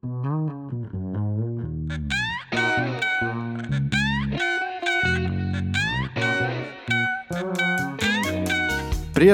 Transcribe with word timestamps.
Привет, 0.00 0.12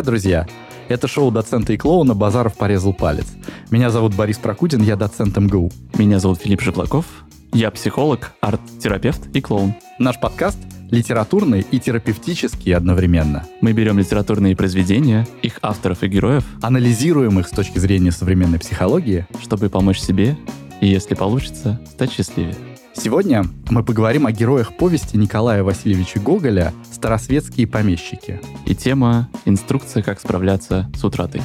друзья! 0.06 0.46
Это 0.88 1.06
шоу 1.06 1.30
доцента 1.30 1.74
и 1.74 1.76
клоуна 1.76 2.14
«Базаров 2.14 2.56
порезал 2.56 2.94
палец». 2.94 3.26
Меня 3.70 3.90
зовут 3.90 4.14
Борис 4.14 4.38
Прокудин, 4.38 4.80
я 4.80 4.96
доцент 4.96 5.36
МГУ. 5.36 5.70
Меня 5.98 6.18
зовут 6.18 6.40
Филипп 6.40 6.62
Жиплаков, 6.62 7.26
я 7.52 7.70
психолог, 7.70 8.32
арт-терапевт 8.40 9.36
и 9.36 9.42
клоун. 9.42 9.74
Наш 9.98 10.18
подкаст 10.18 10.60
литературный 10.90 11.66
и 11.70 11.78
терапевтический 11.78 12.74
одновременно. 12.74 13.44
Мы 13.60 13.72
берем 13.72 13.98
литературные 13.98 14.56
произведения, 14.56 15.26
их 15.42 15.58
авторов 15.62 16.02
и 16.02 16.08
героев, 16.08 16.44
Анализируем 16.62 17.38
их 17.40 17.48
с 17.48 17.50
точки 17.50 17.78
зрения 17.78 18.12
современной 18.12 18.58
психологии. 18.58 19.26
чтобы 19.42 19.68
помочь 19.68 19.98
себе 19.98 20.36
и, 20.80 20.86
если 20.86 21.14
получится, 21.14 21.80
стать 21.90 22.12
счастливее. 22.12 22.56
Сегодня 22.96 23.44
мы 23.70 23.82
поговорим 23.82 24.26
о 24.26 24.32
героях 24.32 24.76
повести 24.76 25.16
Николая 25.16 25.62
Васильевича 25.64 26.20
Гоголя 26.20 26.72
«Старосветские 26.92 27.66
помещики». 27.66 28.40
И 28.66 28.74
тема 28.74 29.28
«Инструкция, 29.44 30.02
как 30.02 30.20
справляться 30.20 30.88
с 30.94 31.04
утратой». 31.04 31.42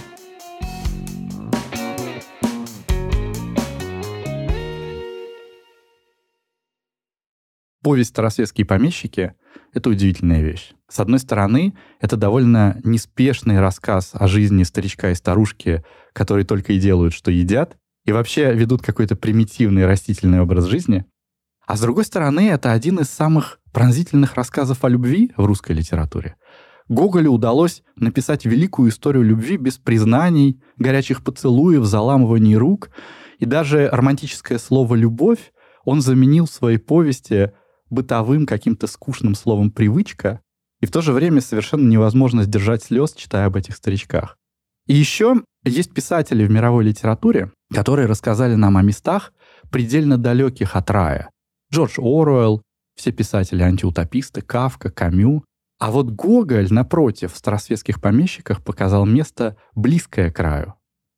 Повесть 7.82 8.10
«Старосветские 8.10 8.66
помещики»— 8.66 9.34
это 9.74 9.90
удивительная 9.90 10.42
вещь. 10.42 10.74
С 10.90 11.00
одной 11.00 11.20
стороны, 11.20 11.76
это 12.02 12.18
довольно 12.18 12.82
неспешный 12.84 13.62
рассказ 13.62 14.12
о 14.14 14.28
жизни 14.28 14.64
старичка 14.64 15.12
и 15.12 15.16
старушки, 15.16 15.86
которые 16.12 16.46
только 16.46 16.74
и 16.74 16.80
делают, 16.80 17.14
что 17.14 17.32
едят, 17.32 17.78
и 18.04 18.12
вообще 18.12 18.54
ведут 18.54 18.82
какой-то 18.82 19.16
примитивный 19.16 19.86
растительный 19.86 20.42
образ 20.42 20.66
жизни. 20.66 21.06
А 21.66 21.78
с 21.78 21.82
другой 21.82 22.04
стороны, 22.04 22.50
это 22.50 22.74
один 22.74 23.00
из 23.00 23.10
самых 23.10 23.60
пронзительных 23.72 24.36
рассказов 24.36 24.84
о 24.84 24.90
любви 24.90 25.32
в 25.38 25.46
русской 25.46 25.72
литературе. 25.72 26.36
Гоголю 26.90 27.32
удалось 27.32 27.84
написать 27.96 28.44
великую 28.44 28.90
историю 28.90 29.24
любви 29.24 29.56
без 29.56 29.78
признаний, 29.78 30.62
горячих 30.78 31.24
поцелуев, 31.24 31.86
заламываний 31.86 32.56
рук, 32.56 32.90
и 33.38 33.46
даже 33.46 33.88
романтическое 33.90 34.58
слово 34.58 34.96
«любовь» 34.96 35.54
он 35.86 36.02
заменил 36.02 36.46
в 36.46 36.52
своей 36.52 36.78
повести 36.78 37.52
бытовым 37.90 38.46
каким-то 38.46 38.88
скучным 38.88 39.36
словом 39.36 39.72
«привычка», 39.72 40.42
и 40.82 40.86
в 40.86 40.92
то 40.92 41.02
же 41.02 41.12
время 41.12 41.42
совершенно 41.42 41.88
невозможно 41.88 42.44
сдержать 42.44 42.84
слез, 42.84 43.14
читая 43.14 43.48
об 43.48 43.56
этих 43.56 43.76
старичках. 43.76 44.38
И 44.88 44.96
еще 44.96 45.44
есть 45.64 45.94
писатели 45.94 46.46
в 46.46 46.52
мировой 46.52 46.86
литературе, 46.86 47.52
которые 47.74 48.08
рассказали 48.08 48.56
нам 48.56 48.78
о 48.78 48.82
местах, 48.82 49.34
предельно 49.72 50.18
далеких 50.18 50.76
от 50.76 50.90
рая. 50.90 51.30
Джордж 51.72 52.00
Оруэлл, 52.00 52.64
все 52.96 53.12
писатели-антиутописты, 53.12 54.42
Кавка, 54.42 54.90
Камю. 54.90 55.44
А 55.80 55.92
вот 55.92 56.10
Гоголь, 56.10 56.68
напротив, 56.72 57.34
в 57.34 57.38
старосветских 57.38 58.02
помещиках 58.02 58.64
показал 58.64 59.06
место, 59.06 59.56
близкое 59.76 60.32
к 60.32 60.40
раю. 60.40 60.74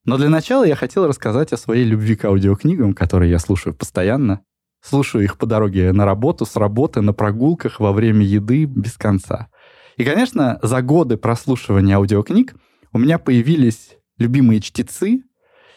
Но 0.05 0.17
для 0.17 0.29
начала 0.29 0.63
я 0.63 0.75
хотел 0.75 1.07
рассказать 1.07 1.53
о 1.53 1.57
своей 1.57 1.85
любви 1.85 2.15
к 2.15 2.25
аудиокнигам, 2.25 2.93
которые 2.93 3.31
я 3.31 3.39
слушаю 3.39 3.73
постоянно. 3.73 4.41
Слушаю 4.81 5.23
их 5.23 5.37
по 5.37 5.45
дороге 5.45 5.91
на 5.91 6.05
работу, 6.05 6.45
с 6.45 6.55
работы, 6.55 7.01
на 7.01 7.13
прогулках, 7.13 7.79
во 7.79 7.91
время 7.91 8.25
еды, 8.25 8.65
без 8.65 8.93
конца. 8.93 9.49
И, 9.97 10.03
конечно, 10.03 10.59
за 10.63 10.81
годы 10.81 11.17
прослушивания 11.17 11.95
аудиокниг 11.97 12.55
у 12.91 12.97
меня 12.97 13.19
появились 13.19 13.97
любимые 14.17 14.59
чтецы, 14.59 15.23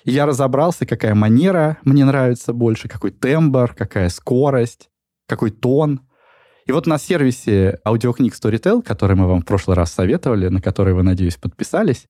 и 0.05 0.11
я 0.11 0.27
разобрался, 0.27 0.87
какая 0.87 1.15
манера 1.15 1.79
мне 1.85 2.05
нравится 2.05 2.53
больше, 2.53 2.89
какой 2.89 3.11
тембр, 3.11 3.75
какая 3.75 4.09
скорость, 4.09 4.89
какой 5.29 5.51
тон. 5.51 6.01
И 6.67 6.73
вот 6.73 6.87
на 6.87 6.99
сервисе 6.99 7.81
аудиокниг 7.85 8.35
Storytel, 8.35 8.83
который 8.83 9.17
мы 9.17 9.27
вам 9.27 9.43
в 9.43 9.45
прошлый 9.45 9.77
раз 9.77 9.93
советовали, 9.93 10.49
на 10.49 10.63
который 10.63 10.95
вы, 10.95 11.03
надеюсь, 11.03 11.37
подписались, 11.37 12.07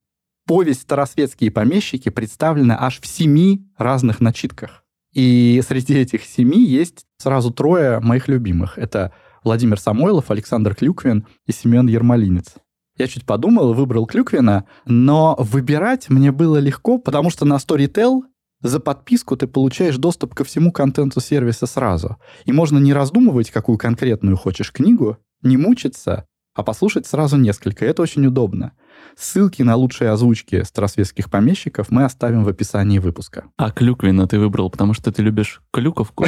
повесть 0.46 0.82
«Старосветские 0.82 1.50
помещики» 1.50 2.08
представлена 2.08 2.76
аж 2.80 3.00
в 3.00 3.06
семи 3.06 3.66
разных 3.76 4.20
начитках. 4.20 4.83
И 5.14 5.62
среди 5.66 5.94
этих 5.94 6.24
семи 6.24 6.62
есть 6.62 7.06
сразу 7.18 7.52
трое 7.52 8.00
моих 8.00 8.28
любимых. 8.28 8.78
Это 8.78 9.12
Владимир 9.44 9.78
Самойлов, 9.78 10.30
Александр 10.30 10.74
Клюквин 10.74 11.26
и 11.46 11.52
Семен 11.52 11.86
Ермолинец. 11.86 12.54
Я 12.96 13.06
чуть 13.06 13.24
подумал, 13.24 13.74
выбрал 13.74 14.06
Клюквина, 14.06 14.66
но 14.86 15.36
выбирать 15.38 16.08
мне 16.10 16.30
было 16.32 16.58
легко, 16.58 16.98
потому 16.98 17.30
что 17.30 17.44
на 17.44 17.56
Storytel 17.56 18.22
за 18.60 18.80
подписку 18.80 19.36
ты 19.36 19.46
получаешь 19.46 19.96
доступ 19.96 20.34
ко 20.34 20.44
всему 20.44 20.72
контенту 20.72 21.20
сервиса 21.20 21.66
сразу. 21.66 22.16
И 22.44 22.52
можно 22.52 22.78
не 22.78 22.92
раздумывать, 22.92 23.50
какую 23.50 23.78
конкретную 23.78 24.36
хочешь 24.36 24.72
книгу, 24.72 25.18
не 25.42 25.56
мучиться, 25.56 26.26
а 26.54 26.62
послушать 26.62 27.06
сразу 27.06 27.36
несколько. 27.36 27.84
Это 27.84 28.02
очень 28.02 28.26
удобно. 28.26 28.72
Ссылки 29.16 29.62
на 29.62 29.76
лучшие 29.76 30.10
озвучки 30.10 30.62
старосветских 30.62 31.30
помещиков 31.30 31.90
мы 31.90 32.04
оставим 32.04 32.44
в 32.44 32.48
описании 32.48 32.98
выпуска. 32.98 33.44
А 33.56 33.70
Клюквина 33.70 34.26
ты 34.26 34.38
выбрал, 34.38 34.70
потому 34.70 34.94
что 34.94 35.12
ты 35.12 35.22
любишь 35.22 35.62
клюковку? 35.72 36.26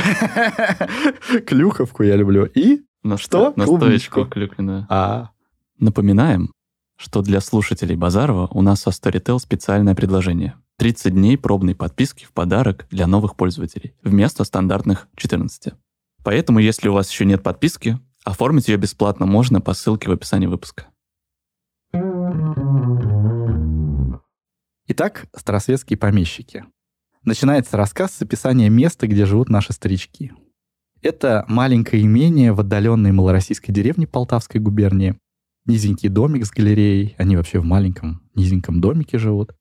Клюковку 1.47 2.03
я 2.03 2.17
люблю. 2.17 2.45
И 2.47 2.83
Что? 3.17 3.53
Настоечку. 3.57 4.27
Клюквина. 4.27 4.87
а, 4.89 5.31
Напоминаем, 5.79 6.53
что 6.97 7.23
для 7.23 7.41
слушателей 7.41 7.97
Базарова 7.97 8.49
у 8.51 8.63
нас 8.63 8.83
со 8.83 8.91
Storytel 8.91 9.39
специальное 9.39 9.95
предложение. 9.95 10.55
30 10.79 11.13
дней 11.15 11.39
пробной 11.39 11.75
подписки 11.75 12.25
в 12.25 12.33
подарок 12.33 12.87
для 12.91 13.07
новых 13.07 13.37
пользователей 13.37 13.95
вместо 14.03 14.45
стандартных 14.45 15.09
14. 15.17 15.73
Поэтому, 16.23 16.59
если 16.59 16.89
у 16.89 16.93
вас 16.93 17.11
еще 17.11 17.25
нет 17.25 17.43
подписки, 17.43 17.99
оформить 18.25 18.69
ее 18.69 18.77
бесплатно 18.77 19.27
можно 19.27 19.61
по 19.61 19.73
ссылке 19.75 20.09
в 20.09 20.13
описании 20.13 20.47
выпуска. 20.47 20.87
Итак, 24.89 25.27
старосветские 25.37 25.97
помещики. 25.97 26.65
Начинается 27.25 27.77
рассказ 27.77 28.13
с 28.13 28.23
описания 28.23 28.69
места, 28.71 29.07
где 29.07 29.27
живут 29.27 29.49
наши 29.49 29.73
старички. 29.73 30.33
Это 31.03 31.45
маленькое 31.49 32.03
имение 32.03 32.53
в 32.53 32.61
отдаленной 32.61 33.13
малороссийской 33.13 33.75
деревне 33.75 34.07
Полтавской 34.07 34.61
губернии. 34.61 35.19
Низенький 35.67 36.09
домик 36.09 36.47
с 36.47 36.51
галереей, 36.51 37.15
они 37.19 37.37
вообще 37.37 37.59
в 37.59 37.65
маленьком 37.65 38.23
низеньком 38.35 38.81
домике 38.81 39.19
живут. 39.19 39.53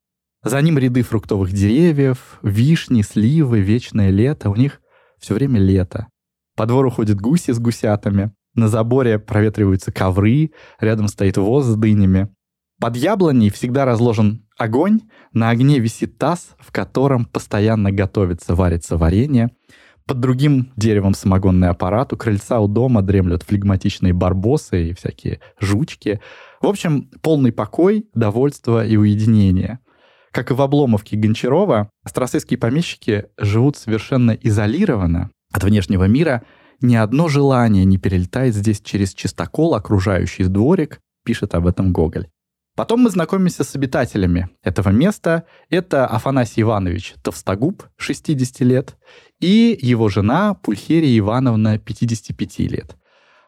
За 0.44 0.62
ним 0.62 0.78
ряды 0.78 1.02
фруктовых 1.02 1.52
деревьев, 1.52 2.40
вишни, 2.44 3.02
сливы, 3.02 3.62
вечное 3.62 4.12
лето. 4.12 4.52
У 4.52 4.56
них 4.56 4.80
все 5.18 5.34
время 5.34 5.60
лето. 5.60 6.08
По 6.56 6.68
двору 6.68 6.92
ходят 6.92 7.20
гуси 7.20 7.52
с 7.52 7.60
гусятами. 7.60 8.32
На 8.54 8.68
заборе 8.68 9.18
проветриваются 9.20 9.92
ковры, 9.92 10.52
рядом 10.80 11.08
стоит 11.08 11.38
воз 11.38 11.66
с 11.66 11.76
дынями. 11.76 12.30
Под 12.80 12.98
яблоней 12.98 13.50
всегда 13.50 13.86
разложен 13.86 14.46
огонь, 14.58 15.02
на 15.32 15.50
огне 15.50 15.80
висит 15.80 16.18
таз, 16.18 16.56
в 16.60 16.72
котором 16.72 17.26
постоянно 17.26 17.92
готовится, 17.92 18.54
варится 18.54 18.98
варенье. 18.98 19.52
Под 20.06 20.20
другим 20.20 20.72
деревом 20.76 21.16
самогонный 21.16 21.70
аппарат, 21.70 22.14
у 22.14 22.18
крыльца 22.18 22.60
у 22.60 22.68
дома 22.68 23.02
дремлют 23.02 23.44
флегматичные 23.44 24.14
барбосы 24.14 24.90
и 24.90 24.94
всякие 24.94 25.40
жучки. 25.60 26.20
В 26.62 26.68
общем, 26.68 27.10
полный 27.22 27.52
покой, 27.52 28.08
довольство 28.14 28.86
и 28.86 28.98
уединение. 28.98 29.80
Как 30.32 30.52
и 30.52 30.54
в 30.54 30.62
Обломовке 30.62 31.16
Гончарова, 31.16 31.90
старосветские 32.06 32.60
помещики 32.60 33.28
живут 33.38 33.78
совершенно 33.78 34.32
изолированно 34.32 35.32
от 35.52 35.64
внешнего 35.64 36.04
мира. 36.04 36.44
Ни 36.82 36.96
одно 36.96 37.30
желание 37.30 37.86
не 37.86 37.98
перелетает 37.98 38.54
здесь 38.54 38.82
через 38.82 39.14
чистокол, 39.14 39.74
окружающий 39.74 40.44
дворик, 40.44 41.00
пишет 41.24 41.56
об 41.56 41.66
этом 41.66 41.94
Гоголь. 41.94 42.28
Потом 42.76 43.02
мы 43.02 43.10
знакомимся 43.10 43.64
с 43.64 43.74
обитателями 43.76 44.50
этого 44.62 44.90
места. 44.90 45.46
Это 45.70 46.06
Афанасий 46.06 46.62
Иванович 46.62 47.16
Товстогуб, 47.24 47.84
60 47.96 48.60
лет, 48.62 48.98
и 49.40 49.78
его 49.82 50.10
жена 50.10 50.56
Пульхерия 50.56 51.18
Ивановна, 51.18 51.80
55 51.80 52.60
лет. 52.60 52.98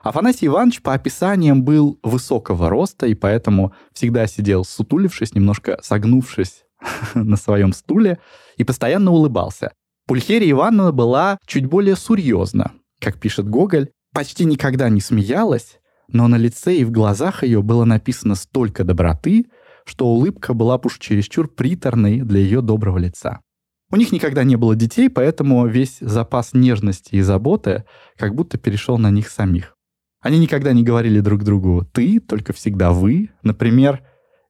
Афанасий 0.02 0.48
Иванович 0.48 0.82
по 0.82 0.94
описаниям 0.94 1.64
был 1.64 2.00
высокого 2.04 2.70
роста, 2.70 3.06
и 3.06 3.16
поэтому 3.16 3.74
всегда 3.92 4.28
сидел 4.28 4.64
сутулившись, 4.64 5.34
немножко 5.34 5.78
согнувшись 5.82 6.64
на 7.14 7.36
своем 7.36 7.74
стуле, 7.74 8.20
и 8.56 8.64
постоянно 8.64 9.12
улыбался. 9.12 9.74
Пульхерия 10.08 10.52
Ивановна 10.52 10.94
была 10.94 11.38
чуть 11.46 11.66
более 11.66 11.98
серьезна, 11.98 12.72
как 13.02 13.20
пишет 13.20 13.50
Гоголь, 13.50 13.90
почти 14.14 14.46
никогда 14.46 14.88
не 14.88 15.02
смеялась, 15.02 15.80
но 16.08 16.28
на 16.28 16.38
лице 16.38 16.76
и 16.76 16.84
в 16.84 16.92
глазах 16.92 17.44
ее 17.44 17.62
было 17.62 17.86
написано 17.86 18.36
столько 18.36 18.84
доброты, 18.84 19.46
что 19.86 20.08
улыбка 20.08 20.54
была 20.54 20.80
уж 20.84 21.00
чересчур 21.00 21.48
приторной 21.48 22.22
для 22.22 22.40
ее 22.40 22.62
доброго 22.62 22.98
лица. 22.98 23.42
У 23.90 23.96
них 23.96 24.12
никогда 24.12 24.44
не 24.44 24.58
было 24.58 24.76
детей, 24.76 25.10
поэтому 25.10 25.66
весь 25.66 26.00
запас 26.02 26.54
нежности 26.54 27.16
и 27.16 27.22
заботы 27.22 27.86
как 28.18 28.36
будто 28.36 28.58
перешел 28.58 28.98
на 28.98 29.12
них 29.12 29.30
самих. 29.30 29.76
Они 30.20 30.40
никогда 30.40 30.74
не 30.74 30.84
говорили 30.84 31.22
друг 31.22 31.44
другу 31.44 31.88
«ты», 31.94 32.20
только 32.20 32.52
всегда 32.52 32.92
«вы». 32.92 33.30
Например, 33.44 34.04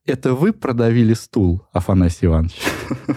«это 0.05 0.33
вы 0.33 0.53
продавили 0.53 1.13
стул, 1.13 1.67
Афанасий 1.71 2.25
Иванович». 2.25 2.55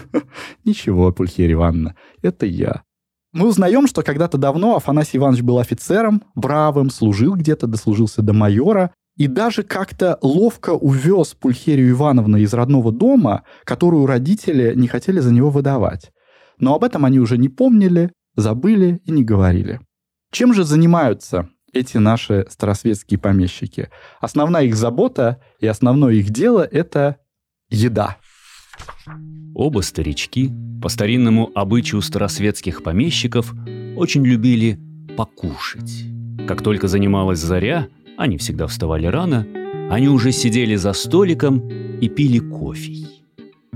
«Ничего, 0.63 1.11
Пульхерия 1.11 1.55
Ивановна, 1.55 1.95
это 2.21 2.45
я». 2.45 2.83
Мы 3.33 3.47
узнаем, 3.47 3.87
что 3.87 4.03
когда-то 4.03 4.37
давно 4.37 4.75
Афанасий 4.75 5.17
Иванович 5.17 5.41
был 5.41 5.59
офицером, 5.59 6.21
бравым, 6.35 6.89
служил 6.89 7.35
где-то, 7.35 7.65
дослужился 7.65 8.21
до 8.21 8.33
майора, 8.33 8.91
и 9.15 9.27
даже 9.27 9.63
как-то 9.63 10.17
ловко 10.21 10.71
увез 10.71 11.33
Пульхерию 11.39 11.91
Ивановну 11.91 12.37
из 12.37 12.53
родного 12.53 12.91
дома, 12.91 13.43
которую 13.63 14.05
родители 14.05 14.73
не 14.75 14.87
хотели 14.87 15.19
за 15.19 15.33
него 15.33 15.49
выдавать. 15.49 16.11
Но 16.59 16.75
об 16.75 16.83
этом 16.83 17.05
они 17.05 17.19
уже 17.19 17.37
не 17.37 17.47
помнили, 17.47 18.11
забыли 18.35 19.01
и 19.05 19.11
не 19.11 19.23
говорили. 19.23 19.79
Чем 20.31 20.53
же 20.53 20.63
занимаются 20.65 21.49
эти 21.71 21.97
наши 21.97 22.45
старосветские 22.49 23.19
помещики? 23.19 23.89
Основная 24.19 24.63
их 24.63 24.75
забота 24.75 25.41
и 25.59 25.67
основное 25.67 26.13
их 26.13 26.29
дело– 26.31 26.67
это 26.71 27.17
еда. 27.69 28.17
Оба 29.53 29.81
старички, 29.81 30.51
по 30.81 30.89
старинному 30.89 31.51
обычаю 31.55 32.01
старосветских 32.01 32.83
помещиков, 32.83 33.53
очень 33.95 34.25
любили 34.25 34.79
покушать. 35.17 36.05
Как 36.47 36.61
только 36.63 36.87
занималась 36.87 37.39
заря, 37.39 37.87
они 38.17 38.37
всегда 38.37 38.67
вставали 38.67 39.05
рано, 39.07 39.45
они 39.89 40.07
уже 40.07 40.31
сидели 40.31 40.75
за 40.75 40.93
столиком 40.93 41.67
и 41.99 42.07
пили 42.07 42.39
кофе. 42.39 43.07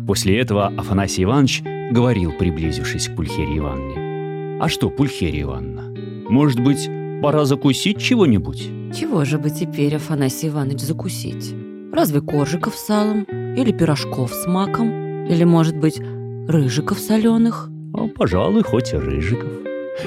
После 0.08 0.40
этого 0.40 0.68
Афанасий 0.68 1.24
Иванович 1.24 1.64
говорил, 1.92 2.32
приблизившись 2.32 3.08
к 3.08 3.16
Пульхерии 3.16 3.58
Ивановне. 3.58 4.60
«А 4.62 4.70
что, 4.70 4.90
Пульхерия 4.90 5.44
Ивановна, 5.44 5.94
может 6.30 6.60
быть, 6.60 6.90
пора 7.22 7.46
закусить 7.46 8.00
чего-нибудь?» 8.00 8.70
Чего 8.98 9.26
же 9.26 9.38
бы 9.38 9.50
теперь, 9.50 9.96
Афанасий 9.96 10.48
Иванович, 10.48 10.80
закусить? 10.82 11.54
Разве 11.92 12.22
коржиков 12.22 12.76
салом? 12.76 13.26
Или 13.58 13.72
пирожков 13.72 14.34
с 14.34 14.48
маком? 14.48 15.28
Или, 15.28 15.44
может 15.44 15.78
быть, 15.78 16.02
рыжиков 16.48 17.00
соленых? 17.00 17.70
«А, 17.94 18.08
«Пожалуй, 18.08 18.64
хоть 18.64 18.94
и 18.94 18.98
рыжиков. 18.98 19.50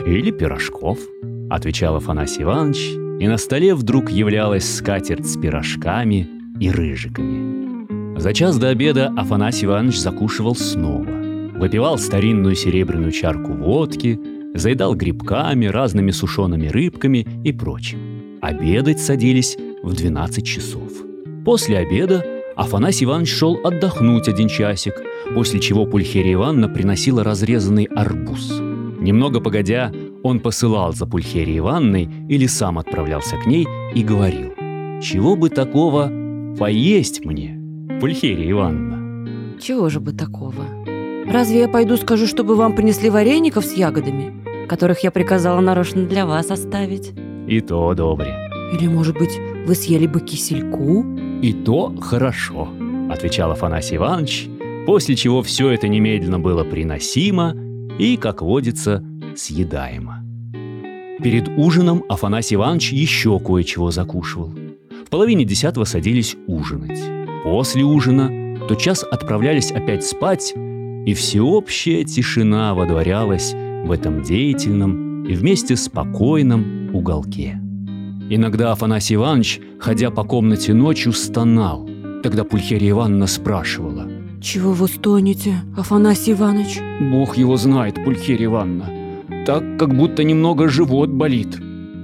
Или 0.07 0.31
пирожков»,— 0.31 0.99
отвечал 1.51 1.97
Афанасий 1.97 2.43
Иванович, 2.43 2.91
и 3.21 3.27
на 3.27 3.39
столе 3.39 3.75
вдруг 3.75 4.11
являлась 4.11 4.77
скатерть 4.77 5.27
с 5.27 5.39
пирожками 5.39 6.29
и 6.61 6.71
рыжиками. 6.71 8.19
За 8.21 8.35
час 8.35 8.59
до 8.59 8.69
обеда 8.69 9.13
Афанасий 9.17 9.65
Иванович 9.65 9.99
закушивал 10.01 10.55
снова. 10.55 11.07
Выпивал 11.59 11.99
старинную 11.99 12.55
серебряную 12.55 13.13
чарку 13.13 13.53
водки, 13.53 14.21
заедал 14.55 14.95
грибками, 14.95 15.67
разными 15.67 16.11
сушеными 16.11 16.69
рыбками 16.69 17.27
и 17.45 17.53
прочим. 17.53 18.39
Обедать 18.43 19.01
садились 19.01 19.57
в 19.83 19.95
12 19.95 20.47
часов. 20.47 20.93
После 21.45 21.79
обеда 21.79 22.25
Афанасий 22.59 23.05
Иванович 23.05 23.33
шел 23.37 23.61
отдохнуть 23.63 24.27
один 24.27 24.49
часик, 24.49 24.95
после 25.33 25.61
чего 25.61 25.87
Пульхерия 25.87 26.35
Ивановна 26.35 26.69
приносила 26.69 27.23
разрезанный 27.23 27.85
арбуз. 27.85 28.51
Немного 28.99 29.41
погодя, 29.41 29.93
он 30.25 30.41
посылал 30.41 30.93
за 30.93 31.07
Пульхерией 31.07 31.59
Ивановной 31.59 32.11
или 32.29 32.47
сам 32.47 32.81
отправлялся 32.81 33.37
к 33.37 33.47
ней 33.47 33.65
и 33.95 34.03
говорил, 34.03 34.55
«Чего 35.01 35.37
бы 35.37 35.51
такого 35.51 36.11
поесть 36.59 37.25
мне, 37.25 37.61
Пульхерия 38.01 38.51
Ивановна?» 38.51 39.61
Чего 39.61 39.89
же 39.89 40.01
бы 40.01 40.13
такого? 40.13 40.65
Разве 41.31 41.61
я 41.61 41.69
пойду 41.69 41.97
скажу, 41.97 42.27
чтобы 42.27 42.57
вам 42.57 42.75
принесли 42.75 43.09
вареников 43.09 43.67
с 43.67 43.77
ягодами, 43.77 44.67
которых 44.67 45.05
я 45.05 45.13
приказала 45.13 45.61
нарочно 45.61 46.07
для 46.07 46.27
вас 46.27 46.51
оставить? 46.51 47.13
И 47.47 47.61
то 47.61 47.95
добре. 47.95 48.37
Или, 48.73 48.89
может 48.89 49.17
быть, 49.17 49.39
вы 49.69 49.75
съели 49.75 50.07
бы 50.07 50.21
кисельку? 50.21 51.05
И 51.43 51.53
то 51.53 51.95
хорошо, 52.01 52.71
отвечал 53.11 53.51
Афанасий 53.51 53.97
Иванович, 53.97 54.49
после 54.87 55.15
чего 55.15 55.43
все 55.43 55.69
это 55.69 55.89
немедленно 55.89 56.41
было 56.41 56.65
приносимо 56.65 57.55
и, 57.99 58.17
как 58.17 58.41
водится, 58.41 59.05
съедаемо. 59.37 60.25
Перед 61.23 61.49
ужином 61.59 62.03
Афанасий 62.09 62.55
Иванович 62.55 62.93
еще 62.93 63.39
кое-чего 63.39 63.91
закушивал. 63.91 64.55
В 65.05 65.11
половине 65.11 65.45
десятого 65.45 65.85
садились 65.85 66.35
ужинать. 66.47 67.01
После 67.45 67.85
ужина 67.85 68.57
тотчас 68.69 69.03
отправлялись 69.03 69.71
опять 69.71 70.03
спать, 70.03 70.55
и 70.57 71.13
всеобщая 71.13 72.05
тишина 72.05 72.75
водворялась 72.75 73.53
в 73.53 73.91
этом 73.91 74.23
деятельном 74.23 75.27
и 75.27 75.35
вместе 75.35 75.77
спокойном 75.77 76.95
уголке. 76.95 77.61
Иногда 78.31 78.73
Афанасий 78.73 79.17
Иванович, 79.17 79.61
ходя 79.81 80.11
по 80.11 80.25
комнате 80.25 80.75
ночью, 80.75 81.13
стонал. 81.13 81.89
Тогда 82.23 82.45
Пульхерия 82.45 82.91
Ивановна 82.91 83.27
спрашивала. 83.27 84.09
Чего 84.41 84.73
вы 84.73 84.89
стонете, 84.89 85.63
Афанасий 85.77 86.33
Иванович? 86.33 86.81
«Бог 87.01 87.37
его 87.37 87.57
знает, 87.57 87.95
Пульхерия 88.05 88.47
Ивановна 88.47 88.99
так, 89.49 89.79
как 89.79 89.97
будто 89.97 90.25
немного 90.25 90.69
живот 90.69 91.09
болит. 91.09 91.57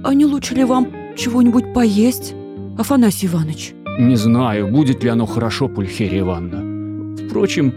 А 0.03 0.15
не 0.15 0.25
лучше 0.25 0.55
ли 0.55 0.63
вам 0.63 0.87
чего-нибудь 1.15 1.73
поесть, 1.75 2.33
Афанасий 2.75 3.27
Иванович? 3.27 3.73
Не 3.99 4.15
знаю, 4.15 4.71
будет 4.71 5.03
ли 5.03 5.09
оно 5.09 5.27
хорошо, 5.27 5.67
Пульхерия 5.67 6.21
Ивановна. 6.21 7.15
Впрочем, 7.27 7.71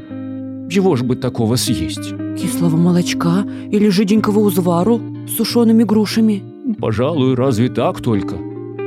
чего 0.71 0.97
ж 0.97 1.03
бы 1.03 1.17
такого 1.17 1.57
съесть? 1.57 2.15
Кислого 2.41 2.79
молочка 2.79 3.45
или 3.71 3.91
жиденького 3.91 4.39
узвару 4.39 5.03
с 5.29 5.37
сушеными 5.37 5.85
грушами? 5.85 6.43
Пожалуй, 6.79 7.35
разве 7.35 7.69
так 7.69 8.01
только? 8.03 8.37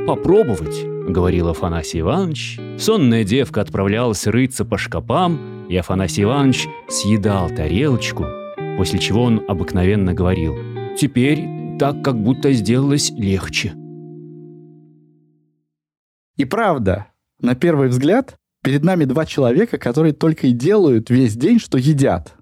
Попробовать, 0.06 0.84
говорил 1.08 1.48
Афанасий 1.48 2.00
Иванович. 2.00 2.60
Сонная 2.78 3.24
девка 3.24 3.60
отправлялась 3.60 4.26
рыться 4.26 4.64
по 4.64 4.78
шкапам, 4.78 5.66
и 5.68 5.76
Афанасий 5.76 6.24
Иванович 6.24 6.68
съедал 6.88 7.48
тарелочку, 7.48 8.26
после 8.76 8.98
чего 8.98 9.22
он 9.22 9.42
обыкновенно 9.48 10.14
говорил– 10.14 10.54
Теперь 10.96 11.48
так 11.78 12.02
как 12.02 12.20
будто 12.22 12.52
сделалось 12.52 13.10
легче. 13.10 13.74
И 16.36 16.44
правда, 16.44 17.08
на 17.40 17.54
первый 17.54 17.88
взгляд, 17.88 18.36
перед 18.62 18.84
нами 18.84 19.04
два 19.04 19.26
человека, 19.26 19.78
которые 19.78 20.12
только 20.12 20.48
и 20.48 20.52
делают 20.52 21.10
весь 21.10 21.34
день, 21.34 21.58
что 21.58 21.78
едят. 21.78 22.36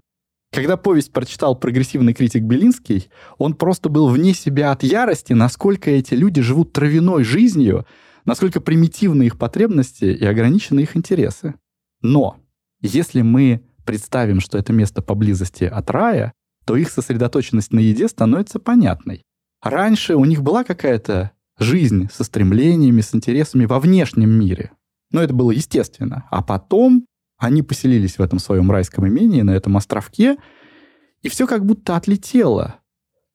Когда 0.53 0.75
повесть 0.75 1.13
прочитал 1.13 1.55
прогрессивный 1.55 2.13
критик 2.13 2.43
Белинский, 2.43 3.09
он 3.37 3.53
просто 3.53 3.87
был 3.87 4.09
вне 4.09 4.33
себя 4.33 4.71
от 4.71 4.83
ярости, 4.83 5.31
насколько 5.31 5.89
эти 5.89 6.13
люди 6.13 6.41
живут 6.41 6.73
травяной 6.73 7.23
жизнью, 7.23 7.85
насколько 8.25 8.59
примитивны 8.59 9.23
их 9.23 9.37
потребности 9.37 10.05
и 10.05 10.25
ограничены 10.25 10.81
их 10.81 10.97
интересы. 10.97 11.55
Но 12.01 12.37
если 12.81 13.21
мы 13.21 13.63
представим, 13.85 14.41
что 14.41 14.57
это 14.57 14.73
место 14.73 15.01
поблизости 15.01 15.63
от 15.63 15.89
рая, 15.89 16.33
то 16.65 16.75
их 16.75 16.91
сосредоточенность 16.91 17.71
на 17.71 17.79
еде 17.79 18.09
становится 18.09 18.59
понятной. 18.59 19.23
Раньше 19.63 20.15
у 20.15 20.25
них 20.25 20.41
была 20.41 20.63
какая-то 20.63 21.31
жизнь 21.59 22.09
со 22.11 22.23
стремлениями, 22.23 23.01
с 23.01 23.15
интересами 23.15 23.65
во 23.65 23.79
внешнем 23.79 24.31
мире. 24.31 24.71
Но 25.11 25.21
это 25.21 25.33
было 25.33 25.51
естественно. 25.51 26.27
А 26.29 26.41
потом 26.41 27.05
они 27.41 27.63
поселились 27.63 28.19
в 28.19 28.21
этом 28.21 28.37
своем 28.37 28.69
райском 28.69 29.07
имении, 29.07 29.41
на 29.41 29.51
этом 29.51 29.75
островке, 29.75 30.37
и 31.23 31.27
все 31.27 31.47
как 31.47 31.65
будто 31.65 31.95
отлетело. 31.95 32.75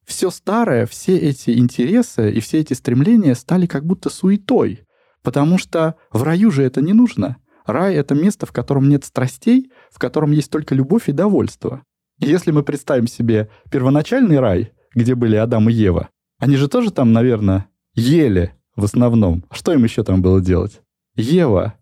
Все 0.04 0.30
старое, 0.30 0.86
все 0.86 1.18
эти 1.18 1.58
интересы 1.58 2.30
и 2.30 2.38
все 2.38 2.60
эти 2.60 2.72
стремления 2.72 3.34
стали 3.34 3.66
как 3.66 3.84
будто 3.84 4.08
суетой. 4.08 4.84
Потому 5.24 5.58
что 5.58 5.96
в 6.12 6.22
раю 6.22 6.52
же 6.52 6.62
это 6.62 6.80
не 6.80 6.92
нужно. 6.92 7.38
Рай— 7.66 7.94
это 7.96 8.14
место, 8.14 8.46
в 8.46 8.52
котором 8.52 8.88
нет 8.88 9.04
страстей, 9.04 9.72
в 9.90 9.98
котором 9.98 10.30
есть 10.30 10.52
только 10.52 10.76
любовь 10.76 11.08
и 11.08 11.12
довольство. 11.12 11.82
Если 12.20 12.52
мы 12.52 12.62
представим 12.62 13.08
себе 13.08 13.50
первоначальный 13.72 14.38
рай, 14.38 14.72
где 14.94 15.16
были 15.16 15.34
Адам 15.34 15.68
и 15.68 15.72
Ева, 15.72 16.10
они 16.38 16.54
же 16.54 16.68
тоже 16.68 16.92
там, 16.92 17.12
наверное, 17.12 17.66
ели 17.94 18.54
в 18.76 18.84
основном. 18.84 19.44
Что 19.50 19.72
им 19.72 19.82
еще 19.82 20.04
там 20.04 20.22
было 20.22 20.40
делать? 20.40 20.80
Ева, 21.16 21.74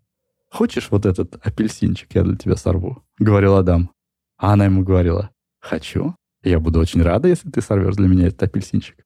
хочешь 0.54 0.88
вот 0.90 1.04
этот 1.04 1.34
апельсинчик, 1.44 2.14
я 2.14 2.22
для 2.22 2.36
тебя 2.36 2.56
сорву? 2.56 3.02
Говорил 3.18 3.56
Адам. 3.56 3.90
А 4.38 4.52
она 4.52 4.66
ему 4.66 4.84
говорила, 4.84 5.30
хочу. 5.60 6.14
Я 6.42 6.60
буду 6.60 6.78
очень 6.78 7.02
рада, 7.02 7.28
если 7.28 7.50
ты 7.50 7.60
сорвешь 7.60 7.96
для 7.96 8.06
меня 8.06 8.28
этот 8.28 8.44
апельсинчик. 8.44 8.96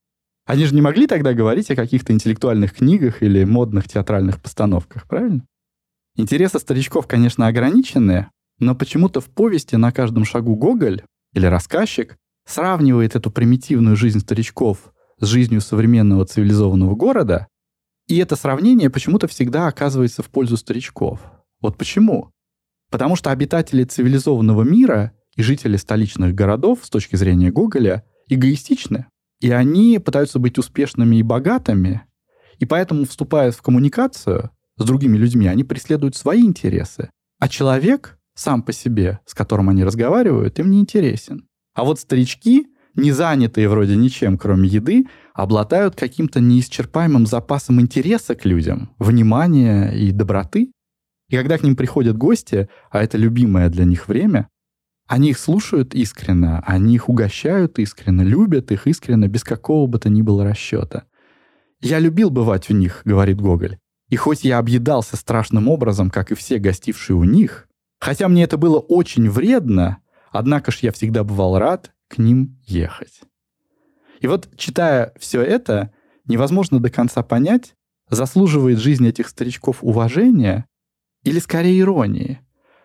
Они 0.45 0.65
же 0.65 0.75
не 0.75 0.83
могли 0.83 1.07
тогда 1.07 1.35
говорить 1.35 1.71
о 1.71 1.77
каких-то 1.77 2.13
интеллектуальных 2.13 2.75
книгах 2.75 3.23
или 3.23 3.45
модных 3.45 3.89
театральных 3.89 4.43
постановках, 4.43 5.07
правильно? 5.07 5.47
Интересы 6.17 6.59
старичков, 6.59 7.07
конечно, 7.07 7.47
ограниченные, 7.47 8.31
но 8.59 8.75
почему-то 8.75 9.21
в 9.21 9.27
повести 9.27 9.77
на 9.77 9.93
каждом 9.93 10.25
шагу 10.25 10.57
Гоголь 10.57 11.03
или 11.33 11.47
рассказчик 11.47 12.17
сравнивает 12.47 13.15
эту 13.15 13.31
примитивную 13.31 13.95
жизнь 13.95 14.21
старичков 14.21 14.93
с 15.19 15.27
жизнью 15.27 15.61
современного 15.61 16.25
цивилизованного 16.27 16.95
города, 16.95 17.47
и 18.07 18.17
это 18.17 18.37
сравнение 18.37 18.91
почему-то 18.91 19.29
всегда 19.29 19.69
оказывается 19.69 20.23
в 20.23 20.31
пользу 20.31 20.57
старичков. 20.57 21.21
Вот 21.61 21.77
почему? 21.77 22.31
Потому 22.91 23.17
что 23.17 23.31
обитатели 23.31 23.85
цивилизованного 23.85 24.63
мира 24.63 25.13
и 25.37 25.43
жители 25.43 25.77
столичных 25.77 26.35
городов 26.35 26.81
с 26.83 26.91
точки 26.91 27.17
зрения 27.17 27.51
Гоголя 27.51 28.05
эгоистичны. 28.29 29.07
И 29.41 29.51
они 29.51 29.99
пытаются 29.99 30.39
быть 30.39 30.59
успешными 30.59 31.17
и 31.17 31.23
богатыми, 31.23 32.03
и 32.59 32.65
поэтому, 32.65 33.05
вступая 33.05 33.51
в 33.51 33.63
коммуникацию 33.63 34.51
с 34.77 34.85
другими 34.85 35.17
людьми, 35.17 35.47
они 35.47 35.65
преследуют 35.65 36.17
свои 36.17 36.43
интересы. 36.43 37.11
А 37.39 37.49
человек 37.49 38.19
сам 38.35 38.63
по 38.63 38.73
себе, 38.73 39.21
с 39.27 39.35
которым 39.35 39.69
они 39.69 39.85
разговаривают, 39.85 40.59
им 40.59 40.71
не 40.71 40.81
интересен. 40.81 41.47
А 41.75 41.85
вот 41.85 42.01
старички 42.01 42.67
не 42.95 43.13
занятые 43.13 43.69
вроде 43.69 43.97
ничем, 43.97 44.39
кроме 44.39 44.69
еды, 44.69 45.07
обладают 45.35 45.95
каким-то 45.95 46.41
неисчерпаемым 46.41 47.27
запасом 47.27 47.81
интереса 47.81 48.35
к 48.35 48.45
людям, 48.45 48.91
внимания 48.99 49.91
и 49.91 50.11
доброты. 50.11 50.73
И 51.29 51.37
когда 51.37 51.59
к 51.59 51.63
ним 51.63 51.77
приходят 51.77 52.17
гости, 52.17 52.69
а 52.91 53.03
это 53.03 53.19
любимое 53.19 53.69
для 53.69 53.85
них 53.85 54.09
время, 54.09 54.49
они 55.07 55.31
их 55.31 55.39
слушают 55.39 55.95
искренне, 55.95 56.63
они 56.67 56.95
их 56.95 57.09
угощают 57.09 57.79
искренне, 57.79 58.25
любят 58.25 58.71
их 58.73 58.87
искренне, 58.87 59.29
без 59.29 59.45
какого 59.45 59.87
бы 59.87 59.99
то 59.99 60.09
ни 60.09 60.23
было 60.23 60.45
расчета. 60.45 61.05
«Я 61.81 61.99
любил 61.99 62.31
бывать 62.31 62.71
у 62.71 62.75
них»,— 62.75 63.03
говорит 63.05 63.41
Гоголь. 63.41 63.79
«И 64.09 64.17
хоть 64.17 64.45
я 64.45 64.59
объедался 64.59 65.17
страшным 65.17 65.69
образом, 65.69 66.11
как 66.11 66.31
и 66.33 66.35
все 66.35 66.59
гостившие 66.59 67.17
у 67.17 67.25
них, 67.25 67.69
хотя 68.01 68.29
мне 68.29 68.45
это 68.45 68.57
было 68.57 68.79
очень 68.79 69.31
вредно, 69.31 69.99
однако 70.31 70.73
ж 70.73 70.79
я 70.81 70.93
всегда 70.93 71.25
бывал 71.25 71.59
рад 71.59 71.93
к 72.09 72.19
ним 72.19 72.59
ехать». 72.67 73.21
И 74.21 74.27
вот, 74.27 74.49
читая 74.57 75.13
все 75.19 75.43
это, 75.43 75.93
невозможно 76.27 76.81
до 76.81 76.91
конца 76.91 77.23
понять, 77.23 77.75
заслуживает 78.11 78.79
жизнь 78.79 79.07
этих 79.07 79.29
старичков 79.29 79.79
уважения 79.83 80.67
или 81.25 81.39
скорее 81.39 81.81
иронии. 81.81 82.41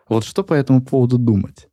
Вот 0.08 0.24
что 0.24 0.44
по 0.44 0.54
этому 0.54 0.84
поводу 0.84 1.18
думать? 1.18 1.68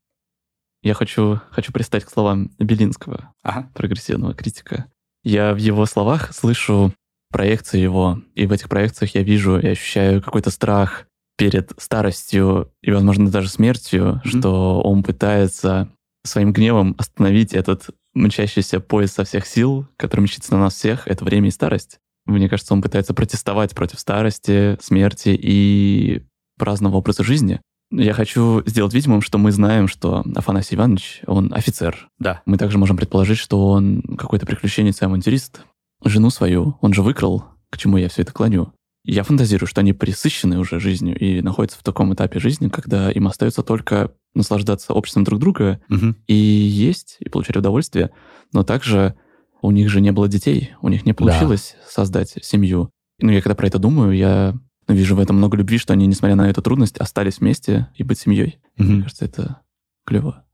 Я 0.83 0.95
хочу, 0.95 1.41
хочу 1.51 1.73
пристать 1.73 2.05
к 2.05 2.11
словам 2.11 2.51
Белинского, 2.59 3.35
ага. 3.43 3.71
прогрессивного 3.75 4.35
критика. 4.35 4.87
Я 5.23 5.53
в 5.53 5.59
его 5.59 5.85
словах 5.85 6.33
слышу 6.35 6.95
проекции 7.31 7.79
его, 7.79 8.23
и 8.35 8.47
в 8.47 8.53
этих 8.53 8.69
проекциях 8.69 9.15
я 9.15 9.23
вижу 9.23 9.59
и 9.59 9.69
ощущаю 9.69 10.23
какой-то 10.23 10.51
страх 10.51 11.07
перед 11.37 11.73
старостью 11.79 12.73
и, 12.83 12.91
возможно, 12.91 13.31
даже 13.31 13.49
смертью, 13.49 14.21
mm-hmm. 14.25 14.29
что 14.29 14.81
он 14.81 15.03
пытается 15.03 15.89
своим 16.25 16.53
гневом 16.53 16.95
остановить 16.99 17.53
этот 17.53 17.91
мчащийся 18.15 18.81
поезд 18.81 19.15
со 19.15 19.25
всех 19.25 19.47
сил, 19.47 19.87
который 19.97 20.23
мчится 20.23 20.53
на 20.53 20.61
нас 20.61 20.75
всех, 20.75 21.07
это 21.07 21.25
время 21.25 21.49
и 21.49 21.53
старость. 21.53 21.99
Мне 22.27 22.49
кажется, 22.49 22.75
он 22.75 22.83
пытается 22.83 23.15
протестовать 23.15 23.75
против 23.75 24.01
старости, 24.01 24.79
смерти 24.81 25.39
и 25.41 26.23
праздного 26.61 26.97
образа 26.97 27.25
жизни. 27.25 27.61
Я 27.91 28.13
хочу 28.13 28.63
сделать 28.67 28.95
видимым, 28.95 29.21
что 29.21 29.37
мы 29.39 29.51
знаем, 29.51 29.89
что 29.89 30.23
Афанасий 30.37 30.77
Иванович, 30.77 31.23
он 31.27 31.53
офицер. 31.53 32.09
Да. 32.21 32.43
Мы 32.47 32.57
также 32.57 32.79
можем 32.79 32.97
предположить, 32.97 33.39
что 33.39 33.69
он 33.71 34.03
какой-то 34.17 34.47
приключенец 34.47 35.03
и 35.03 35.05
авантюрист. 35.05 35.63
Жену 36.05 36.31
свою 36.31 36.77
он 36.81 36.93
же 36.93 37.03
выкрал, 37.03 37.47
к 37.69 37.79
чему 37.79 37.97
я 37.97 38.09
все 38.09 38.23
это 38.23 38.33
клоню. 38.33 38.73
Я 39.05 39.25
фантазирую, 39.25 39.67
что 39.67 39.81
они 39.81 39.93
присыщены 39.93 40.59
уже 40.59 40.79
жизнью 40.79 41.19
и 41.19 41.41
находятся 41.41 41.79
в 41.79 41.83
таком 41.83 42.15
этапе 42.15 42.39
жизни, 42.39 42.69
когда 42.69 43.11
им 43.11 43.27
остается 43.27 43.63
только 43.63 44.13
наслаждаться 44.35 44.93
обществом 44.93 45.25
друг 45.25 45.41
друга 45.41 45.81
угу. 45.89 46.15
и 46.27 46.35
есть, 46.35 47.17
и 47.19 47.29
получать 47.29 47.57
удовольствие, 47.57 48.11
но 48.53 48.63
также 48.63 49.17
у 49.63 49.71
них 49.71 49.89
же 49.89 50.01
не 50.01 50.13
было 50.13 50.29
детей, 50.29 50.71
у 50.81 50.89
них 50.89 51.07
не 51.07 51.13
получилось 51.13 51.77
да. 51.81 51.91
создать 51.91 52.37
семью. 52.43 52.91
Ну, 53.21 53.33
я 53.33 53.43
когда 53.43 53.55
про 53.55 53.67
это 53.67 53.79
думаю, 53.79 54.13
я 54.13 54.55
вижу 54.93 55.17
в 55.17 55.21
этом 55.21 55.37
много 55.37 55.57
любви, 55.57 55.79
что 55.79 55.93
они, 55.93 56.07
несмотря 56.07 56.37
на 56.37 56.49
эту 56.49 56.63
трудность, 56.63 56.99
остались 56.99 57.41
вместе 57.41 57.89
и 57.95 58.03
быть 58.03 58.19
семьей. 58.19 58.59
Угу. 58.79 58.89
Мне 58.89 59.03
кажется, 59.03 59.25
это 59.25 59.61
клево. 60.05 60.45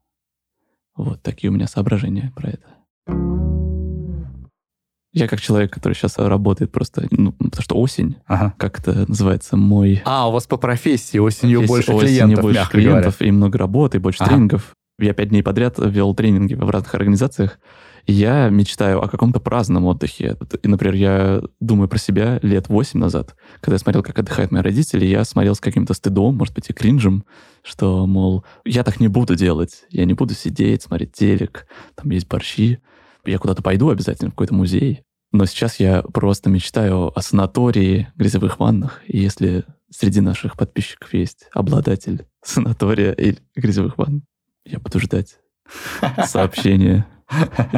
Вот 0.97 1.23
такие 1.23 1.51
у 1.51 1.53
меня 1.53 1.67
соображения 1.67 2.33
про 2.35 2.51
это. 2.51 2.77
Я 5.13 5.29
как 5.29 5.41
человек, 5.41 5.73
который 5.73 5.95
сейчас 5.95 6.19
работает 6.19 6.71
просто, 6.71 7.07
ну, 7.11 7.33
потому 7.33 7.63
что 7.63 7.77
осень, 7.77 8.17
ага. 8.27 8.55
как 8.59 8.81
это 8.81 9.09
называется, 9.09 9.57
мой... 9.57 10.03
А, 10.05 10.29
у 10.29 10.33
вас 10.33 10.47
по 10.47 10.59
профессии 10.59 11.17
осенью 11.17 11.61
профессия, 11.61 11.75
больше 11.75 11.93
осенью 11.93 12.09
клиентов, 12.09 12.43
больше 12.43 12.71
клиентов 12.71 13.15
говоря. 13.19 13.29
и 13.29 13.31
много 13.31 13.59
работы, 13.59 13.97
и 13.97 14.01
больше 14.01 14.23
ага. 14.23 14.33
тренингов. 14.33 14.75
Я 14.99 15.15
пять 15.15 15.31
дней 15.31 15.43
подряд 15.43 15.79
вел 15.79 16.15
тренинги 16.15 16.53
в 16.53 16.69
разных 16.69 16.95
организациях, 16.95 17.59
и 18.07 18.13
я 18.13 18.49
мечтаю 18.51 19.03
о 19.03 19.09
каком-то 19.09 19.41
праздном 19.41 19.85
отдыхе. 19.87 20.37
И, 20.63 20.69
например, 20.69 20.95
я 20.95 21.43
думаю 21.59 21.89
про 21.89 21.99
себя 21.99 22.39
лет 22.43 22.69
восемь 22.69 23.01
назад, 23.01 23.35
когда 23.61 23.75
я 23.75 23.79
смотрел, 23.79 24.03
как 24.03 24.19
отдыхают 24.19 24.53
мои 24.53 24.63
родители, 24.63 25.05
я 25.05 25.25
смотрел 25.25 25.57
с 25.57 25.61
каким-то 25.61 25.93
стыдом, 25.93 26.37
может 26.37 26.55
быть, 26.55 26.71
и 26.71 26.73
кринжем, 26.73 27.25
что, 27.63 28.07
мол, 28.07 28.45
я 28.65 28.85
так 28.85 29.01
не 29.01 29.09
буду 29.09 29.35
делать, 29.35 29.85
я 29.91 30.05
не 30.05 30.15
буду 30.15 30.35
сидеть, 30.35 30.83
смотреть 30.83 31.13
телек, 31.13 31.67
там 31.97 32.11
есть 32.11 32.29
борщи, 32.29 32.79
я 33.25 33.39
куда-то 33.39 33.63
пойду 33.63 33.89
обязательно 33.89 34.31
в 34.31 34.35
какой-то 34.35 34.55
музей. 34.55 35.03
Но 35.33 35.45
сейчас 35.47 35.81
я 35.81 36.03
просто 36.03 36.49
мечтаю 36.49 37.17
о 37.17 37.21
санатории, 37.21 38.09
грязевых 38.15 38.61
ваннах. 38.61 39.03
И 39.07 39.19
если 39.19 39.65
среди 39.91 40.21
наших 40.21 40.57
подписчиков 40.57 41.13
есть 41.13 41.49
обладатель 41.53 42.25
санатория 42.45 43.13
или 43.13 43.39
грязевых 43.57 43.99
ванн, 43.99 44.23
я 44.65 44.79
буду 44.79 45.01
ждать 45.01 45.39
сообщения. 46.27 47.07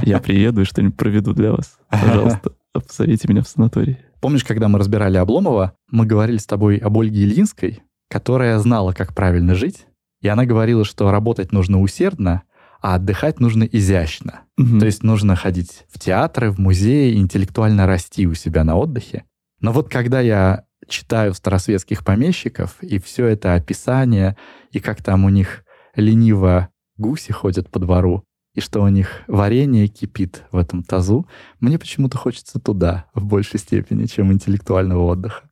Я 0.02 0.20
приеду 0.20 0.62
и 0.62 0.64
что-нибудь 0.64 0.96
проведу 0.96 1.32
для 1.32 1.52
вас. 1.52 1.78
Пожалуйста, 1.90 2.52
посоветуйте 2.72 3.28
меня 3.28 3.42
в 3.42 3.48
санатории. 3.48 3.98
Помнишь, 4.20 4.44
когда 4.44 4.68
мы 4.68 4.78
разбирали 4.78 5.16
Обломова, 5.16 5.74
мы 5.90 6.06
говорили 6.06 6.38
с 6.38 6.46
тобой 6.46 6.76
об 6.78 6.98
Ольге 6.98 7.22
Ильинской, 7.22 7.82
которая 8.10 8.58
знала, 8.58 8.92
как 8.92 9.14
правильно 9.14 9.54
жить, 9.54 9.86
и 10.20 10.28
она 10.28 10.44
говорила, 10.44 10.84
что 10.84 11.10
работать 11.10 11.52
нужно 11.52 11.80
усердно, 11.80 12.42
а 12.80 12.96
отдыхать 12.96 13.40
нужно 13.40 13.64
изящно. 13.64 14.40
Угу. 14.56 14.80
То 14.80 14.86
есть 14.86 15.02
нужно 15.02 15.36
ходить 15.36 15.84
в 15.88 15.98
театры, 15.98 16.50
в 16.50 16.58
музеи, 16.58 17.16
интеллектуально 17.16 17.86
расти 17.86 18.26
у 18.26 18.34
себя 18.34 18.64
на 18.64 18.76
отдыхе. 18.76 19.24
Но 19.60 19.72
вот 19.72 19.88
когда 19.88 20.20
я 20.20 20.64
читаю 20.88 21.34
старосветских 21.34 22.04
помещиков, 22.04 22.76
и 22.82 22.98
все 22.98 23.26
это 23.26 23.54
описание, 23.54 24.36
и 24.70 24.80
как 24.80 25.02
там 25.02 25.24
у 25.24 25.28
них 25.28 25.64
лениво 25.94 26.68
гуси 26.96 27.32
ходят 27.32 27.70
по 27.70 27.78
двору, 27.78 28.24
и 28.58 28.60
что 28.60 28.82
у 28.82 28.88
них 28.88 29.22
варенье 29.28 29.86
кипит 29.86 30.42
в 30.50 30.56
этом 30.56 30.82
тазу, 30.82 31.28
мне 31.60 31.78
почему-то 31.78 32.18
хочется 32.18 32.58
туда 32.58 33.06
в 33.14 33.24
большей 33.24 33.60
степени, 33.60 34.06
чем 34.06 34.32
интеллектуального 34.32 35.04
отдыха. 35.04 35.48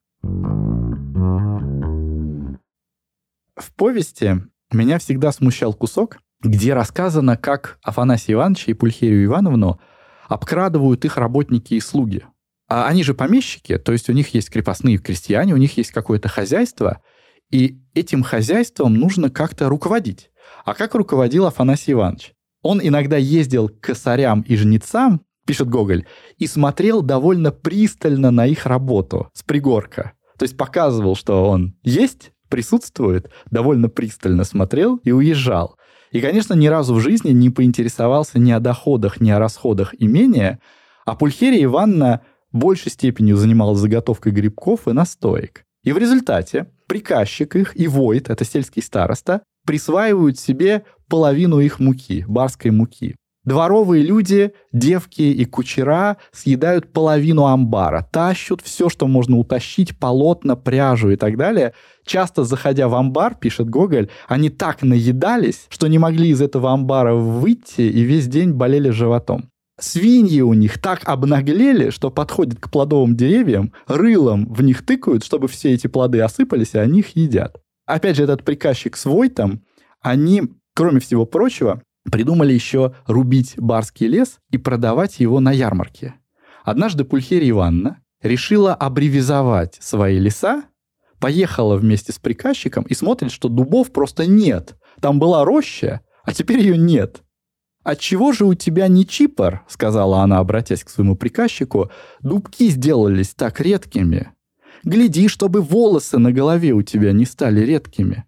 В 3.55 3.73
повести 3.77 4.43
меня 4.73 4.99
всегда 4.99 5.31
смущал 5.31 5.73
кусок, 5.73 6.19
где 6.43 6.75
рассказано, 6.75 7.37
как 7.37 7.79
Афанасия 7.85 8.35
Ивановича 8.35 8.73
и 8.73 8.75
Пульхерию 8.75 9.25
Ивановну 9.27 9.81
обкрадывают 10.29 11.05
их 11.05 11.17
работники 11.17 11.75
и 11.75 11.81
слуги. 11.81 12.25
А 12.69 12.89
они 12.89 13.05
же 13.05 13.15
помещики, 13.15 13.79
то 13.79 13.93
есть 13.93 14.11
у 14.11 14.13
них 14.13 14.35
есть 14.35 14.51
крепостные 14.51 14.99
крестьяне, 14.99 15.55
у 15.55 15.59
них 15.59 15.77
есть 15.77 15.93
какое-то 15.93 16.29
хозяйство, 16.29 17.01
и 17.53 17.81
этим 17.95 18.25
хозяйством 18.25 18.95
нужно 18.95 19.31
как-то 19.31 19.69
руководить. 19.69 20.31
А 20.65 20.75
как 20.75 20.97
руководил 20.97 21.47
Афанасий 21.47 21.93
Иванович? 21.93 22.36
Он 22.67 22.81
иногда 22.83 23.17
ездил 23.17 23.69
к 23.69 23.79
косарям 23.79 24.41
и 24.41 24.57
жнецам, 24.57 25.21
пишет 25.47 25.69
Гоголь, 25.69 26.05
и 26.37 26.49
смотрел 26.49 27.01
довольно 27.01 27.53
пристально 27.53 28.33
на 28.33 28.45
их 28.45 28.67
работу 28.67 29.31
с 29.35 29.45
пригорка. 29.45 30.15
То 30.37 30.43
есть 30.43 30.57
показывал, 30.57 31.15
что 31.15 31.49
он 31.49 31.77
есть, 31.85 32.33
присутствует, 32.49 33.31
довольно 33.53 33.89
пристально 33.89 34.43
смотрел 34.43 34.97
и 35.05 35.13
уезжал. 35.13 35.77
И, 36.11 36.21
конечно, 36.21 36.55
ни 36.55 36.67
разу 36.67 36.95
в 36.95 37.01
жизни 37.01 37.31
не 37.31 37.51
поинтересовался 37.51 38.41
ни 38.41 38.51
о 38.51 38.59
доходах, 38.59 39.21
ни 39.21 39.31
о 39.31 39.39
расходах 39.39 39.95
имения, 39.97 40.59
а 41.05 41.15
Пульхерия 41.15 41.63
Ивановна 41.63 42.23
большей 42.51 42.91
степенью 42.91 43.37
занималась 43.37 43.79
заготовкой 43.79 44.33
грибков 44.33 44.89
и 44.89 44.93
настоек. 44.93 45.63
И 45.85 45.93
в 45.93 45.99
результате 45.99 46.67
приказчик 46.89 47.55
их 47.55 47.79
и 47.79 47.87
Войт, 47.87 48.29
это 48.29 48.45
сельский 48.45 48.83
староста, 48.83 49.43
присваивают 49.67 50.39
себе 50.39 50.85
половину 51.09 51.61
их 51.61 51.81
муки, 51.81 52.25
барской 52.27 52.71
муки. 52.71 53.17
Дворовые 53.47 54.03
люди, 54.03 54.53
девки 54.73 55.23
и 55.23 55.45
кучера 55.45 56.17
съедают 56.33 56.93
половину 56.93 57.47
амбара, 57.47 58.05
тащут 58.11 58.61
все, 58.61 58.89
что 58.89 59.07
можно 59.07 59.39
утащить, 59.39 59.97
полотна, 59.97 60.57
пряжу 60.57 61.11
и 61.11 61.17
так 61.17 61.37
далее. 61.37 61.73
Часто, 62.05 62.43
заходя 62.43 62.89
в 62.89 62.95
амбар, 62.97 63.37
пишет 63.37 63.71
Гоголь, 63.71 64.09
они 64.27 64.51
так 64.51 64.83
наедались, 64.83 65.67
что 65.69 65.87
не 65.87 65.99
могли 65.99 66.31
из 66.31 66.43
этого 66.43 66.73
амбара 66.73 67.15
выйти 67.15 67.83
и 67.83 68.03
весь 68.03 68.27
день 68.27 68.51
болели 68.51 68.91
животом. 68.91 69.49
Свиньи 69.79 70.41
у 70.41 70.55
них 70.55 70.81
так 70.81 71.03
обнаглели, 71.05 71.91
что 71.91 72.11
подходят 72.11 72.59
к 72.59 72.69
плодовым 72.69 73.15
деревьям, 73.15 73.73
рылом 73.87 74.53
в 74.53 74.61
них 74.63 74.85
тыкают, 74.85 75.23
чтобы 75.23 75.47
все 75.47 75.73
эти 75.73 75.87
плоды 75.87 76.21
осыпались, 76.21 76.75
и 76.75 76.79
они 76.79 76.99
их 77.01 77.15
едят. 77.15 77.61
Опять 77.87 78.17
же, 78.17 78.25
этот 78.25 78.45
приказчик 78.45 78.97
с 78.97 79.05
Войтом, 79.05 79.65
они, 80.01 80.43
кроме 80.75 81.01
всего 81.01 81.25
прочего, 81.25 81.83
придумали 82.11 82.53
еще 82.53 82.95
рубить 83.07 83.55
барский 83.57 84.09
лес 84.09 84.39
и 84.51 84.59
продавать 84.59 85.21
его 85.21 85.41
на 85.41 85.53
ярмарке. 85.53 86.15
Однажды 86.65 87.05
Пульхерия 87.05 87.51
Ивановна 87.51 88.03
решила 88.23 88.75
абревизовать 88.75 89.79
свои 89.81 90.19
леса, 90.19 90.65
поехала 91.21 91.77
вместе 91.77 92.13
с 92.13 92.19
приказчиком 92.19 92.85
и 92.85 92.95
смотрит, 92.95 93.31
что 93.31 93.49
дубов 93.49 93.93
просто 93.93 94.27
нет. 94.27 94.77
Там 95.01 95.19
была 95.19 95.45
роща, 95.45 96.01
а 96.25 96.33
теперь 96.33 96.61
ее 96.61 96.77
нет. 96.77 97.23
«Отчего 97.85 98.33
же 98.33 98.47
у 98.47 98.55
тебя 98.55 98.89
не 98.89 99.07
чипор?»— 99.07 99.65
сказала 99.69 100.23
она, 100.23 100.39
обратясь 100.39 100.83
к 100.83 100.91
своему 100.91 101.15
приказчику. 101.15 101.93
«Дубки 102.21 102.69
сделались 102.69 103.33
так 103.33 103.61
редкими. 103.61 104.33
Гляди, 104.87 105.27
чтобы 105.27 105.63
волосы 105.63 106.17
на 106.19 106.31
голове 106.31 106.73
у 106.73 106.83
тебя 106.83 107.13
не 107.13 107.27
стали 107.27 107.61
редкими». 107.61 108.25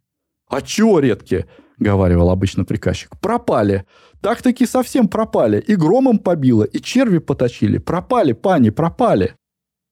«А 0.48 0.60
чего 0.60 0.98
редкие?»— 0.98 1.46
говаривал 1.78 2.30
обычно 2.30 2.64
приказчик. 2.64 3.16
«Пропали! 3.20 3.86
Так-таки 4.20 4.66
совсем 4.66 5.06
пропали! 5.06 5.60
И 5.60 5.76
громом 5.76 6.18
побило, 6.18 6.64
и 6.64 6.80
черви 6.80 7.18
поточили! 7.18 7.78
Пропали, 7.78 8.32
пани, 8.32 8.70
пропали!» 8.70 9.36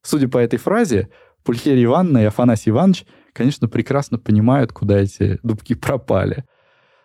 Судя 0.03 0.29
по 0.29 0.39
этой 0.39 0.59
фразе, 0.59 1.09
Пульхерия 1.45 1.85
Ивановна 1.85 2.19
и 2.19 2.25
Афанасий 2.25 2.71
Иванович, 2.71 3.07
конечно, 3.33 3.69
прекрасно 3.69 4.19
понимают, 4.19 4.73
куда 4.73 4.99
эти 4.99 5.39
дубки 5.45 5.77
пропали. 5.77 6.45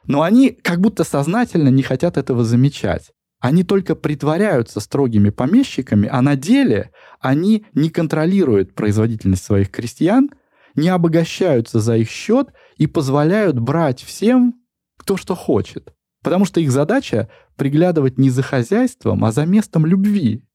Но 0.07 0.23
они 0.23 0.49
как 0.49 0.81
будто 0.81 1.03
сознательно 1.03 1.69
не 1.69 1.83
хотят 1.83 2.17
этого 2.17 2.43
замечать. 2.43 3.11
Они 3.41 3.63
только 3.63 3.95
притворяются 3.95 4.79
строгими 4.79 5.31
помещиками, 5.31 6.07
а 6.07 6.21
на 6.21 6.35
деле 6.35 6.91
они 7.19 7.65
не 7.73 7.89
контролируют 7.89 8.75
производительность 8.75 9.43
своих 9.43 9.71
крестьян, 9.71 10.29
не 10.75 10.89
обогащаются 10.89 11.79
за 11.79 11.97
их 11.97 12.09
счет 12.09 12.53
и 12.77 12.85
позволяют 12.85 13.59
брать 13.59 14.03
всем, 14.03 14.61
кто 14.95 15.17
что 15.17 15.33
хочет. 15.33 15.91
Потому 16.23 16.45
что 16.45 16.59
их 16.59 16.71
задача 16.71 17.29
приглядывать 17.55 18.19
не 18.19 18.29
за 18.29 18.43
хозяйством, 18.43 19.25
а 19.25 19.31
за 19.31 19.47
местом 19.47 19.87
любви. 19.87 20.45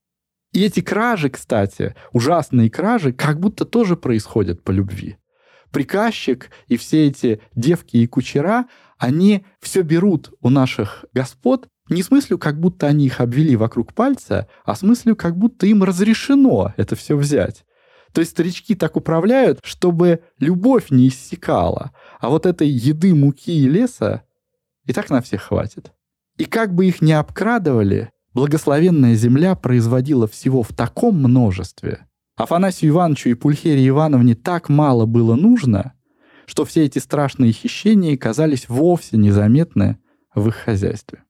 И 0.52 0.62
эти 0.62 0.81
кражи, 0.81 1.28
кстати, 1.28 1.97
ужасные 2.12 2.71
кражи, 2.71 3.12
как 3.12 3.40
будто 3.40 3.64
тоже 3.64 3.97
происходят 3.97 4.62
по 4.62 4.71
любви. 4.71 5.16
Приказчик 5.73 6.50
и 6.69 6.76
все 6.76 7.09
эти 7.09 7.40
девки 7.57 7.97
и 7.97 8.07
кучера, 8.07 8.66
они 8.97 9.45
все 9.61 9.83
берут 9.83 10.33
у 10.40 10.50
наших 10.50 11.05
господ 11.12 11.69
не 11.88 12.02
с 12.02 12.11
мыслью, 12.11 12.38
как 12.38 12.59
будто 12.59 12.87
они 12.87 13.07
их 13.07 13.21
обвели 13.21 13.57
вокруг 13.57 13.95
пальца, 13.95 14.49
а 14.64 14.75
с 14.75 14.83
мыслью, 14.83 15.16
как 15.16 15.37
будто 15.37 15.66
им 15.66 15.83
разрешено 15.83 16.73
это 16.76 16.97
все 16.97 17.16
взять. 17.16 17.64
То 18.12 18.21
есть 18.21 18.33
старички 18.33 18.75
так 18.75 18.97
управляют, 18.97 19.61
чтобы 19.62 20.21
любовь 20.38 20.90
не 20.90 21.09
иссякала. 21.09 21.93
А 22.19 22.31
вот 22.31 22.47
этой 22.47 22.69
еды, 22.69 23.14
муки 23.14 23.52
и 23.52 23.69
леса 23.69 24.23
и 24.87 24.93
так 24.93 25.11
на 25.11 25.21
всех 25.21 25.43
хватит. 25.43 25.93
И 26.38 26.45
как 26.45 26.75
бы 26.75 26.87
их 26.87 27.02
ни 27.02 27.12
обкрадывали, 27.12 28.11
благословенная 28.33 29.14
земля 29.14 29.55
производила 29.55 30.26
всего 30.26 30.62
в 30.62 30.73
таком 30.73 31.16
множестве. 31.16 32.07
Афанасию 32.37 32.93
Ивановичу 32.93 33.31
и 33.31 33.35
Пульхерии 33.35 33.88
Ивановне 33.88 34.35
так 34.35 34.69
мало 34.69 35.07
было 35.07 35.35
нужно, 35.35 35.93
что 36.47 36.64
все 36.64 36.85
эти 36.85 36.99
страшные 36.99 37.52
хищения 37.52 38.16
казались 38.16 38.69
вовсе 38.69 39.16
незаметны 39.16 39.99
в 40.35 40.49
их 40.49 40.55
хозяйстве. 40.55 41.25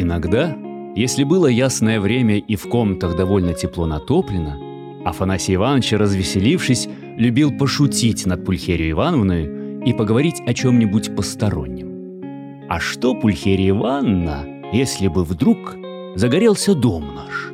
Иногда, 0.00 0.56
если 0.96 1.24
было 1.24 1.46
ясное 1.46 2.00
время 2.00 2.38
и 2.38 2.56
в 2.56 2.66
комнатах 2.68 3.16
довольно 3.16 3.52
тепло 3.52 3.84
натоплено, 3.84 4.56
Афанасий 5.04 5.56
Иванович, 5.56 5.92
развеселившись, 5.92 6.88
любил 7.18 7.52
пошутить 7.52 8.24
над 8.24 8.42
Пульхерией 8.46 8.92
Ивановной 8.92 9.84
и 9.84 9.92
поговорить 9.92 10.40
о 10.46 10.54
чем-нибудь 10.54 11.14
постороннем. 11.14 12.64
А 12.70 12.80
что, 12.80 13.14
Пульхерия 13.14 13.70
Ивановна, 13.70 14.46
если 14.72 15.08
бы 15.08 15.22
вдруг 15.22 15.76
загорелся 16.14 16.74
дом 16.74 17.04
наш? 17.14 17.52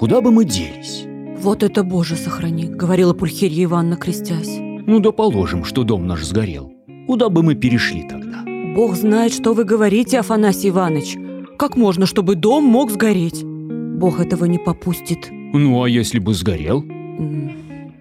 Куда 0.00 0.20
бы 0.20 0.32
мы 0.32 0.44
делись? 0.44 1.04
«Вот 1.38 1.62
это, 1.62 1.84
Боже, 1.84 2.16
сохрани!»— 2.16 2.64
говорила 2.68 3.14
Пульхерия 3.14 3.66
Ивановна, 3.66 3.96
крестясь. 3.96 4.58
Ну 4.58 4.98
да 4.98 5.12
положим, 5.12 5.62
что 5.64 5.84
дом 5.84 6.06
наш 6.08 6.24
сгорел. 6.24 6.72
Куда 7.06 7.28
бы 7.28 7.44
мы 7.44 7.54
перешли 7.54 8.02
тогда? 8.08 8.42
«Бог 8.74 8.96
знает, 8.96 9.32
что 9.32 9.52
вы 9.52 9.64
говорите, 9.64 10.18
Афанасий 10.18 10.70
Иванович. 10.70 11.16
Как 11.58 11.76
можно, 11.76 12.06
чтобы 12.06 12.34
дом 12.34 12.64
мог 12.64 12.90
сгореть? 12.90 13.44
Бог 13.44 14.20
этого 14.20 14.44
не 14.44 14.58
попустит». 14.58 15.30
Ну 15.30 15.82
а 15.82 15.88
если 15.88 16.18
бы 16.18 16.34
сгорел? 16.34 16.84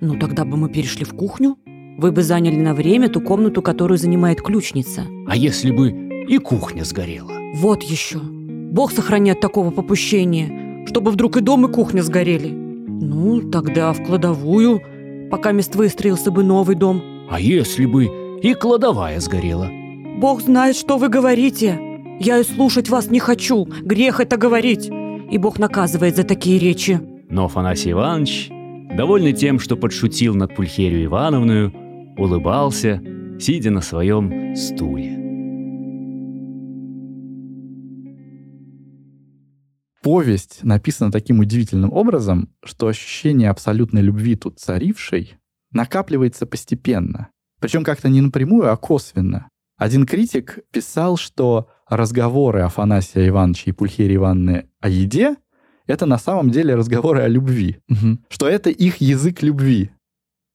Ну, 0.01 0.19
тогда 0.19 0.43
бы 0.43 0.57
мы 0.57 0.69
перешли 0.69 1.05
в 1.05 1.13
кухню. 1.13 1.57
Вы 1.97 2.11
бы 2.11 2.21
заняли 2.21 2.57
на 2.57 2.73
время 2.73 3.07
ту 3.07 3.21
комнату, 3.21 3.61
которую 3.61 3.97
занимает 3.97 4.41
ключница. 4.41 5.05
А 5.27 5.37
если 5.37 5.71
бы 5.71 5.89
и 6.27 6.37
кухня 6.37 6.83
сгорела? 6.83 7.31
Вот 7.55 7.81
еще. 7.83 8.19
Бог 8.19 8.91
сохранят 8.91 9.39
такого 9.39 9.71
попущения, 9.71 10.85
чтобы 10.85 11.11
вдруг 11.11 11.37
и 11.37 11.41
дом, 11.41 11.65
и 11.65 11.71
кухня 11.71 12.01
сгорели. 12.01 12.49
Ну, 12.49 13.49
тогда 13.49 13.93
в 13.93 14.03
кладовую, 14.03 14.81
пока 15.31 15.53
мест 15.53 15.75
выстроился 15.75 16.29
бы 16.29 16.43
новый 16.43 16.75
дом. 16.75 17.01
А 17.29 17.39
если 17.39 17.85
бы 17.85 18.09
и 18.41 18.53
кладовая 18.53 19.19
сгорела? 19.21 19.71
Бог 20.17 20.41
знает, 20.41 20.75
что 20.75 20.97
вы 20.97 21.07
говорите. 21.07 21.79
Я 22.19 22.39
и 22.39 22.43
слушать 22.43 22.89
вас 22.89 23.09
не 23.09 23.19
хочу. 23.19 23.65
Грех 23.65 24.19
это 24.19 24.37
говорить. 24.37 24.89
И 25.31 25.37
Бог 25.37 25.59
наказывает 25.59 26.15
за 26.15 26.23
такие 26.23 26.59
речи. 26.59 26.99
Но 27.29 27.45
Афанасий 27.45 27.91
Иванович, 27.91 28.49
довольный 28.95 29.33
тем, 29.33 29.59
что 29.59 29.75
подшутил 29.75 30.33
над 30.35 30.55
Пульхерию 30.55 31.05
Ивановную, 31.05 31.73
улыбался, 32.17 33.01
сидя 33.39 33.71
на 33.71 33.81
своем 33.81 34.55
стуле. 34.55 35.15
Повесть 40.01 40.63
написана 40.63 41.11
таким 41.11 41.39
удивительным 41.39 41.91
образом, 41.91 42.49
что 42.63 42.87
ощущение 42.87 43.49
абсолютной 43.49 44.01
любви 44.01 44.35
тут 44.35 44.59
царившей 44.59 45.35
накапливается 45.71 46.45
постепенно. 46.45 47.29
Причем 47.59 47.83
как-то 47.83 48.07
не 48.07 48.21
напрямую, 48.21 48.71
а 48.71 48.77
косвенно. 48.77 49.49
Один 49.77 50.05
критик 50.05 50.59
писал, 50.71 51.17
что 51.17 51.67
разговоры 51.89 52.61
Афанасия 52.61 53.27
Ивановича 53.27 53.63
и 53.67 53.71
Пульхерии 53.73 54.15
Ивановны 54.15 54.69
о 54.79 54.89
еде— 54.89 55.35
это 55.87 56.05
на 56.05 56.17
самом 56.17 56.49
деле 56.49 56.75
разговоры 56.75 57.21
о 57.21 57.27
любви. 57.27 57.77
Мгм. 57.87 58.23
Что 58.29 58.47
это 58.47 58.69
их 58.69 58.97
язык 58.97 59.43
любви. 59.43 59.91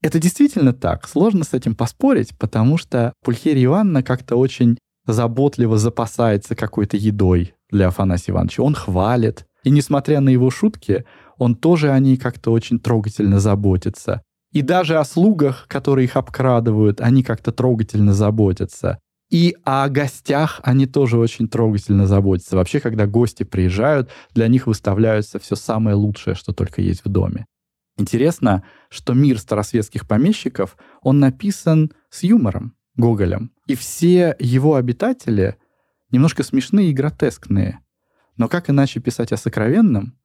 Это 0.02 0.18
действительно 0.18 0.72
так. 0.72 1.06
Сложно 1.06 1.44
с 1.44 1.52
этим 1.52 1.74
поспорить, 1.74 2.36
потому 2.38 2.78
что 2.78 3.12
Пульхерия 3.22 3.66
Ивановна 3.66 4.02
как-то 4.02 4.36
очень 4.36 4.78
заботливо 5.06 5.76
запасается 5.76 6.54
какой-то 6.56 6.96
едой 6.96 7.54
для 7.70 7.88
Афанасия 7.88 8.32
Ивановича. 8.32 8.62
Он 8.62 8.74
хвалит. 8.74 9.46
И 9.62 9.70
несмотря 9.70 10.20
на 10.20 10.30
его 10.30 10.50
шутки, 10.50 11.04
он 11.36 11.54
тоже 11.54 11.90
о 11.90 11.98
ней 11.98 12.16
как-то 12.16 12.50
очень 12.50 12.80
трогательно 12.80 13.38
заботится. 13.40 14.22
И 14.52 14.62
даже 14.62 14.98
о 14.98 15.04
слугах, 15.04 15.66
которые 15.68 16.06
их 16.06 16.16
обкрадывают, 16.16 17.00
они 17.00 17.22
как-то 17.22 17.52
трогательно 17.52 18.14
заботятся. 18.14 18.98
И 19.30 19.56
о 19.64 19.88
гостях 19.88 20.60
они 20.64 20.86
тоже 20.86 21.16
очень 21.16 21.48
трогательно 21.48 22.06
заботятся. 22.06 22.56
Вообще, 22.56 22.80
когда 22.80 23.06
гости 23.06 23.44
приезжают, 23.44 24.10
для 24.34 24.48
них 24.48 24.66
выставляются 24.66 25.38
все 25.38 25.54
самое 25.54 25.94
лучшее, 25.94 26.34
что 26.34 26.52
только 26.52 26.82
есть 26.82 27.04
в 27.04 27.08
доме. 27.08 27.46
Интересно, 27.96 28.64
что 28.88 29.14
мир 29.14 29.38
старосветских 29.38 30.08
помещиков, 30.08 30.76
он 31.02 31.20
написан 31.20 31.92
с 32.08 32.24
юмором, 32.24 32.74
Гоголем. 32.96 33.52
И 33.66 33.74
все 33.76 34.34
его 34.38 34.74
обитатели 34.74 35.56
немножко 36.10 36.42
смешные 36.42 36.90
и 36.90 36.94
гротескные. 36.94 37.80
Но 38.36 38.48
как 38.48 38.68
иначе 38.68 39.00
писать 39.00 39.32
о 39.32 39.36
сокровенном, 39.36 40.16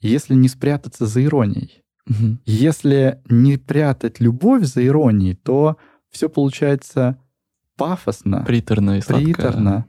если 0.00 0.34
не 0.34 0.48
спрятаться 0.48 1.06
за 1.06 1.24
иронией? 1.24 1.82
Мгм. 2.06 2.40
Если 2.46 3.20
не 3.28 3.58
прятать 3.58 4.20
любовь 4.20 4.64
за 4.64 4.86
иронией, 4.86 5.34
то 5.34 5.76
все 6.10 6.28
получается 6.28 7.18
пафосно, 7.76 8.42
Приторно 8.46 8.98
и 8.98 9.00
сладко. 9.00 9.24
приторно. 9.24 9.86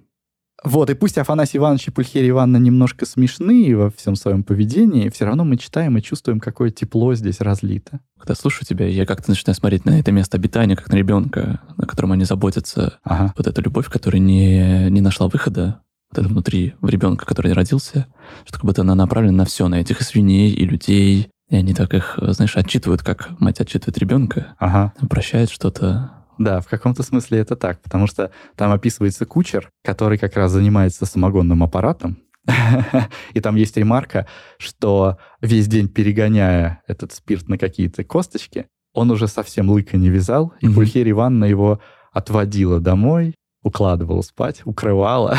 Вот, 0.64 0.90
и 0.90 0.96
пусть 0.96 1.20
Афанасий 1.20 1.60
Иванович 1.60 1.90
и 1.90 1.92
Пульхерия 1.92 2.30
Ивановна 2.32 2.58
немножко 2.58 3.06
смешные 3.06 3.78
во 3.78 3.92
всем 3.92 4.16
своем 4.16 4.44
поведении, 4.44 5.10
все 5.10 5.26
равно 5.26 5.46
мы 5.46 5.56
читаем 5.56 5.96
и 5.98 6.02
чувствуем, 6.02 6.40
какое 6.40 6.72
тепло 6.72 7.14
здесь 7.14 7.42
разлито. 7.42 8.00
Когда 8.20 8.34
слушаю 8.34 8.66
тебя, 8.66 8.88
я 8.88 9.06
как-то 9.06 9.30
начинаю 9.30 9.56
смотреть 9.56 9.86
на 9.86 10.00
это 10.00 10.12
место 10.12 10.36
обитания, 10.38 10.76
как 10.76 10.90
на 10.92 10.96
ребенка, 10.96 11.62
на 11.78 11.86
котором 11.86 12.12
они 12.14 12.26
заботятся. 12.26 12.98
Ага. 13.04 13.34
Вот 13.38 13.46
эта 13.46 13.62
любовь, 13.62 13.88
которая 13.88 14.20
не, 14.20 14.90
не 14.90 15.00
нашла 15.00 15.28
выхода, 15.28 15.82
вот 16.10 16.20
это 16.20 16.28
внутри 16.28 16.74
в 16.82 16.90
ребенка, 16.90 17.26
который 17.28 17.54
родился, 17.54 18.08
что 18.46 18.56
как 18.56 18.66
будто 18.66 18.82
она 18.82 18.96
направлена 18.96 19.38
на 19.38 19.46
все, 19.46 19.68
на 19.68 19.76
этих 19.80 20.02
и 20.02 20.04
свиней, 20.04 20.52
и 20.52 20.66
людей. 20.66 21.30
И 21.50 21.56
они 21.56 21.76
так 21.76 21.94
их, 21.94 22.18
знаешь, 22.20 22.58
отчитывают, 22.58 23.04
как 23.04 23.40
мать 23.40 23.62
отчитывает 23.62 23.98
ребенка, 24.00 24.56
Ага. 24.58 24.92
прощает 25.08 25.52
что-то. 25.52 26.12
Да, 26.38 26.62
в 26.62 26.68
каком-то 26.68 27.04
смысле 27.04 27.40
это 27.40 27.56
так, 27.56 27.82
потому 27.82 28.08
что 28.08 28.32
там 28.56 28.72
описывается 28.72 29.26
кучер, 29.26 29.70
который 29.84 30.18
как 30.18 30.36
раз 30.36 30.52
занимается 30.52 31.06
самогонным 31.06 31.64
аппаратом. 31.64 32.18
И 33.34 33.42
там 33.42 33.56
есть 33.56 33.76
ремарка, 33.78 34.28
что 34.58 35.18
весь 35.42 35.68
день 35.68 35.90
перегоняя 35.90 36.82
этот 36.88 37.12
спирт 37.12 37.50
на 37.50 37.58
какие-то 37.58 38.04
косточки, 38.04 38.68
он 38.94 39.12
уже 39.12 39.28
совсем 39.28 39.70
лыка 39.70 39.98
не 39.98 40.10
вязал, 40.10 40.54
и. 40.62 40.68
Пульхерия 40.70 41.12
Ивановна 41.12 41.46
его 41.46 41.80
отводила 42.12 42.80
домой, 42.80 43.36
укладывала 43.68 44.22
спать, 44.22 44.62
укрывала, 44.66 45.38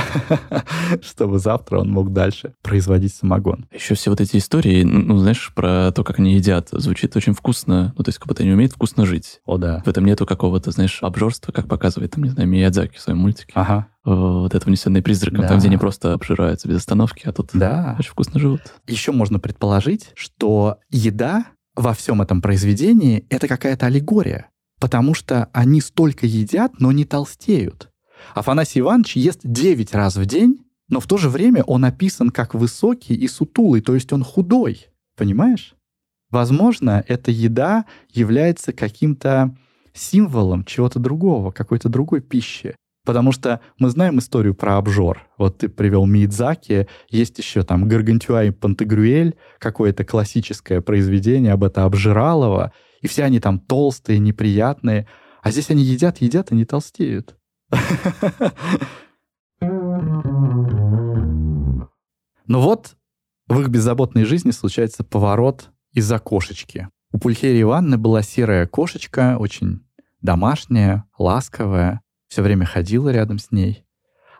чтобы 1.02 1.38
завтра 1.38 1.80
он 1.80 1.90
мог 1.90 2.12
дальше 2.12 2.54
производить 2.62 3.14
самогон. 3.14 3.66
Еще 3.72 3.94
все 3.94 4.10
вот 4.10 4.20
эти 4.20 4.36
истории, 4.36 4.82
ну, 4.84 5.18
знаешь, 5.18 5.52
про 5.54 5.90
то, 5.92 6.04
как 6.04 6.18
они 6.18 6.34
едят, 6.34 6.68
звучит 6.72 7.16
очень 7.16 7.32
вкусно. 7.32 7.92
Ну, 7.96 8.04
то 8.04 8.08
есть, 8.08 8.18
как 8.18 8.28
будто 8.28 8.42
они 8.42 8.52
умеют 8.52 8.72
вкусно 8.72 9.06
жить. 9.06 9.40
О, 9.44 9.56
да. 9.58 9.82
В 9.84 9.88
этом 9.88 10.04
нету 10.04 10.26
какого-то, 10.26 10.70
знаешь, 10.70 10.98
обжорства, 11.02 11.52
как 11.52 11.68
показывает, 11.68 12.12
там, 12.12 12.24
не 12.24 12.30
знаю, 12.30 12.48
Миядзаки 12.48 12.96
в 12.96 13.00
своем 13.00 13.18
мультике. 13.18 13.52
Ага. 13.54 13.88
Вот 14.04 14.54
это 14.54 14.66
«Унесенные 14.68 15.02
призраком», 15.02 15.42
Да. 15.42 15.48
там, 15.48 15.58
где 15.58 15.68
они 15.68 15.76
просто 15.76 16.14
обжираются 16.14 16.66
без 16.68 16.76
остановки, 16.76 17.26
а 17.26 17.32
тут 17.32 17.50
Да. 17.52 17.96
очень 17.98 18.10
вкусно 18.10 18.40
живут. 18.40 18.60
Еще 18.86 19.12
можно 19.12 19.38
предположить, 19.38 20.10
что 20.14 20.78
еда 20.90 21.44
во 21.76 21.92
всем 21.94 22.22
этом 22.22 22.40
произведении— 22.40 23.24
это 23.30 23.46
какая-то 23.48 23.86
аллегория, 23.86 24.48
потому 24.80 25.12
что 25.14 25.48
они 25.52 25.80
столько 25.80 26.26
едят, 26.26 26.80
но 26.80 26.90
не 26.92 27.04
толстеют. 27.04 27.90
Афанасий 28.34 28.80
Иванович 28.80 29.16
ест 29.16 29.40
9 29.42 29.94
раз 29.94 30.16
в 30.16 30.26
день, 30.26 30.64
но 30.88 31.00
в 31.00 31.06
то 31.06 31.16
же 31.16 31.28
время 31.28 31.62
он 31.64 31.84
описан 31.84 32.30
как 32.30 32.54
высокий 32.54 33.14
и 33.14 33.28
сутулый, 33.28 33.80
то 33.80 33.94
есть 33.94 34.12
он 34.12 34.24
худой. 34.24 34.88
Понимаешь? 35.16 35.74
Возможно, 36.30 37.04
эта 37.08 37.30
еда 37.30 37.86
является 38.12 38.72
каким-то 38.72 39.56
символом 39.94 40.64
чего-то 40.64 40.98
другого, 40.98 41.50
какой-то 41.50 41.88
другой 41.88 42.20
пищи. 42.20 42.74
Потому 43.04 43.32
что 43.32 43.60
мы 43.78 43.88
знаем 43.88 44.18
историю 44.18 44.54
про 44.54 44.76
обжор. 44.76 45.26
Вот 45.38 45.58
ты 45.58 45.70
привел 45.70 46.04
Миядзаки, 46.04 46.88
есть 47.08 47.38
еще 47.38 47.62
там 47.62 47.88
Гаргантюа 47.88 48.44
и 48.44 48.50
Пантагрюэль, 48.50 49.34
какое-то 49.58 50.04
классическое 50.04 50.82
произведение 50.82 51.52
об 51.54 51.64
это 51.64 51.84
обжиралово, 51.84 52.72
и 53.00 53.08
все 53.08 53.24
они 53.24 53.40
там 53.40 53.60
толстые, 53.60 54.18
неприятные. 54.18 55.08
А 55.42 55.50
здесь 55.50 55.70
они 55.70 55.82
едят, 55.84 56.18
едят 56.18 56.52
и 56.52 56.54
не 56.54 56.66
толстеют. 56.66 57.37
Но 62.46 62.60
вот 62.60 62.96
в 63.46 63.60
их 63.60 63.68
беззаботной 63.68 64.24
жизни 64.24 64.50
случается 64.50 65.04
поворот 65.04 65.70
из-за 65.92 66.18
кошечки. 66.18 66.88
У 67.12 67.18
Пульхерии 67.18 67.62
Ивановны 67.62 67.98
была 67.98 68.22
серая 68.22 68.66
кошечка, 68.66 69.36
очень 69.38 69.80
домашняя, 70.20 71.04
ласковая, 71.18 72.02
все 72.28 72.42
время 72.42 72.66
ходила 72.66 73.10
рядом 73.10 73.38
с 73.38 73.50
ней. 73.50 73.84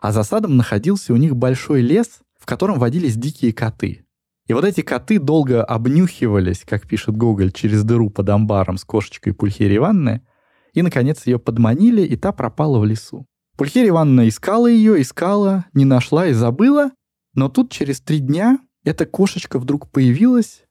А 0.01 0.11
за 0.11 0.23
садом 0.23 0.57
находился 0.57 1.13
у 1.13 1.17
них 1.17 1.35
большой 1.35 1.81
лес, 1.81 2.19
в 2.39 2.45
котором 2.45 2.79
водились 2.79 3.15
дикие 3.15 3.53
коты. 3.53 4.05
И 4.47 4.53
вот 4.53 4.63
эти 4.63 4.81
коты 4.81 5.19
долго 5.19 5.63
обнюхивались, 5.63 6.63
как 6.65 6.87
пишет 6.87 7.15
Гоголь, 7.15 7.51
через 7.51 7.83
дыру 7.83 8.09
под 8.09 8.29
амбаром 8.29 8.77
с 8.77 8.83
кошечкой 8.83 9.33
Пульхерии 9.33 9.77
Ивановны, 9.77 10.25
и, 10.73 10.81
наконец, 10.81 11.25
ее 11.25 11.39
подманили, 11.39 12.01
и 12.01 12.15
та 12.15 12.31
пропала 12.31 12.79
в 12.79 12.85
лесу. 12.85 13.25
Пульхерия 13.57 13.89
Ивановна 13.89 14.27
искала 14.27 14.67
ее, 14.67 15.01
искала, 15.01 15.65
не 15.73 15.85
нашла 15.85 16.27
и 16.27 16.33
забыла, 16.33 16.91
но 17.33 17.49
тут 17.49 17.71
через 17.71 17.99
три 17.99 18.19
дня 18.19 18.59
эта 18.83 19.05
кошечка 19.05 19.59
вдруг 19.59 19.89
появилась, 19.89 20.63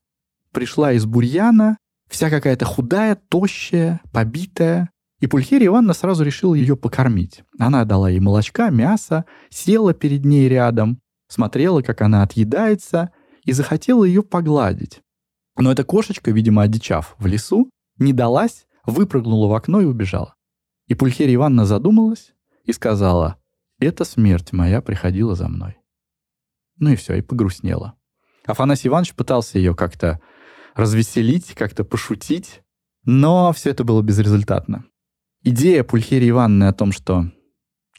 пришла 0.51 0.93
из 0.93 1.05
бурьяна, 1.05 1.77
вся 2.09 2.29
какая-то 2.29 2.65
худая, 2.65 3.15
тощая, 3.29 4.01
побитая, 4.11 4.89
и 5.19 5.27
Пульхерия 5.27 5.67
Ивановна 5.67 5.93
сразу 5.93 6.23
решила 6.23 6.55
ее 6.55 6.75
покормить. 6.77 7.43
Она 7.57 7.85
дала 7.85 8.09
ей 8.09 8.19
молочка, 8.19 8.69
мясо, 8.69 9.25
села 9.49 9.93
перед 9.93 10.25
ней 10.25 10.47
рядом, 10.47 10.99
смотрела, 11.27 11.81
как 11.81 12.01
она 12.01 12.23
отъедается, 12.23 13.11
и 13.43 13.51
захотела 13.51 14.03
ее 14.03 14.23
погладить. 14.23 15.01
Но 15.57 15.71
эта 15.71 15.83
кошечка, 15.83 16.31
видимо, 16.31 16.61
одичав 16.61 17.15
в 17.19 17.25
лесу, 17.25 17.69
не 17.97 18.13
далась, 18.13 18.65
выпрыгнула 18.85 19.47
в 19.47 19.53
окно 19.53 19.81
и 19.81 19.85
убежала. 19.85 20.35
И 20.87 20.95
Пульхерия 20.95 21.35
Ивановна 21.35 21.65
задумалась 21.65 22.33
и 22.65 22.73
сказала, 22.73 23.37
«Эта 23.79 24.05
смерть 24.05 24.53
моя 24.53 24.81
приходила 24.81 25.35
за 25.35 25.47
мной». 25.47 25.77
Ну 26.77 26.91
и 26.91 26.95
все, 26.95 27.15
и 27.15 27.21
погрустнела. 27.21 27.95
Афанасий 28.45 28.87
Иванович 28.87 29.13
пытался 29.13 29.57
ее 29.57 29.75
как-то 29.75 30.19
развеселить, 30.75 31.53
как-то 31.53 31.83
пошутить, 31.83 32.61
но 33.05 33.51
все 33.53 33.71
это 33.71 33.83
было 33.83 34.01
безрезультатно. 34.01 34.85
Идея 35.43 35.83
Пульхерии 35.83 36.29
Ивановны 36.29 36.65
о 36.65 36.73
том, 36.73 36.91
что 36.91 37.31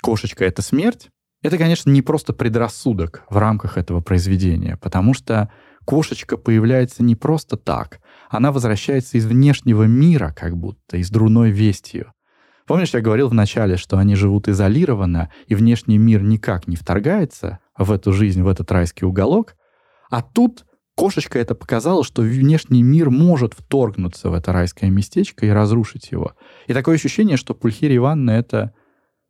кошечка— 0.02 0.44
это 0.46 0.62
смерть, 0.62 1.10
это, 1.42 1.56
конечно, 1.56 1.90
не 1.90 2.02
просто 2.02 2.32
предрассудок 2.32 3.24
в 3.30 3.36
рамках 3.38 3.78
этого 3.78 4.00
произведения, 4.00 4.76
потому 4.76 5.14
что 5.14 5.50
кошечка 5.86 6.36
появляется 6.36 7.02
не 7.02 7.16
просто 7.16 7.56
так. 7.56 8.00
Она 8.30 8.52
возвращается 8.52 9.18
из 9.18 9.26
внешнего 9.26 9.82
мира, 9.82 10.32
как 10.36 10.56
будто, 10.56 10.96
из 10.96 11.10
друной 11.10 11.50
вестью. 11.50 12.12
Помнишь, 12.64 12.94
я 12.94 13.00
говорил 13.00 13.28
вначале, 13.28 13.76
что 13.76 13.98
они 13.98 14.14
живут 14.14 14.46
изолированно, 14.46 15.32
и 15.48 15.56
внешний 15.56 15.98
мир 15.98 16.22
никак 16.22 16.68
не 16.68 16.76
вторгается 16.76 17.58
в 17.76 17.90
эту 17.90 18.12
жизнь, 18.12 18.42
в 18.42 18.48
этот 18.48 18.70
райский 18.70 19.04
уголок? 19.04 19.56
А 20.10 20.22
тут 20.22 20.64
Кошечка 20.96 21.38
это 21.38 21.54
показала, 21.54 22.04
что 22.04 22.22
внешний 22.22 22.82
мир 22.82 23.10
может 23.10 23.54
вторгнуться 23.54 24.30
в 24.30 24.34
это 24.34 24.52
райское 24.52 24.90
местечко 24.90 25.46
и 25.46 25.50
разрушить 25.50 26.12
его. 26.12 26.34
И 26.68 26.74
такое 26.74 26.96
ощущение, 26.96 27.36
что 27.36 27.54
Пульхирия 27.54 27.96
Ивановна 27.96 28.32
это 28.32 28.74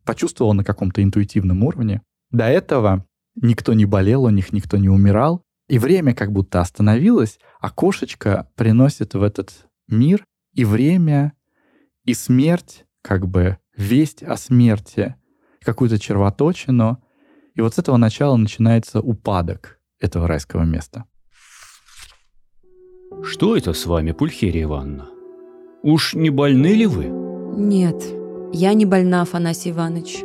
почувствовала 0.04 0.52
на 0.52 0.64
каком-то 0.64 1.02
интуитивном 1.02 1.62
уровне. 1.62 2.02
До 2.30 2.44
этого 2.44 3.06
никто 3.36 3.72
не 3.72 3.86
болел, 3.86 4.24
у 4.24 4.30
них 4.30 4.52
никто 4.52 4.76
не 4.76 4.88
умирал, 4.88 5.44
и 5.70 5.78
время 5.78 6.14
как 6.14 6.33
будто 6.33 6.61
остановилось, 6.61 7.38
а 7.61 7.70
кошечка 7.70 8.48
приносит 8.56 9.14
в 9.14 9.22
этот 9.22 9.52
мир 9.87 10.24
и 10.52 10.64
время, 10.64 11.33
и 12.04 12.12
смерть, 12.12 12.85
как 13.02 13.28
бы 13.28 13.56
весть 13.76 14.24
о 14.24 14.37
смерти, 14.37 15.14
какую-то 15.61 16.00
червоточину. 16.00 17.00
И 17.54 17.61
вот 17.61 17.74
с 17.74 17.78
этого 17.78 17.98
начала 17.98 18.37
начинается 18.37 19.00
упадок 19.00 19.78
этого 20.00 20.26
райского 20.26 20.64
места. 20.64 21.04
Что 23.22 23.56
это 23.56 23.72
с 23.72 23.87
вами, 23.87 24.11
Пульхерия 24.11 24.64
Ивановна? 24.64 25.09
Уж 25.85 26.14
не 26.14 26.30
больны 26.30 26.74
ли 26.74 26.87
вы? 26.87 27.04
Нет, 27.04 28.02
я 28.52 28.74
не 28.74 28.87
больна, 28.87 29.22
Афанасий 29.22 29.70
Иванович. 29.70 30.24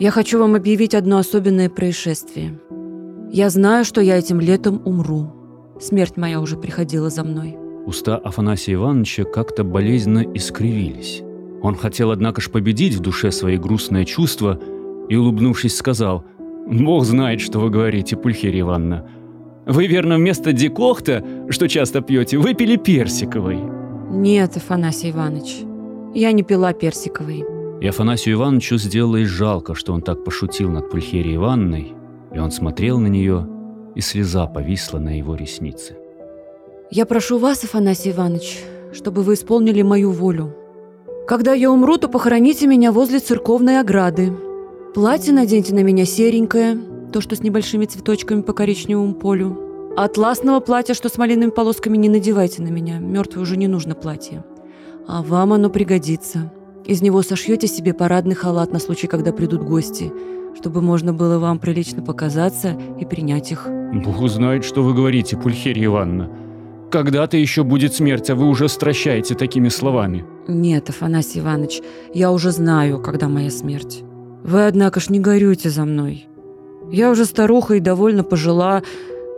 Я 0.00 0.10
хочу 0.10 0.40
вам 0.40 0.56
объявить 0.56 0.96
одно 0.96 1.18
особенное 1.18 1.70
происшествие. 1.70 2.58
Я 3.34 3.50
знаю, 3.50 3.84
что 3.84 4.00
я 4.00 4.16
этим 4.16 4.38
летом 4.38 4.80
умру. 4.84 5.32
Смерть 5.80 6.16
моя 6.16 6.40
уже 6.40 6.56
приходила 6.56 7.10
за 7.10 7.24
мной. 7.24 7.56
Уста 7.84 8.16
Афанасия 8.16 8.74
Ивановича 8.76 9.24
как-то 9.24 9.64
болезненно 9.64 10.24
искривились. 10.34 11.20
Он 11.60 11.74
хотел, 11.74 12.12
однако 12.12 12.40
ж, 12.40 12.48
победить 12.48 12.94
в 12.94 13.00
душе 13.00 13.32
свои 13.32 13.56
грустные 13.56 14.04
чувства 14.04 14.60
и, 15.08 15.16
улыбнувшись, 15.16 15.76
сказал, 15.76 16.24
«Бог 16.68 17.04
знает, 17.04 17.40
что 17.40 17.58
вы 17.58 17.70
говорите, 17.70 18.16
Пульхерия 18.16 18.60
Ивановна. 18.60 19.04
Вы, 19.66 19.88
верно, 19.88 20.14
вместо 20.14 20.52
дикохта, 20.52 21.24
что 21.50 21.68
часто 21.68 22.02
пьете, 22.02 22.38
выпили 22.38 22.76
персиковый. 22.76 23.58
Нет, 24.12 24.56
Афанасий 24.56 25.10
Иванович, 25.10 25.64
я 26.14 26.30
не 26.30 26.44
пила 26.44 26.72
персиковый. 26.72 27.44
И 27.80 27.86
Афанасию 27.88 28.36
Ивановичу 28.36 28.78
сделалось 28.78 29.26
жалко, 29.26 29.74
что 29.74 29.92
он 29.92 30.02
так 30.02 30.22
пошутил 30.22 30.70
над 30.70 30.88
Пульхерией 30.88 31.34
Ивановной, 31.34 31.94
и 32.34 32.38
он 32.38 32.50
смотрел 32.50 32.98
на 32.98 33.06
нее, 33.06 33.46
и 33.94 34.00
слеза 34.00 34.46
повисла 34.46 34.98
на 34.98 35.16
его 35.16 35.34
реснице. 35.34 35.96
Я 36.90 37.06
прошу 37.06 37.38
вас, 37.38 37.64
Афанасий 37.64 38.10
Иванович, 38.10 38.62
чтобы 38.92 39.22
вы 39.22 39.34
исполнили 39.34 39.82
мою 39.82 40.10
волю. 40.10 40.54
Когда 41.26 41.54
я 41.54 41.70
умру, 41.70 41.96
то 41.96 42.08
похороните 42.08 42.66
меня 42.66 42.92
возле 42.92 43.18
церковной 43.18 43.80
ограды. 43.80 44.32
Платье 44.94 45.32
наденьте 45.32 45.74
на 45.74 45.82
меня 45.82 46.04
серенькое, 46.04 46.78
то, 47.12 47.20
что 47.20 47.34
с 47.34 47.42
небольшими 47.42 47.86
цветочками 47.86 48.42
по 48.42 48.52
коричневому 48.52 49.14
полю. 49.14 49.58
Атласного 49.96 50.60
платья, 50.60 50.94
что 50.94 51.08
с 51.08 51.16
малиновыми 51.16 51.50
полосками, 51.50 51.96
не 51.96 52.08
надевайте 52.08 52.62
на 52.62 52.68
меня. 52.68 52.98
Мертвой 52.98 53.42
уже 53.42 53.56
не 53.56 53.68
нужно 53.68 53.94
платье. 53.94 54.44
А 55.06 55.22
вам 55.22 55.52
оно 55.52 55.70
пригодится. 55.70 56.52
Из 56.86 57.00
него 57.00 57.22
сошьете 57.22 57.66
себе 57.66 57.94
парадный 57.94 58.34
халат 58.34 58.70
на 58.72 58.78
случай, 58.78 59.06
когда 59.06 59.32
придут 59.32 59.62
гости, 59.62 60.12
чтобы 60.54 60.82
можно 60.82 61.14
было 61.14 61.38
вам 61.38 61.58
прилично 61.58 62.02
показаться 62.02 62.76
и 63.00 63.06
принять 63.06 63.52
их. 63.52 63.66
Бог 64.04 64.28
знает, 64.28 64.64
что 64.64 64.82
вы 64.82 64.92
говорите, 64.92 65.36
Пульхерия 65.36 65.86
Ивановна. 65.86 66.30
Когда-то 66.90 67.38
еще 67.38 67.64
будет 67.64 67.94
смерть, 67.94 68.28
а 68.28 68.34
вы 68.34 68.46
уже 68.46 68.68
стращаете 68.68 69.34
такими 69.34 69.68
словами. 69.68 70.26
Нет, 70.46 70.90
Афанасий 70.90 71.40
Иванович, 71.40 71.80
я 72.12 72.30
уже 72.30 72.50
знаю, 72.50 73.00
когда 73.00 73.28
моя 73.28 73.50
смерть. 73.50 74.02
Вы, 74.44 74.66
однако 74.66 75.00
ж, 75.00 75.08
не 75.08 75.20
горюйте 75.20 75.70
за 75.70 75.86
мной. 75.86 76.28
Я 76.92 77.10
уже 77.10 77.24
старуха 77.24 77.74
и 77.74 77.80
довольно 77.80 78.24
пожила, 78.24 78.82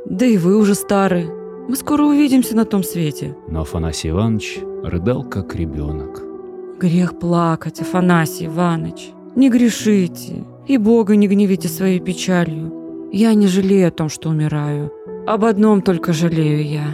да 0.05 0.27
и 0.27 0.37
вы 0.37 0.57
уже 0.57 0.75
стары. 0.75 1.29
Мы 1.69 1.77
скоро 1.77 2.03
увидимся 2.03 2.57
на 2.57 2.65
том 2.65 2.83
свете. 2.83 3.37
Но 3.49 3.61
Афанасий 3.61 4.11
Иванович 4.11 4.59
рыдал, 4.83 5.23
как 5.23 5.55
ребенок. 5.55 6.26
Грех 6.79 7.19
плакать, 7.19 7.81
Афанасий 7.81 8.47
Иванович. 8.47 9.13
Не 9.35 9.49
грешите 9.49 10.45
и 10.67 10.77
Бога 10.77 11.17
не 11.17 11.27
гневите 11.27 11.69
своей 11.69 12.01
печалью. 12.01 13.09
Я 13.13 13.33
не 13.33 13.47
жалею 13.47 13.89
о 13.89 13.91
том, 13.91 14.11
что 14.11 14.29
умираю. 14.29 14.93
Об 15.27 15.47
одном 15.47 15.81
только 15.81 16.13
жалею 16.13 16.63
я. 16.63 16.87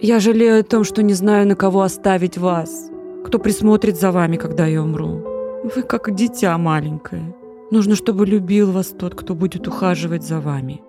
Я 0.00 0.20
жалею 0.20 0.60
о 0.60 0.62
том, 0.62 0.84
что 0.84 1.02
не 1.02 1.14
знаю, 1.14 1.46
на 1.46 1.54
кого 1.54 1.80
оставить 1.80 2.36
вас. 2.36 2.90
Кто 3.24 3.38
присмотрит 3.38 3.98
за 3.98 4.12
вами, 4.12 4.36
когда 4.36 4.66
я 4.66 4.82
умру. 4.82 5.22
Вы 5.74 5.82
как 5.82 6.14
дитя 6.14 6.58
маленькое. 6.58 7.34
Нужно, 7.70 7.94
чтобы 7.94 8.26
любил 8.26 8.72
вас 8.72 8.88
тот, 8.88 9.14
кто 9.14 9.34
будет 9.34 9.66
ухаживать 9.68 10.22
за 10.22 10.40
вами. 10.40 10.82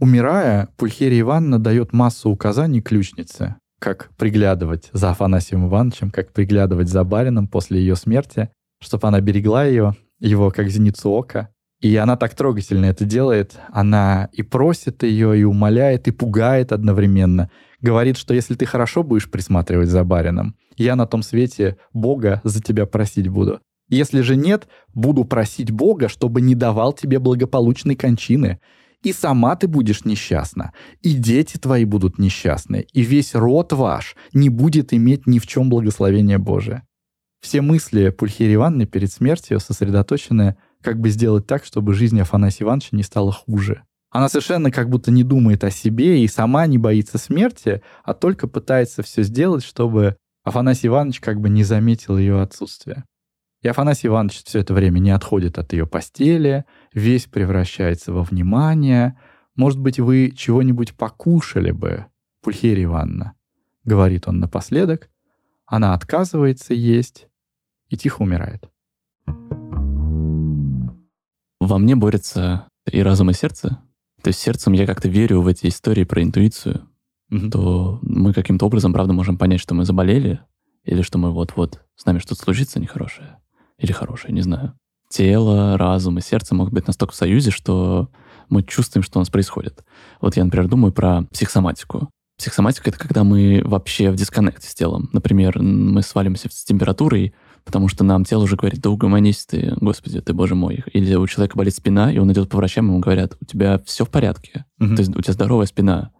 Умирая, 0.00 0.70
Пульхерия 0.78 1.20
Ивановна 1.20 1.58
дает 1.58 1.92
массу 1.92 2.30
указаний 2.30 2.80
ключнице, 2.80 3.56
как 3.78 4.08
приглядывать 4.16 4.88
за 4.94 5.10
Афанасием 5.10 5.66
Ивановичем, 5.66 6.10
как 6.10 6.32
приглядывать 6.32 6.88
за 6.88 7.04
барином 7.04 7.46
после 7.46 7.80
ее 7.80 7.96
смерти, 7.96 8.48
чтобы 8.82 9.08
она 9.08 9.20
берегла 9.20 9.66
ее, 9.66 9.94
его 10.18 10.50
как 10.50 10.70
зеницу 10.70 11.10
ока. 11.10 11.50
И 11.82 11.94
она 11.96 12.16
так 12.16 12.34
трогательно 12.34 12.86
это 12.86 13.04
делает. 13.04 13.58
Она 13.68 14.30
и 14.32 14.42
просит 14.42 15.02
ее, 15.02 15.38
и 15.38 15.44
умоляет, 15.44 16.08
и 16.08 16.12
пугает 16.12 16.72
одновременно. 16.72 17.50
Говорит, 17.82 18.16
что 18.16 18.32
если 18.32 18.54
ты 18.54 18.64
хорошо 18.64 19.02
будешь 19.02 19.30
присматривать 19.30 19.90
за 19.90 20.02
барином, 20.02 20.56
я 20.76 20.96
на 20.96 21.06
том 21.06 21.22
свете 21.22 21.76
Бога 21.92 22.40
за 22.42 22.62
тебя 22.62 22.86
просить 22.86 23.28
буду. 23.28 23.60
Если 23.90 24.22
же 24.22 24.36
нет, 24.36 24.66
буду 24.94 25.24
просить 25.24 25.70
Бога, 25.70 26.08
чтобы 26.08 26.40
не 26.40 26.54
давал 26.54 26.94
тебе 26.94 27.18
благополучной 27.18 27.96
кончины. 27.96 28.60
И 29.02 29.12
сама 29.12 29.56
ты 29.56 29.66
будешь 29.66 30.04
несчастна, 30.04 30.72
и 31.00 31.14
дети 31.14 31.56
твои 31.56 31.84
будут 31.86 32.18
несчастны, 32.18 32.86
и 32.92 33.00
весь 33.00 33.34
род 33.34 33.72
ваш 33.72 34.14
не 34.34 34.50
будет 34.50 34.92
иметь 34.92 35.26
ни 35.26 35.38
в 35.38 35.46
чем 35.46 35.70
благословения 35.70 36.38
Божия. 36.38 36.86
Все 37.40 37.62
мысли 37.62 38.10
Пульхерии 38.10 38.56
Ивановны 38.56 38.84
перед 38.84 39.10
смертью 39.10 39.58
сосредоточены 39.60 40.56
как 40.82 41.00
бы 41.00 41.08
сделать 41.08 41.46
так, 41.46 41.64
чтобы 41.64 41.94
жизнь 41.94 42.20
Афанасия 42.20 42.66
Ивановича 42.66 42.90
не 42.92 43.02
стала 43.02 43.32
хуже. 43.32 43.84
Она 44.10 44.28
совершенно 44.28 44.70
как 44.70 44.90
будто 44.90 45.10
не 45.10 45.24
думает 45.24 45.64
о 45.64 45.70
себе 45.70 46.22
и 46.22 46.28
сама 46.28 46.66
не 46.66 46.76
боится 46.76 47.16
смерти, 47.16 47.80
а 48.04 48.12
только 48.12 48.48
пытается 48.48 49.02
все 49.02 49.22
сделать, 49.22 49.64
чтобы 49.64 50.16
Афанасий 50.42 50.88
Иванович 50.88 51.20
как 51.20 51.40
бы 51.40 51.48
не 51.48 51.64
заметил 51.64 52.18
ее 52.18 52.42
отсутствие. 52.42 53.04
И 53.62 53.68
Афанасий 53.68 54.08
Иванович 54.08 54.42
все 54.44 54.60
это 54.60 54.72
время 54.72 54.98
не 55.00 55.10
отходит 55.10 55.58
от 55.58 55.72
ее 55.72 55.86
постели, 55.86 56.64
весь 56.94 57.26
превращается 57.26 58.12
во 58.12 58.22
внимание. 58.22 59.18
Может 59.54 59.78
быть, 59.78 59.98
вы 59.98 60.32
чего-нибудь 60.34 60.94
покушали 60.94 61.70
бы, 61.70 62.06
Пульхерия 62.42 62.84
Ивановна? 62.84 63.34
Говорит 63.84 64.28
он 64.28 64.40
напоследок. 64.40 65.10
Она 65.66 65.94
отказывается 65.94 66.72
есть 66.72 67.28
и 67.88 67.96
тихо 67.96 68.22
умирает. 68.22 68.70
Во 71.60 71.78
мне 71.78 71.94
борется 71.96 72.66
и 72.90 73.02
разум, 73.02 73.30
и 73.30 73.34
сердце. 73.34 73.78
То 74.22 74.28
есть 74.28 74.40
сердцем 74.40 74.72
я 74.72 74.86
как-то 74.86 75.08
верю 75.08 75.42
в 75.42 75.46
эти 75.46 75.68
истории 75.68 76.04
про 76.04 76.22
интуицию, 76.22 76.88
mm-hmm. 77.30 77.50
то 77.50 77.98
мы 78.02 78.32
каким-то 78.32 78.66
образом, 78.66 78.92
правда, 78.92 79.12
можем 79.12 79.38
понять, 79.38 79.60
что 79.60 79.74
мы 79.74 79.84
заболели, 79.84 80.40
или 80.84 81.02
что 81.02 81.18
мы 81.18 81.30
вот-вот, 81.30 81.82
с 81.96 82.04
нами 82.06 82.18
что-то 82.18 82.42
случится 82.42 82.80
нехорошее, 82.80 83.38
или 83.80 83.92
хорошее, 83.92 84.32
не 84.32 84.42
знаю. 84.42 84.74
Тело, 85.08 85.76
разум 85.76 86.18
и 86.18 86.20
сердце 86.20 86.54
могут 86.54 86.72
быть 86.72 86.86
настолько 86.86 87.12
в 87.12 87.16
союзе, 87.16 87.50
что 87.50 88.08
мы 88.48 88.62
чувствуем, 88.62 89.02
что 89.02 89.18
у 89.18 89.20
нас 89.20 89.28
происходит. 89.28 89.84
Вот 90.20 90.36
я, 90.36 90.44
например, 90.44 90.68
думаю 90.68 90.92
про 90.92 91.22
психосоматику. 91.32 92.08
Психосоматика— 92.38 92.90
это 92.90 92.98
когда 92.98 93.24
мы 93.24 93.62
вообще 93.64 94.10
в 94.10 94.16
дисконнекте 94.16 94.68
с 94.68 94.74
телом. 94.74 95.10
Например, 95.12 95.60
мы 95.60 96.02
свалимся 96.02 96.48
с 96.50 96.64
температурой, 96.64 97.34
потому 97.64 97.88
что 97.88 98.04
нам 98.04 98.24
тело 98.24 98.44
уже 98.44 98.56
говорит, 98.56 98.80
да 98.80 98.90
угомонись 98.90 99.46
ты, 99.46 99.74
господи, 99.80 100.20
ты, 100.20 100.32
боже 100.32 100.54
мой. 100.54 100.82
Или 100.92 101.14
у 101.16 101.26
человека 101.26 101.56
болит 101.56 101.74
спина, 101.74 102.12
и 102.12 102.18
он 102.18 102.32
идет 102.32 102.48
по 102.48 102.56
врачам, 102.56 102.86
ему 102.86 102.98
говорят, 102.98 103.36
у 103.40 103.44
тебя 103.44 103.80
все 103.84 104.04
в 104.04 104.10
порядке, 104.10 104.64
угу. 104.78 104.94
то 104.94 105.02
есть 105.02 105.14
у 105.14 105.20
тебя 105.20 105.34
здоровая 105.34 105.66
спина, 105.66 106.12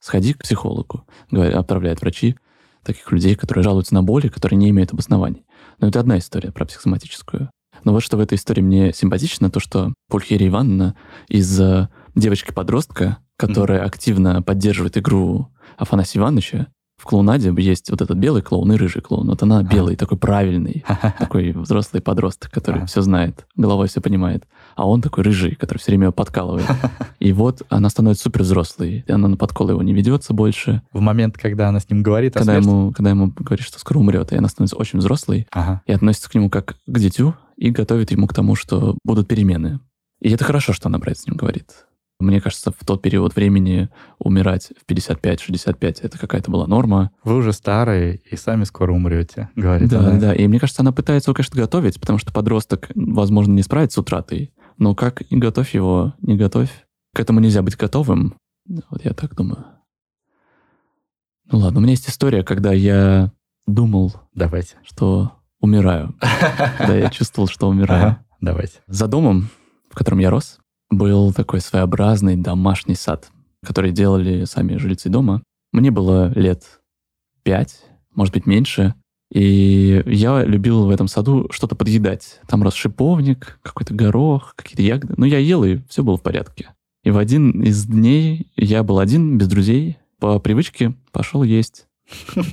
сходи 0.00 0.34
к 0.34 0.42
психологу, 0.42 1.04
говорят, 1.30 1.54
отправляют 1.54 2.00
врачи 2.00 2.36
таких 2.84 3.10
людей, 3.12 3.34
которые 3.34 3.62
жалуются 3.62 3.94
на 3.94 4.02
боли, 4.02 4.28
которые 4.28 4.58
не 4.58 4.70
имеют 4.70 4.92
обоснований. 4.92 5.44
Но 5.80 5.88
это 5.88 6.00
одна 6.00 6.18
история 6.18 6.52
про 6.52 6.66
психосоматическую. 6.66 7.50
Но 7.84 7.92
вот 7.92 8.02
что 8.02 8.16
в 8.16 8.20
этой 8.20 8.34
истории 8.34 8.60
мне 8.60 8.92
симпатично, 8.92 9.50
то, 9.50 9.60
что 9.60 9.94
Пульхерия 10.08 10.48
Ивановна 10.48 10.96
из 11.28 11.60
э, 11.60 11.88
девочки-подростка, 12.14 13.18
которая 13.36 13.80
mm-hmm. 13.80 13.86
активно 13.86 14.42
поддерживает 14.42 14.98
игру 14.98 15.48
Афанасия 15.76 16.20
Ивановича, 16.20 16.68
в 16.98 17.04
клоунаде 17.04 17.54
есть 17.56 17.90
вот 17.90 18.02
этот 18.02 18.18
белый 18.18 18.42
клоун 18.42 18.72
и 18.72 18.76
рыжий 18.76 19.00
клоун. 19.00 19.28
Вот 19.28 19.42
она 19.44 19.62
белый, 19.62 19.94
такой 19.94 20.18
правильный, 20.18 20.84
такой 21.18 21.52
взрослый 21.52 22.02
подросток, 22.02 22.50
который 22.50 22.86
все 22.86 23.02
знает, 23.02 23.46
головой 23.54 23.86
все 23.86 24.00
понимает. 24.00 24.44
А 24.78 24.86
он 24.86 25.02
такой 25.02 25.24
рыжий, 25.24 25.56
который 25.56 25.78
все 25.78 25.90
время 25.90 26.04
его 26.04 26.12
подкалывает. 26.12 26.64
И 27.18 27.32
вот 27.32 27.62
она 27.68 27.90
становится 27.90 28.22
супер 28.22 28.42
взрослой. 28.42 29.04
И 29.04 29.10
она 29.10 29.26
на 29.26 29.36
подколы 29.36 29.72
его 29.72 29.82
не 29.82 29.92
ведется 29.92 30.32
больше. 30.32 30.82
В 30.92 31.00
момент, 31.00 31.36
когда 31.36 31.68
она 31.68 31.80
с 31.80 31.90
ним 31.90 32.04
говорит 32.04 32.34
когда 32.34 32.54
ему, 32.54 32.92
когда 32.92 33.10
ему 33.10 33.32
говорит, 33.36 33.66
что 33.66 33.80
скоро 33.80 33.98
умрет, 33.98 34.32
и 34.32 34.36
она 34.36 34.46
становится 34.46 34.76
очень 34.76 35.00
взрослой, 35.00 35.48
ага. 35.50 35.82
и 35.84 35.92
относится 35.92 36.30
к 36.30 36.34
нему 36.36 36.48
как 36.48 36.76
к 36.86 36.98
дитю, 36.98 37.34
и 37.56 37.70
готовит 37.70 38.12
ему 38.12 38.28
к 38.28 38.34
тому, 38.34 38.54
что 38.54 38.96
будут 39.04 39.26
перемены. 39.26 39.80
И 40.20 40.30
это 40.30 40.44
хорошо, 40.44 40.72
что 40.72 40.88
она 40.88 41.00
про 41.00 41.10
это 41.10 41.20
с 41.22 41.26
ним 41.26 41.34
говорит. 41.34 41.88
Мне 42.20 42.40
кажется, 42.40 42.72
в 42.72 42.84
тот 42.84 43.02
период 43.02 43.34
времени 43.34 43.88
умирать 44.18 44.72
в 44.80 44.90
55-65 44.90 45.98
это 46.02 46.18
какая-то 46.18 46.52
была 46.52 46.68
норма. 46.68 47.12
Вы 47.22 47.36
уже 47.36 47.52
старые 47.52 48.20
и 48.28 48.36
сами 48.36 48.62
скоро 48.62 48.92
умрете, 48.92 49.48
говорит 49.54 49.88
да, 49.88 49.98
она. 50.00 50.18
Да, 50.18 50.34
и 50.34 50.46
мне 50.46 50.58
кажется, 50.58 50.82
она 50.82 50.92
пытается 50.92 51.30
его, 51.30 51.34
конечно, 51.34 51.60
готовить, 51.60 52.00
потому 52.00 52.18
что 52.18 52.32
подросток, 52.32 52.90
возможно, 52.94 53.52
не 53.52 53.62
справится 53.62 53.96
с 53.96 53.98
утратой. 53.98 54.52
Но 54.78 54.94
как 54.94 55.30
не 55.30 55.38
готовь 55.38 55.74
его, 55.74 56.14
не 56.20 56.36
готовь. 56.36 56.70
К 57.14 57.20
этому 57.20 57.40
нельзя 57.40 57.62
быть 57.62 57.76
готовым. 57.76 58.34
Вот 58.90 59.04
я 59.04 59.12
так 59.12 59.34
думаю. 59.34 59.64
Ну 61.50 61.58
ладно, 61.58 61.80
у 61.80 61.82
меня 61.82 61.92
есть 61.92 62.08
история, 62.08 62.44
когда 62.44 62.72
я 62.72 63.32
думал, 63.66 64.14
Давайте. 64.34 64.76
что 64.84 65.32
умираю. 65.60 66.14
Да, 66.20 66.94
я 66.94 67.10
чувствовал, 67.10 67.48
что 67.48 67.68
умираю. 67.68 68.18
Давайте. 68.40 68.80
За 68.86 69.08
домом, 69.08 69.48
в 69.90 69.94
котором 69.94 70.18
я 70.18 70.30
рос, 70.30 70.58
был 70.90 71.32
такой 71.32 71.60
своеобразный 71.60 72.36
домашний 72.36 72.94
сад, 72.94 73.30
который 73.64 73.90
делали 73.90 74.44
сами 74.44 74.76
жильцы 74.76 75.08
дома. 75.08 75.42
Мне 75.72 75.90
было 75.90 76.32
лет 76.34 76.80
пять, 77.42 77.82
может 78.14 78.34
быть, 78.34 78.46
меньше. 78.46 78.94
И 79.32 80.02
я 80.06 80.42
любил 80.44 80.86
в 80.86 80.90
этом 80.90 81.08
саду 81.08 81.48
что-то 81.50 81.76
подъедать. 81.76 82.40
Там 82.48 82.62
рос 82.62 82.74
шиповник, 82.74 83.58
какой-то 83.62 83.94
горох, 83.94 84.54
какие-то 84.56 84.82
ягоды. 84.82 85.14
Но 85.16 85.26
я 85.26 85.38
ел, 85.38 85.64
и 85.64 85.78
все 85.88 86.02
было 86.02 86.16
в 86.16 86.22
порядке. 86.22 86.70
И 87.04 87.10
в 87.10 87.18
один 87.18 87.62
из 87.62 87.86
дней 87.86 88.50
я 88.56 88.82
был 88.82 88.98
один, 88.98 89.38
без 89.38 89.48
друзей. 89.48 89.98
По 90.18 90.38
привычке 90.38 90.94
пошел 91.12 91.42
есть. 91.42 91.86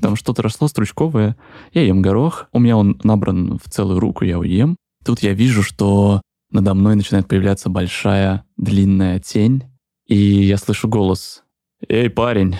Там 0.01 0.15
что-то 0.15 0.41
росло 0.41 0.67
стручковое. 0.67 1.37
Я 1.73 1.83
ем 1.83 2.01
горох. 2.01 2.47
У 2.51 2.59
меня 2.59 2.77
он 2.77 2.99
набран 3.03 3.57
в 3.63 3.69
целую 3.69 3.99
руку, 3.99 4.25
я 4.25 4.31
его 4.31 4.43
ем. 4.43 4.75
Тут 5.03 5.19
я 5.21 5.33
вижу, 5.33 5.63
что 5.63 6.21
надо 6.51 6.73
мной 6.73 6.95
начинает 6.95 7.27
появляться 7.27 7.69
большая 7.69 8.43
длинная 8.57 9.19
тень, 9.19 9.63
и 10.07 10.15
я 10.15 10.57
слышу 10.57 10.87
голос. 10.87 11.43
«Эй, 11.87 12.09
парень, 12.09 12.55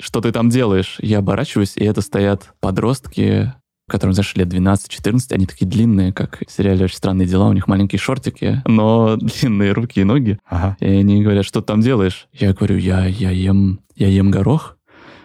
что 0.00 0.20
ты 0.20 0.32
там 0.32 0.48
делаешь?» 0.48 0.96
Я 1.00 1.18
оборачиваюсь, 1.18 1.76
и 1.76 1.84
это 1.84 2.00
стоят 2.00 2.54
подростки, 2.60 3.52
которым, 3.88 4.14
знаешь, 4.14 4.34
лет 4.36 4.48
12-14, 4.48 5.34
они 5.34 5.46
такие 5.46 5.68
длинные, 5.68 6.12
как 6.12 6.42
в 6.46 6.50
сериале 6.50 6.84
«Очень 6.84 6.96
странные 6.96 7.26
дела», 7.26 7.48
у 7.48 7.52
них 7.52 7.66
маленькие 7.66 7.98
шортики, 7.98 8.62
но 8.64 9.16
длинные 9.20 9.72
руки 9.72 10.00
и 10.00 10.04
ноги. 10.04 10.38
Ага. 10.48 10.76
И 10.80 10.86
они 10.86 11.22
говорят, 11.22 11.44
что 11.44 11.60
ты 11.60 11.66
там 11.66 11.80
делаешь? 11.80 12.28
Я 12.32 12.54
говорю, 12.54 12.76
я, 12.76 13.06
я 13.06 13.30
ем, 13.30 13.80
я 13.96 14.08
ем 14.08 14.30
горох. 14.30 14.78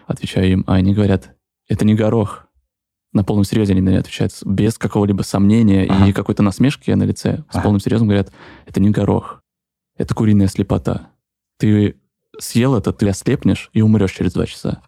Отвечаю 0.08 0.52
им, 0.52 0.64
а 0.68 0.76
они 0.76 0.94
говорят, 0.94 1.36
это 1.68 1.86
не 1.86 1.96
горох, 1.96 2.46
на 3.16 3.24
полном 3.24 3.46
серьезе 3.46 3.72
они 3.72 3.82
на 3.82 3.90
меня 3.90 4.00
отвечают, 4.00 4.34
без 4.44 4.78
какого-либо 4.78 5.22
сомнения 5.24 5.88
ага. 5.90 6.08
и 6.08 6.14
какой-то 6.14 6.44
насмешки 6.44 6.92
на 6.92 7.04
лице. 7.04 7.44
С 7.50 7.56
ага. 7.56 7.64
полным 7.64 7.80
серьезом 7.80 8.08
говорят, 8.08 8.32
это 8.68 8.82
не 8.82 8.90
горох, 8.90 9.42
это 9.98 10.14
куриная 10.14 10.48
слепота. 10.48 11.12
Ты 11.58 11.96
съел 12.40 12.76
это, 12.76 12.94
ты 12.94 13.08
ослепнешь 13.08 13.70
и 13.74 13.82
умрешь 13.82 14.14
через 14.14 14.34
два 14.34 14.46
часа. 14.46 14.82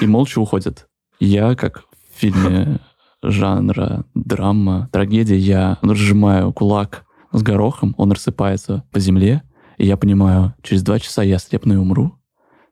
И 0.00 0.06
молча 0.06 0.38
уходят. 0.38 0.86
Я, 1.20 1.54
как 1.54 1.84
в 2.14 2.20
фильме 2.20 2.80
жанра 3.22 4.04
драма, 4.14 4.88
трагедия, 4.92 5.38
я 5.38 5.78
сжимаю 5.82 6.52
кулак 6.52 7.04
с 7.32 7.42
горохом, 7.42 7.94
он 7.96 8.12
рассыпается 8.12 8.84
по 8.90 9.00
земле, 9.00 9.42
и 9.78 9.86
я 9.86 9.96
понимаю, 9.96 10.54
через 10.62 10.82
два 10.82 10.98
часа 10.98 11.22
я 11.22 11.36
ослепну 11.36 11.74
и 11.74 11.76
умру. 11.76 12.18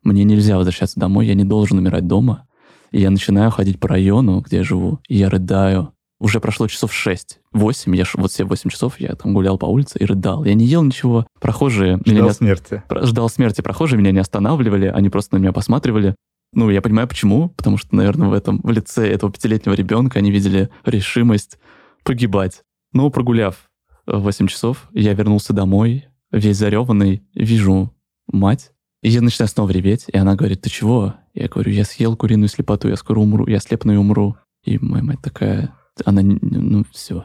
Мне 0.03 0.25
нельзя 0.25 0.57
возвращаться 0.57 0.99
домой, 0.99 1.27
я 1.27 1.35
не 1.35 1.45
должен 1.45 1.79
умирать 1.79 2.07
дома. 2.07 2.47
И 2.91 3.01
я 3.01 3.11
начинаю 3.11 3.51
ходить 3.51 3.79
по 3.79 3.89
району, 3.89 4.41
где 4.41 4.59
я 4.59 4.65
живу, 4.65 4.99
и 5.09 5.17
я 5.17 5.31
рыдаю. 5.31 5.93
Уже 6.21 6.39
прошло 6.39 6.69
часов 6.69 6.93
6, 6.93 7.41
8, 7.53 7.97
я, 7.97 8.05
вот 8.15 8.31
все 8.31 8.45
8 8.45 8.69
часов 8.69 9.01
я 9.01 9.15
там 9.15 9.33
гулял 9.33 9.57
по 9.57 9.65
улице 9.65 9.99
и 9.99 10.05
рыдал. 10.05 10.45
Я 10.45 10.53
не 10.53 10.67
ел 10.67 10.83
ничего. 10.83 11.27
Прохожие... 11.41 11.97
Ждал 11.97 12.15
меня 12.15 12.23
не... 12.25 12.33
смерти. 12.35 12.83
Ждал 13.03 13.31
смерти. 13.31 13.63
Прохожие 13.63 13.99
меня 13.99 14.13
не 14.13 14.19
останавливали, 14.19 14.87
они 14.87 15.09
просто 15.09 15.35
на 15.35 15.41
меня 15.41 15.53
посматривали. 15.53 16.15
Ну, 16.53 16.69
я 16.69 16.83
понимаю, 16.83 17.09
почему. 17.09 17.49
Потому 17.49 17.79
что, 17.79 17.97
наверное, 17.97 18.29
в 18.29 18.35
этом 18.35 18.61
в 18.63 18.71
лице 18.71 19.09
этого 19.09 19.33
пятилетнего 19.33 19.73
ребенка 19.73 20.19
они 20.19 20.31
видели 20.31 20.69
решимость 20.85 21.59
погибать. 22.05 22.63
Но 22.93 23.09
прогуляв 23.09 23.71
8 24.07 24.47
часов, 24.47 24.89
я 24.93 25.15
вернулся 25.15 25.55
домой, 25.55 26.07
весь 26.31 26.59
зареванный, 26.59 27.23
вижу 27.35 27.95
мать, 28.27 28.73
и 29.03 29.09
я 29.09 29.23
начинаю 29.23 29.49
снова 29.49 29.71
реветь, 29.71 30.05
и 30.09 30.17
она 30.17 30.35
говорит, 30.35 30.61
ты 30.63 30.71
чего? 30.71 31.15
Я 31.33 31.49
говорю, 31.49 31.73
я 31.73 31.85
съел 31.85 32.17
куриную 32.17 32.49
слепоту, 32.49 32.89
я 32.89 32.97
скоро 32.97 33.21
умру, 33.21 33.47
я 33.47 33.61
слепну 33.61 33.95
и 33.95 33.97
умру. 33.97 34.37
И 34.65 34.79
моя 34.79 35.03
мать 35.03 35.23
такая, 35.23 35.73
она, 36.05 36.23
ну 36.23 36.85
все. 36.93 37.25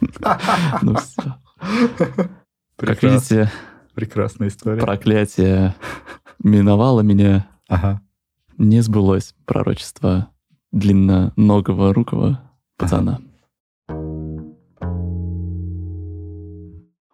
Ну 0.82 0.96
все. 0.96 1.36
Как 2.76 3.02
видите, 3.02 3.50
прекрасная 3.94 4.48
история. 4.48 4.82
Проклятие 4.82 5.74
миновало 6.42 7.00
меня. 7.00 7.48
Ага. 7.68 8.02
Не 8.58 8.80
сбылось 8.82 9.34
пророчество 9.46 10.28
длинноногого 10.72 11.94
рукого 11.94 12.40
пацана. 12.76 13.20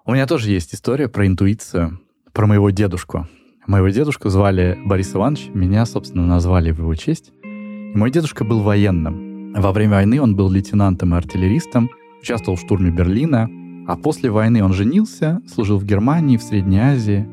У 0.04 0.12
меня 0.12 0.26
тоже 0.26 0.50
есть 0.50 0.74
история 0.74 1.08
про 1.08 1.26
интуицию, 1.26 2.00
про 2.32 2.46
моего 2.46 2.70
дедушку. 2.70 3.28
Моего 3.66 3.88
дедушку 3.88 4.28
звали 4.28 4.76
Борис 4.84 5.14
Иванович, 5.14 5.50
меня, 5.54 5.86
собственно, 5.86 6.26
назвали 6.26 6.72
в 6.72 6.78
его 6.78 6.94
честь. 6.96 7.32
И 7.44 7.96
мой 7.96 8.10
дедушка 8.10 8.44
был 8.44 8.60
военным. 8.62 9.31
Во 9.54 9.72
время 9.72 9.96
войны 9.96 10.20
он 10.20 10.34
был 10.34 10.50
лейтенантом 10.50 11.14
и 11.14 11.18
артиллеристом, 11.18 11.90
участвовал 12.22 12.56
в 12.56 12.60
штурме 12.60 12.90
Берлина, 12.90 13.50
а 13.86 13.96
после 13.96 14.30
войны 14.30 14.64
он 14.64 14.72
женился, 14.72 15.42
служил 15.46 15.78
в 15.78 15.84
Германии, 15.84 16.38
в 16.38 16.42
Средней 16.42 16.78
Азии. 16.78 17.28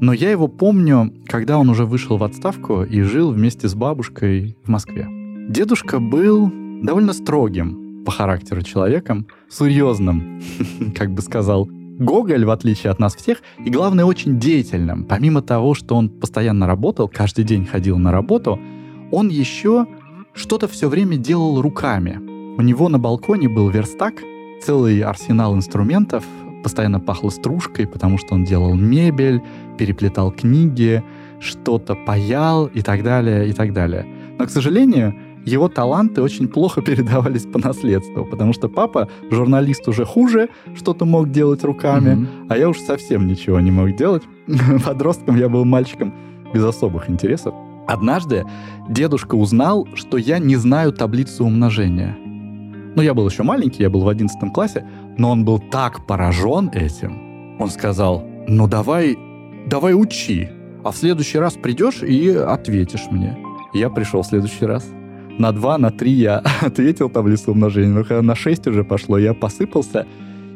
Но 0.00 0.12
я 0.12 0.30
его 0.30 0.48
помню, 0.48 1.14
когда 1.26 1.58
он 1.58 1.70
уже 1.70 1.84
вышел 1.84 2.16
в 2.16 2.24
отставку 2.24 2.82
и 2.82 3.00
жил 3.02 3.30
вместе 3.30 3.68
с 3.68 3.74
бабушкой 3.74 4.56
в 4.64 4.68
Москве. 4.68 5.06
Дедушка 5.48 6.00
был 6.00 6.50
довольно 6.82 7.12
строгим 7.12 8.04
по 8.04 8.10
характеру 8.10 8.62
человеком, 8.62 9.28
серьезным, 9.48 10.42
как 10.96 11.12
бы 11.12 11.22
сказал 11.22 11.68
Гоголь, 11.98 12.44
в 12.44 12.50
отличие 12.50 12.90
от 12.90 12.98
нас 12.98 13.14
всех, 13.14 13.38
и, 13.64 13.70
главное, 13.70 14.04
очень 14.04 14.40
деятельным. 14.40 15.04
Помимо 15.04 15.42
того, 15.42 15.74
что 15.74 15.94
он 15.94 16.10
постоянно 16.10 16.66
работал, 16.66 17.08
каждый 17.08 17.44
день 17.44 17.64
ходил 17.64 17.98
на 17.98 18.10
работу, 18.10 18.58
он 19.12 19.28
еще 19.28 19.86
что-то 20.36 20.68
все 20.68 20.88
время 20.88 21.16
делал 21.16 21.60
руками. 21.60 22.20
У 22.58 22.62
него 22.62 22.88
на 22.88 22.98
балконе 22.98 23.48
был 23.48 23.68
верстак, 23.70 24.14
целый 24.62 25.00
арсенал 25.00 25.54
инструментов, 25.56 26.24
постоянно 26.62 27.00
пахло 27.00 27.30
стружкой, 27.30 27.86
потому 27.86 28.18
что 28.18 28.34
он 28.34 28.44
делал 28.44 28.74
мебель, 28.74 29.42
переплетал 29.78 30.30
книги, 30.30 31.02
что-то 31.40 31.94
паял 31.94 32.66
и 32.66 32.82
так 32.82 33.02
далее, 33.02 33.48
и 33.48 33.52
так 33.52 33.72
далее. 33.72 34.06
Но, 34.38 34.46
к 34.46 34.50
сожалению, 34.50 35.14
его 35.44 35.68
таланты 35.68 36.22
очень 36.22 36.48
плохо 36.48 36.82
передавались 36.86 37.46
по 37.46 37.58
наследству, 37.58 38.24
потому 38.24 38.52
что 38.52 38.68
папа, 38.68 39.08
журналист 39.30 39.88
уже 39.88 40.04
хуже, 40.04 40.48
что-то 40.74 41.04
мог 41.04 41.30
делать 41.30 41.64
руками, 41.64 42.10
mm-hmm. 42.10 42.46
а 42.48 42.58
я 42.58 42.68
уж 42.68 42.78
совсем 42.78 43.26
ничего 43.26 43.60
не 43.60 43.70
мог 43.70 43.94
делать. 43.96 44.22
Подростком 44.84 45.36
я 45.36 45.48
был 45.48 45.64
мальчиком 45.64 46.12
без 46.52 46.64
особых 46.64 47.08
интересов. 47.10 47.54
Однажды 47.86 48.44
дедушка 48.88 49.34
узнал, 49.34 49.86
что 49.94 50.16
я 50.16 50.38
не 50.38 50.56
знаю 50.56 50.92
таблицу 50.92 51.44
умножения. 51.44 52.16
Ну, 52.96 53.02
я 53.02 53.14
был 53.14 53.28
еще 53.28 53.42
маленький, 53.42 53.82
я 53.82 53.90
был 53.90 54.00
в 54.00 54.08
11 54.08 54.52
классе, 54.52 54.86
но 55.18 55.30
он 55.30 55.44
был 55.44 55.58
так 55.58 56.06
поражен 56.06 56.70
этим. 56.70 57.60
Он 57.60 57.70
сказал, 57.70 58.24
ну 58.48 58.66
давай, 58.66 59.18
давай 59.66 59.94
учи, 59.94 60.48
а 60.82 60.90
в 60.90 60.96
следующий 60.96 61.38
раз 61.38 61.54
придешь 61.54 62.02
и 62.02 62.30
ответишь 62.30 63.06
мне. 63.10 63.36
я 63.74 63.90
пришел 63.90 64.22
в 64.22 64.26
следующий 64.26 64.64
раз 64.64 64.86
на 65.38 65.52
2, 65.52 65.78
на 65.78 65.90
3 65.90 66.10
я 66.12 66.38
ответил 66.60 67.10
таблицу 67.10 67.52
умножения, 67.52 67.90
но 67.90 68.02
когда 68.02 68.22
на 68.22 68.34
6 68.34 68.66
уже 68.68 68.84
пошло, 68.84 69.18
я 69.18 69.34
посыпался. 69.34 70.06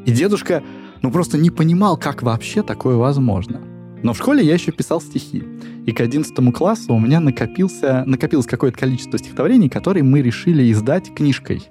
И 0.07 0.12
дедушка, 0.12 0.62
ну, 1.03 1.11
просто 1.11 1.37
не 1.38 1.51
понимал, 1.51 1.97
как 1.97 2.23
вообще 2.23 2.62
такое 2.62 2.97
возможно. 2.97 3.61
Но 4.02 4.12
в 4.12 4.18
школе 4.18 4.44
я 4.44 4.54
еще 4.54 4.72
писал 4.72 5.00
стихи. 5.00 5.42
И 5.86 5.92
к 5.92 6.00
11 6.00 6.34
классу 6.54 6.94
у 6.94 6.98
меня 6.98 7.20
накопился, 7.20 8.04
накопилось 8.06 8.46
какое-то 8.46 8.78
количество 8.78 9.18
стихотворений, 9.18 9.68
которые 9.68 10.02
мы 10.02 10.22
решили 10.22 10.70
издать 10.72 11.14
книжкой. 11.14 11.62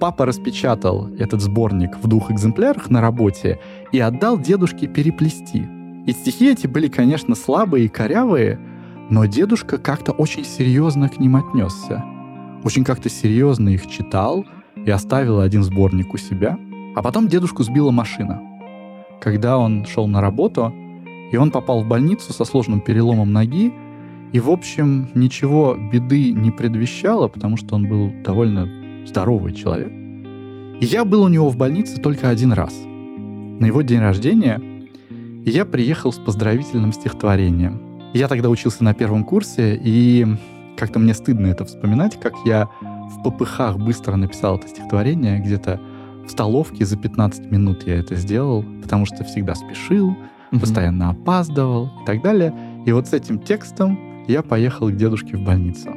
Папа 0.00 0.26
распечатал 0.26 1.08
этот 1.18 1.40
сборник 1.40 1.96
в 2.02 2.06
двух 2.06 2.30
экземплярах 2.30 2.90
на 2.90 3.00
работе 3.00 3.58
и 3.92 3.98
отдал 3.98 4.38
дедушке 4.38 4.86
переплести. 4.86 5.64
И 6.06 6.12
стихи 6.12 6.50
эти 6.50 6.66
были, 6.66 6.88
конечно, 6.88 7.34
слабые 7.34 7.86
и 7.86 7.88
корявые, 7.88 8.60
но 9.08 9.24
дедушка 9.24 9.78
как-то 9.78 10.12
очень 10.12 10.44
серьезно 10.44 11.08
к 11.08 11.18
ним 11.18 11.36
отнесся 11.36 12.04
очень 12.66 12.84
как-то 12.84 13.08
серьезно 13.08 13.68
их 13.68 13.86
читал 13.86 14.44
и 14.84 14.90
оставил 14.90 15.40
один 15.40 15.62
сборник 15.62 16.12
у 16.12 16.16
себя. 16.16 16.58
А 16.96 17.02
потом 17.02 17.28
дедушку 17.28 17.62
сбила 17.62 17.92
машина. 17.92 18.42
Когда 19.20 19.56
он 19.56 19.86
шел 19.86 20.08
на 20.08 20.20
работу, 20.20 20.74
и 21.30 21.36
он 21.36 21.50
попал 21.50 21.82
в 21.82 21.86
больницу 21.86 22.32
со 22.32 22.44
сложным 22.44 22.80
переломом 22.80 23.32
ноги, 23.32 23.72
и, 24.32 24.40
в 24.40 24.50
общем, 24.50 25.08
ничего 25.14 25.76
беды 25.92 26.32
не 26.32 26.50
предвещало, 26.50 27.28
потому 27.28 27.56
что 27.56 27.74
он 27.74 27.88
был 27.88 28.12
довольно 28.24 28.68
здоровый 29.06 29.52
человек. 29.52 29.92
И 30.80 30.84
я 30.84 31.04
был 31.04 31.22
у 31.22 31.28
него 31.28 31.48
в 31.48 31.56
больнице 31.56 32.00
только 32.00 32.28
один 32.28 32.52
раз. 32.52 32.74
На 32.74 33.66
его 33.66 33.82
день 33.82 34.00
рождения 34.00 34.60
и 35.46 35.50
я 35.50 35.64
приехал 35.64 36.12
с 36.12 36.18
поздравительным 36.18 36.92
стихотворением. 36.92 38.10
Я 38.12 38.26
тогда 38.26 38.50
учился 38.50 38.82
на 38.82 38.94
первом 38.94 39.22
курсе, 39.24 39.80
и 39.80 40.26
как-то 40.76 40.98
мне 40.98 41.14
стыдно 41.14 41.46
это 41.46 41.64
вспоминать, 41.64 42.18
как 42.18 42.34
я 42.44 42.68
в 42.82 43.22
попыхах 43.22 43.78
быстро 43.78 44.16
написал 44.16 44.58
это 44.58 44.66
стихотворение, 44.66 45.38
где-то 45.38 45.80
в 46.26 46.30
столовке 46.30 46.84
за 46.84 46.96
15 46.96 47.50
минут 47.52 47.86
я 47.86 47.94
это 47.94 48.16
сделал, 48.16 48.64
потому 48.82 49.06
что 49.06 49.22
всегда 49.22 49.54
спешил, 49.54 50.16
mm-hmm. 50.56 50.60
постоянно 50.60 51.10
опаздывал 51.10 51.90
и 52.02 52.06
так 52.06 52.22
далее. 52.22 52.54
И 52.84 52.92
вот 52.92 53.08
с 53.08 53.12
этим 53.12 53.38
текстом 53.38 53.98
я 54.28 54.42
поехал 54.42 54.88
к 54.88 54.96
дедушке 54.96 55.36
в 55.36 55.44
больницу. 55.44 55.90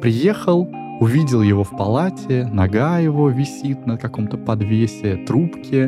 Приехал, 0.00 0.68
увидел 1.00 1.42
его 1.42 1.64
в 1.64 1.70
палате, 1.76 2.48
нога 2.52 2.98
его 2.98 3.28
висит 3.28 3.86
на 3.86 3.96
каком-то 3.96 4.36
подвесе, 4.36 5.16
трубке, 5.26 5.86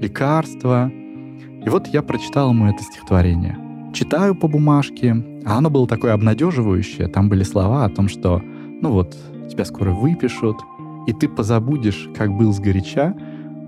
лекарства. 0.00 0.90
И 0.90 1.68
вот 1.68 1.86
я 1.88 2.02
прочитал 2.02 2.50
ему 2.50 2.66
это 2.66 2.82
стихотворение. 2.82 3.58
Читаю 3.92 4.34
по 4.34 4.48
бумажке, 4.48 5.16
а 5.44 5.58
оно 5.58 5.70
было 5.70 5.86
такое 5.86 6.12
обнадеживающее. 6.12 7.08
Там 7.08 7.28
были 7.28 7.42
слова 7.42 7.84
о 7.84 7.90
том, 7.90 8.08
что, 8.08 8.40
ну 8.80 8.92
вот, 8.92 9.16
тебя 9.50 9.64
скоро 9.64 9.90
выпишут, 9.90 10.58
и 11.06 11.12
ты 11.12 11.28
позабудешь, 11.28 12.08
как 12.16 12.30
был 12.36 12.52
сгоряча 12.52 13.16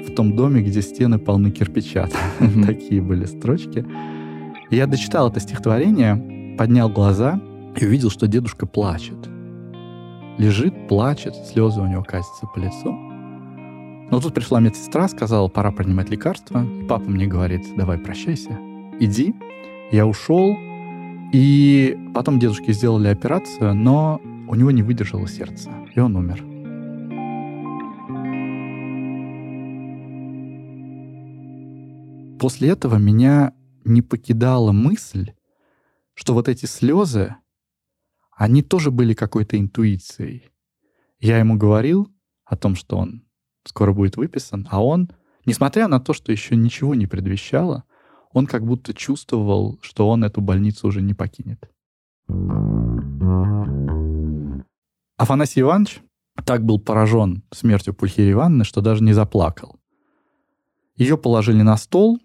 в 0.09 0.15
том 0.15 0.37
доме, 0.37 0.63
где 0.63 0.83
стены 0.83 1.19
полны 1.19 1.51
кирпича. 1.51 2.09
Такие 2.67 3.03
были 3.03 3.25
строчки. 3.25 3.85
И 4.71 4.77
я 4.77 4.87
дочитал 4.87 5.31
это 5.31 5.41
стихотворение, 5.41 6.57
поднял 6.57 6.89
глаза 6.89 7.41
и 7.77 7.85
увидел, 7.85 8.11
что 8.11 8.27
дедушка 8.27 8.67
плачет. 8.67 9.19
Лежит, 10.39 10.89
плачет, 10.89 11.35
слезы 11.35 11.81
у 11.81 11.87
него 11.87 12.03
катятся 12.03 12.47
по 12.47 12.59
лицу. 12.59 12.93
Но 14.11 14.21
тут 14.21 14.35
пришла 14.35 14.61
медсестра, 14.61 15.09
сказала, 15.09 15.49
пора 15.49 15.71
принимать 15.71 16.11
лекарства. 16.11 16.65
И 16.65 16.85
папа 16.87 17.09
мне 17.09 17.27
говорит, 17.27 17.67
давай 17.77 17.99
прощайся, 17.99 18.59
иди. 18.99 19.35
Я 19.93 20.07
ушел, 20.07 20.57
и 21.33 21.97
потом 22.15 22.39
дедушке 22.39 22.73
сделали 22.73 23.09
операцию, 23.09 23.75
но 23.75 24.21
у 24.49 24.55
него 24.55 24.71
не 24.71 24.83
выдержало 24.83 25.29
сердце, 25.29 25.71
и 25.95 26.01
он 26.01 26.17
умер. 26.17 26.45
После 32.40 32.70
этого 32.70 32.96
меня 32.96 33.53
не 33.85 34.00
покидала 34.00 34.72
мысль, 34.72 35.33
что 36.14 36.33
вот 36.33 36.48
эти 36.48 36.64
слезы, 36.64 37.37
они 38.35 38.62
тоже 38.62 38.90
были 38.90 39.12
какой-то 39.12 39.59
интуицией. 39.59 40.48
Я 41.18 41.38
ему 41.38 41.59
говорил 41.59 42.11
о 42.46 42.57
том, 42.57 42.76
что 42.76 42.96
он 42.96 43.26
скоро 43.64 43.92
будет 43.92 44.16
выписан, 44.16 44.66
а 44.70 44.83
он, 44.83 45.11
несмотря 45.44 45.87
на 45.87 46.00
то, 46.00 46.14
что 46.14 46.33
еще 46.33 46.57
ничего 46.57 46.94
не 46.94 47.07
предвещало, 47.07 47.85
он 48.33 48.46
как 48.46 48.64
будто 48.64 48.94
чувствовал, 48.94 49.79
что 49.83 50.09
он 50.09 50.24
эту 50.24 50.40
больницу 50.40 50.88
уже 50.88 51.03
не 51.03 51.12
покинет. 51.12 51.70
Афанасий 55.18 55.61
Иванович 55.61 56.00
так 56.46 56.64
был 56.64 56.81
поражен 56.81 57.42
смертью 57.53 57.92
Пульхерии 57.92 58.33
Ивановны, 58.33 58.64
что 58.64 58.81
даже 58.81 59.05
не 59.05 59.12
заплакал. 59.12 59.79
Ее 60.96 61.18
положили 61.18 61.61
на 61.61 61.76
стол, 61.76 62.18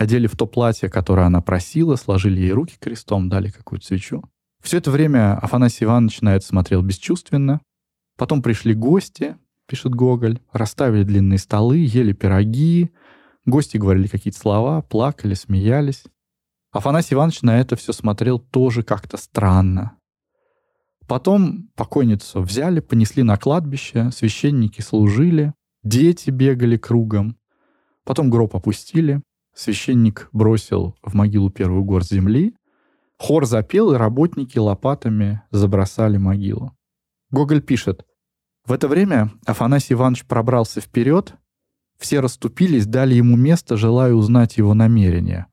одели 0.00 0.26
в 0.26 0.36
то 0.36 0.46
платье, 0.46 0.88
которое 0.88 1.26
она 1.26 1.40
просила, 1.42 1.96
сложили 1.96 2.40
ей 2.40 2.52
руки 2.52 2.76
крестом, 2.80 3.28
дали 3.28 3.50
какую-то 3.50 3.86
свечу. 3.86 4.24
Все 4.62 4.78
это 4.78 4.90
время 4.90 5.36
Афанасий 5.36 5.84
Иванович 5.84 6.22
на 6.22 6.34
это 6.36 6.46
смотрел 6.46 6.82
бесчувственно. 6.82 7.60
Потом 8.16 8.42
пришли 8.42 8.74
гости, 8.74 9.36
пишет 9.66 9.94
Гоголь, 9.94 10.40
расставили 10.52 11.04
длинные 11.04 11.38
столы, 11.38 11.78
ели 11.78 12.12
пироги, 12.12 12.90
Гости 13.46 13.78
говорили 13.78 14.06
какие-то 14.06 14.38
слова, 14.38 14.82
плакали, 14.82 15.34
смеялись. 15.34 16.04
Афанасий 16.72 17.14
Иванович 17.14 17.42
на 17.42 17.58
это 17.58 17.74
все 17.76 17.92
смотрел 17.92 18.38
тоже 18.38 18.82
как-то 18.82 19.16
странно. 19.16 19.96
Потом 21.06 21.68
покойницу 21.74 22.40
взяли, 22.42 22.80
понесли 22.80 23.22
на 23.22 23.36
кладбище, 23.36 24.10
священники 24.12 24.80
служили, 24.80 25.52
дети 25.82 26.30
бегали 26.30 26.76
кругом. 26.76 27.36
Потом 28.04 28.30
гроб 28.30 28.54
опустили, 28.54 29.22
священник 29.60 30.28
бросил 30.32 30.96
в 31.02 31.14
могилу 31.14 31.50
первую 31.50 31.84
горсть 31.84 32.12
земли, 32.12 32.54
хор 33.18 33.46
запел, 33.46 33.92
и 33.92 33.96
работники 33.96 34.58
лопатами 34.58 35.42
забросали 35.50 36.16
могилу. 36.16 36.76
Гоголь 37.30 37.60
пишет, 37.60 38.04
в 38.64 38.72
это 38.72 38.88
время 38.88 39.30
Афанасий 39.46 39.94
Иванович 39.94 40.26
пробрался 40.26 40.80
вперед 40.80 41.36
все 42.00 42.20
расступились, 42.20 42.86
дали 42.86 43.14
ему 43.14 43.36
место, 43.36 43.76
желая 43.76 44.14
узнать 44.14 44.56
его 44.56 44.72
намерения. 44.72 45.46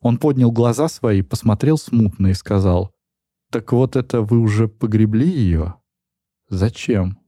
Он 0.00 0.16
поднял 0.16 0.50
глаза 0.50 0.88
свои, 0.88 1.20
посмотрел 1.20 1.76
смутно 1.76 2.28
и 2.28 2.34
сказал, 2.34 2.92
«Так 3.50 3.72
вот 3.72 3.94
это 3.94 4.22
вы 4.22 4.38
уже 4.38 4.68
погребли 4.68 5.28
ее? 5.28 5.74
Зачем?» 6.48 7.18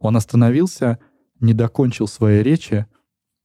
Он 0.00 0.16
остановился, 0.16 0.98
не 1.38 1.52
докончил 1.52 2.08
своей 2.08 2.42
речи 2.42 2.86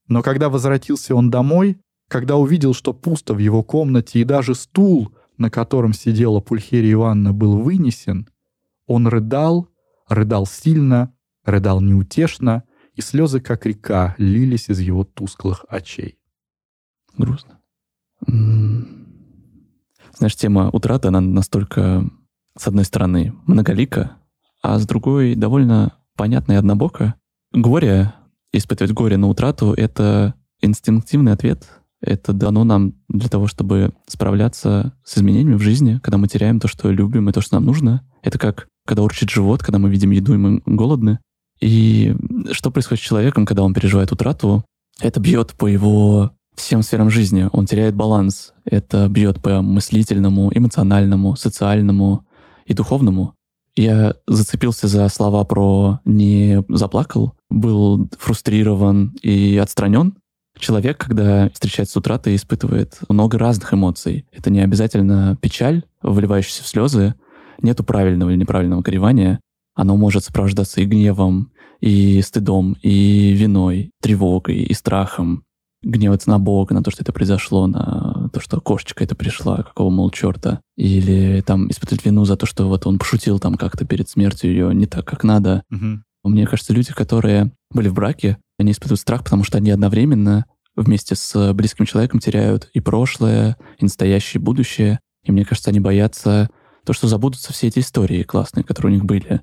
Но 0.08 0.22
когда 0.22 0.48
возвратился 0.48 1.14
он 1.14 1.30
домой, 1.30 1.78
когда 2.08 2.36
увидел, 2.36 2.74
что 2.74 2.92
пусто 2.92 3.34
в 3.34 3.38
его 3.38 3.62
комнате 3.62 4.20
и 4.20 4.24
даже 4.24 4.54
стул, 4.54 5.12
на 5.36 5.50
котором 5.50 5.92
сидела 5.92 6.40
Пульхерия 6.40 6.92
Ивановна, 6.92 7.32
был 7.32 7.58
вынесен, 7.58 8.28
он 8.86 9.08
рыдал, 9.08 9.68
рыдал 10.08 10.46
сильно, 10.46 11.12
рыдал 11.44 11.80
неутешно, 11.80 12.62
и 12.94 13.00
слезы, 13.00 13.40
как 13.40 13.66
река, 13.66 14.14
лились 14.18 14.70
из 14.70 14.80
его 14.80 15.04
тусклых 15.04 15.64
очей. 15.68 16.18
Грустно. 17.16 17.58
Знаешь, 18.26 20.36
тема 20.36 20.70
утраты, 20.70 21.08
она 21.08 21.20
настолько, 21.20 22.08
с 22.56 22.66
одной 22.66 22.84
стороны, 22.84 23.34
многолика, 23.46 24.16
а 24.62 24.78
с 24.78 24.86
другой 24.86 25.34
довольно 25.34 25.98
понятна 26.16 26.52
и 26.52 26.56
однобока. 26.56 27.16
Горе, 27.52 28.14
испытывать 28.58 28.92
горе 28.92 29.16
на 29.16 29.28
утрату— 29.28 29.72
это 29.76 30.34
инстинктивный 30.60 31.32
ответ. 31.32 31.66
Это 32.00 32.32
дано 32.32 32.64
нам 32.64 32.94
для 33.08 33.28
того, 33.28 33.46
чтобы 33.46 33.92
справляться 34.06 34.94
с 35.04 35.18
изменениями 35.18 35.56
в 35.56 35.62
жизни, 35.62 35.98
когда 36.02 36.18
мы 36.18 36.28
теряем 36.28 36.60
то, 36.60 36.68
что 36.68 36.90
любим, 36.90 37.28
и 37.28 37.32
то, 37.32 37.40
что 37.40 37.54
нам 37.54 37.64
нужно. 37.64 38.02
Это 38.22 38.38
как 38.38 38.68
когда 38.86 39.02
урчит 39.02 39.30
живот, 39.30 39.62
когда 39.62 39.78
мы 39.78 39.90
видим 39.90 40.12
еду, 40.12 40.34
и 40.34 40.38
мы 40.38 40.62
голодны. 40.64 41.18
И 41.60 42.14
что 42.52 42.70
происходит 42.70 43.02
с 43.02 43.06
человеком, 43.06 43.44
когда 43.46 43.62
он 43.62 43.74
переживает 43.74 44.12
утрату? 44.12 44.64
Это 45.00 45.20
бьет 45.20 45.54
по 45.54 45.66
его 45.66 46.30
всем 46.54 46.82
сферам 46.82 47.10
жизни. 47.10 47.48
Он 47.52 47.66
теряет 47.66 47.94
баланс. 47.94 48.52
Это 48.64 49.08
бьет 49.08 49.42
по 49.42 49.60
мыслительному, 49.62 50.50
эмоциональному, 50.54 51.36
социальному 51.36 52.26
и 52.64 52.74
духовному. 52.74 53.34
Я 53.74 54.14
зацепился 54.26 54.88
за 54.88 55.08
слова 55.08 55.44
про 55.44 56.00
«не 56.04 56.64
заплакал», 56.68 57.34
был 57.50 58.08
фрустрирован 58.18 59.14
и 59.22 59.56
отстранен. 59.56 60.14
Человек, 60.58 60.98
когда 60.98 61.50
встречается 61.50 61.94
с 61.94 61.96
утратой, 61.96 62.34
испытывает 62.34 62.98
много 63.08 63.38
разных 63.38 63.74
эмоций. 63.74 64.26
Это 64.32 64.50
не 64.50 64.60
обязательно 64.60 65.36
печаль, 65.40 65.84
вливающаяся 66.02 66.62
в 66.62 66.66
слезы. 66.66 67.14
Нету 67.60 67.84
правильного 67.84 68.30
или 68.30 68.38
неправильного 68.38 68.80
горевания. 68.82 69.40
Оно 69.74 69.96
может 69.96 70.24
сопровождаться 70.24 70.80
и 70.80 70.86
гневом, 70.86 71.52
и 71.80 72.22
стыдом, 72.22 72.76
и 72.82 73.32
виной, 73.32 73.90
тревогой, 74.00 74.56
и 74.56 74.72
страхом, 74.72 75.44
гневаться 75.82 76.30
на 76.30 76.38
Бога, 76.38 76.74
на 76.74 76.82
то, 76.82 76.90
что 76.90 77.02
это 77.02 77.12
произошло, 77.12 77.66
на 77.66 78.30
то, 78.32 78.40
что 78.40 78.60
кошечка 78.60 79.04
это 79.04 79.14
пришла, 79.14 79.58
какого, 79.58 79.90
мол, 79.90 80.10
черта. 80.10 80.60
Или 80.76 81.42
там 81.46 81.70
испытывать 81.70 82.04
вину 82.04 82.24
за 82.24 82.36
то, 82.36 82.46
что 82.46 82.66
вот 82.68 82.86
он 82.86 82.98
пошутил 82.98 83.38
там 83.38 83.54
как-то 83.56 83.84
перед 83.84 84.08
смертью 84.08 84.50
ее 84.50 84.74
не 84.74 84.86
так, 84.86 85.04
как 85.06 85.22
надо. 85.24 85.62
Угу. 85.70 86.02
Мне 86.28 86.46
кажется, 86.46 86.72
люди, 86.72 86.92
которые 86.92 87.52
были 87.70 87.88
в 87.88 87.94
браке, 87.94 88.38
они 88.58 88.72
испытывают 88.72 89.00
страх, 89.00 89.24
потому 89.24 89.44
что 89.44 89.58
они 89.58 89.70
одновременно 89.70 90.46
вместе 90.74 91.14
с 91.14 91.52
близким 91.52 91.86
человеком 91.86 92.20
теряют 92.20 92.68
и 92.72 92.80
прошлое, 92.80 93.56
и 93.78 93.84
настоящее, 93.84 94.40
и 94.40 94.44
будущее. 94.44 95.00
И 95.24 95.32
мне 95.32 95.44
кажется, 95.44 95.70
они 95.70 95.80
боятся 95.80 96.50
то, 96.84 96.92
что 96.92 97.08
забудутся 97.08 97.52
все 97.52 97.68
эти 97.68 97.80
истории 97.80 98.22
классные, 98.22 98.64
которые 98.64 98.92
у 98.92 98.94
них 98.94 99.04
были. 99.04 99.42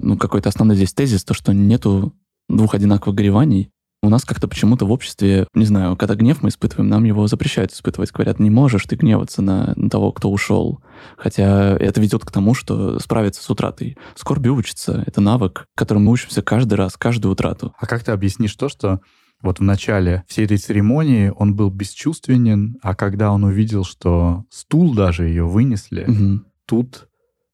Ну, 0.00 0.18
какой-то 0.18 0.48
основной 0.48 0.76
здесь 0.76 0.92
тезис, 0.92 1.24
то, 1.24 1.34
что 1.34 1.52
нету 1.52 2.14
двух 2.48 2.74
одинаковых 2.74 3.16
гореваний, 3.16 3.70
у 4.02 4.08
нас 4.08 4.24
как-то 4.24 4.48
почему-то 4.48 4.84
в 4.84 4.90
обществе, 4.92 5.46
не 5.54 5.64
знаю, 5.64 5.96
когда 5.96 6.16
гнев 6.16 6.42
мы 6.42 6.48
испытываем, 6.48 6.88
нам 6.88 7.04
его 7.04 7.26
запрещают 7.28 7.70
испытывать. 7.72 8.10
Говорят, 8.10 8.40
не 8.40 8.50
можешь 8.50 8.84
ты 8.84 8.96
гневаться 8.96 9.42
на, 9.42 9.72
на 9.76 9.88
того, 9.88 10.10
кто 10.12 10.30
ушел. 10.30 10.80
Хотя 11.16 11.76
это 11.78 12.00
ведет 12.00 12.24
к 12.24 12.30
тому, 12.32 12.54
что 12.54 12.98
справиться 12.98 13.42
с 13.42 13.48
утратой. 13.48 13.96
Скорбью 14.16 14.54
учится. 14.56 15.04
Это 15.06 15.20
навык, 15.20 15.66
которым 15.76 16.04
мы 16.04 16.12
учимся 16.12 16.42
каждый 16.42 16.74
раз, 16.74 16.96
каждую 16.96 17.32
утрату. 17.32 17.74
А 17.78 17.86
как 17.86 18.02
ты 18.02 18.10
объяснишь 18.10 18.54
то, 18.56 18.68
что 18.68 19.00
вот 19.40 19.60
в 19.60 19.62
начале 19.62 20.24
всей 20.28 20.44
этой 20.46 20.56
церемонии 20.58 21.32
он 21.36 21.54
был 21.54 21.70
бесчувственен, 21.70 22.78
а 22.82 22.94
когда 22.94 23.30
он 23.32 23.44
увидел, 23.44 23.84
что 23.84 24.44
стул 24.50 24.94
даже 24.94 25.26
ее 25.28 25.44
вынесли, 25.44 26.04
Мгм. 26.06 26.46
тут 26.66 27.08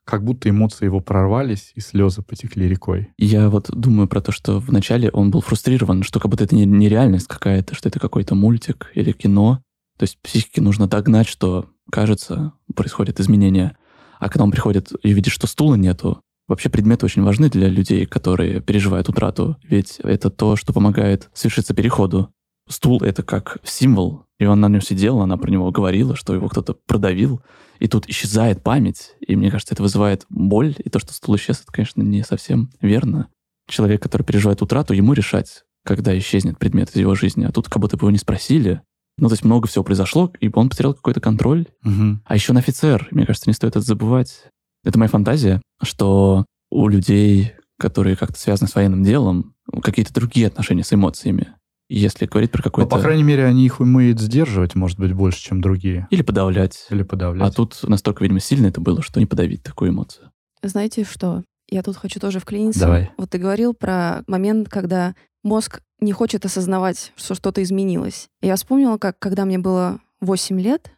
как 0.08 0.24
будто 0.24 0.48
эмоции 0.48 0.86
его 0.86 1.00
прорвались, 1.00 1.72
и 1.74 1.80
слезы 1.80 2.22
потекли 2.22 2.66
рекой. 2.66 3.10
Я 3.18 3.50
вот 3.50 3.68
думаю 3.70 4.08
про 4.08 4.22
то, 4.22 4.32
что 4.32 4.58
вначале 4.58 5.10
он 5.10 5.30
был 5.30 5.42
фрустрирован, 5.42 6.02
что 6.02 6.18
как 6.18 6.30
будто 6.30 6.44
это 6.44 6.54
не, 6.56 6.64
не 6.64 6.88
реальность 6.88 7.26
какая-то, 7.26 7.74
что 7.74 7.90
это 7.90 8.00
какой-то 8.00 8.34
мультик 8.34 8.90
или 8.94 9.12
кино. 9.12 9.62
То 9.98 10.04
есть 10.04 10.18
психике 10.22 10.62
нужно 10.62 10.88
догнать, 10.88 11.28
что, 11.28 11.66
кажется, 11.90 12.54
происходят 12.74 13.20
изменения. 13.20 13.76
А 14.18 14.30
когда 14.30 14.44
он 14.44 14.50
приходит 14.50 14.92
и 15.02 15.12
видит, 15.12 15.30
что 15.30 15.46
стула 15.46 15.74
нету, 15.74 16.22
вообще 16.46 16.70
предметы 16.70 17.04
очень 17.04 17.22
важны 17.22 17.50
для 17.50 17.68
людей, 17.68 18.06
которые 18.06 18.62
переживают 18.62 19.10
утрату, 19.10 19.58
ведь 19.62 20.00
это 20.02 20.30
то, 20.30 20.56
что 20.56 20.72
помогает 20.72 21.28
совершиться 21.34 21.74
переходу. 21.74 22.30
Стул— 22.68 23.02
это 23.02 23.22
как 23.22 23.58
символ, 23.64 24.24
и 24.38 24.44
он 24.44 24.60
на 24.60 24.68
нем 24.68 24.80
сидел, 24.80 25.20
она 25.20 25.36
про 25.36 25.50
него 25.50 25.70
говорила, 25.70 26.14
что 26.14 26.34
его 26.34 26.48
кто-то 26.48 26.74
продавил, 26.86 27.40
и 27.78 27.88
тут 27.88 28.08
исчезает 28.08 28.62
память, 28.62 29.14
и 29.20 29.36
мне 29.36 29.50
кажется, 29.50 29.74
это 29.74 29.82
вызывает 29.82 30.26
боль, 30.28 30.74
и 30.78 30.90
то, 30.90 30.98
что 30.98 31.12
стул 31.12 31.36
исчез, 31.36 31.60
это, 31.62 31.72
конечно, 31.72 32.02
не 32.02 32.22
совсем 32.22 32.70
верно. 32.80 33.28
Человек, 33.68 34.02
который 34.02 34.22
переживает 34.22 34.62
утрату, 34.62 34.94
ему 34.94 35.12
решать, 35.12 35.64
когда 35.84 36.16
исчезнет 36.18 36.58
предмет 36.58 36.90
из 36.90 36.96
его 36.96 37.14
жизни, 37.14 37.44
а 37.44 37.52
тут 37.52 37.68
как 37.68 37.80
будто 37.80 37.96
бы 37.96 38.02
его 38.02 38.10
не 38.10 38.18
спросили. 38.18 38.82
Ну, 39.18 39.28
то 39.28 39.34
есть 39.34 39.44
много 39.44 39.66
всего 39.66 39.84
произошло, 39.84 40.32
и 40.40 40.50
он 40.52 40.68
потерял 40.68 40.94
какой-то 40.94 41.20
контроль. 41.20 41.66
Мгм. 41.82 42.22
А 42.24 42.34
еще 42.34 42.52
он 42.52 42.58
офицер, 42.58 43.08
мне 43.10 43.26
кажется, 43.26 43.50
не 43.50 43.54
стоит 43.54 43.72
это 43.72 43.80
забывать. 43.80 44.44
Это 44.84 44.98
моя 44.98 45.08
фантазия, 45.08 45.60
что 45.82 46.46
у 46.70 46.88
людей, 46.88 47.54
которые 47.78 48.16
как-то 48.16 48.38
связаны 48.38 48.68
с 48.68 48.74
военным 48.74 49.02
делом, 49.02 49.54
какие-то 49.82 50.14
другие 50.14 50.46
отношения 50.46 50.84
с 50.84 50.92
эмоциями. 50.92 51.54
Если 51.88 52.26
говорить 52.26 52.50
про 52.50 52.62
какой-то... 52.62 52.90
Ну, 52.90 52.96
по 52.96 53.02
крайней 53.02 53.22
мере, 53.22 53.46
они 53.46 53.64
их 53.64 53.80
умеют 53.80 54.20
сдерживать, 54.20 54.74
может 54.74 54.98
быть, 54.98 55.12
больше, 55.12 55.42
чем 55.42 55.60
другие. 55.60 56.06
Или 56.10 56.22
подавлять. 56.22 56.86
Или 56.90 57.02
подавлять. 57.02 57.48
А 57.48 57.52
тут 57.52 57.78
настолько, 57.82 58.22
видимо, 58.22 58.40
сильно 58.40 58.66
это 58.66 58.80
было, 58.80 59.02
что 59.02 59.20
не 59.20 59.26
подавить 59.26 59.62
такую 59.62 59.90
эмоцию. 59.90 60.30
Знаете 60.62 61.04
что? 61.04 61.44
Я 61.70 61.82
тут 61.82 61.96
хочу 61.96 62.20
тоже 62.20 62.40
вклиниться. 62.40 62.80
Давай. 62.80 63.10
Вот 63.16 63.30
ты 63.30 63.38
говорил 63.38 63.74
про 63.74 64.22
момент, 64.26 64.68
когда 64.68 65.14
мозг 65.42 65.80
не 66.00 66.12
хочет 66.12 66.44
осознавать, 66.44 67.12
что 67.16 67.34
что-то 67.34 67.62
изменилось. 67.62 68.28
Я 68.40 68.56
вспомнила, 68.56 68.98
как 68.98 69.18
когда 69.18 69.44
мне 69.44 69.58
было 69.58 70.00
8 70.20 70.60
лет, 70.60 70.92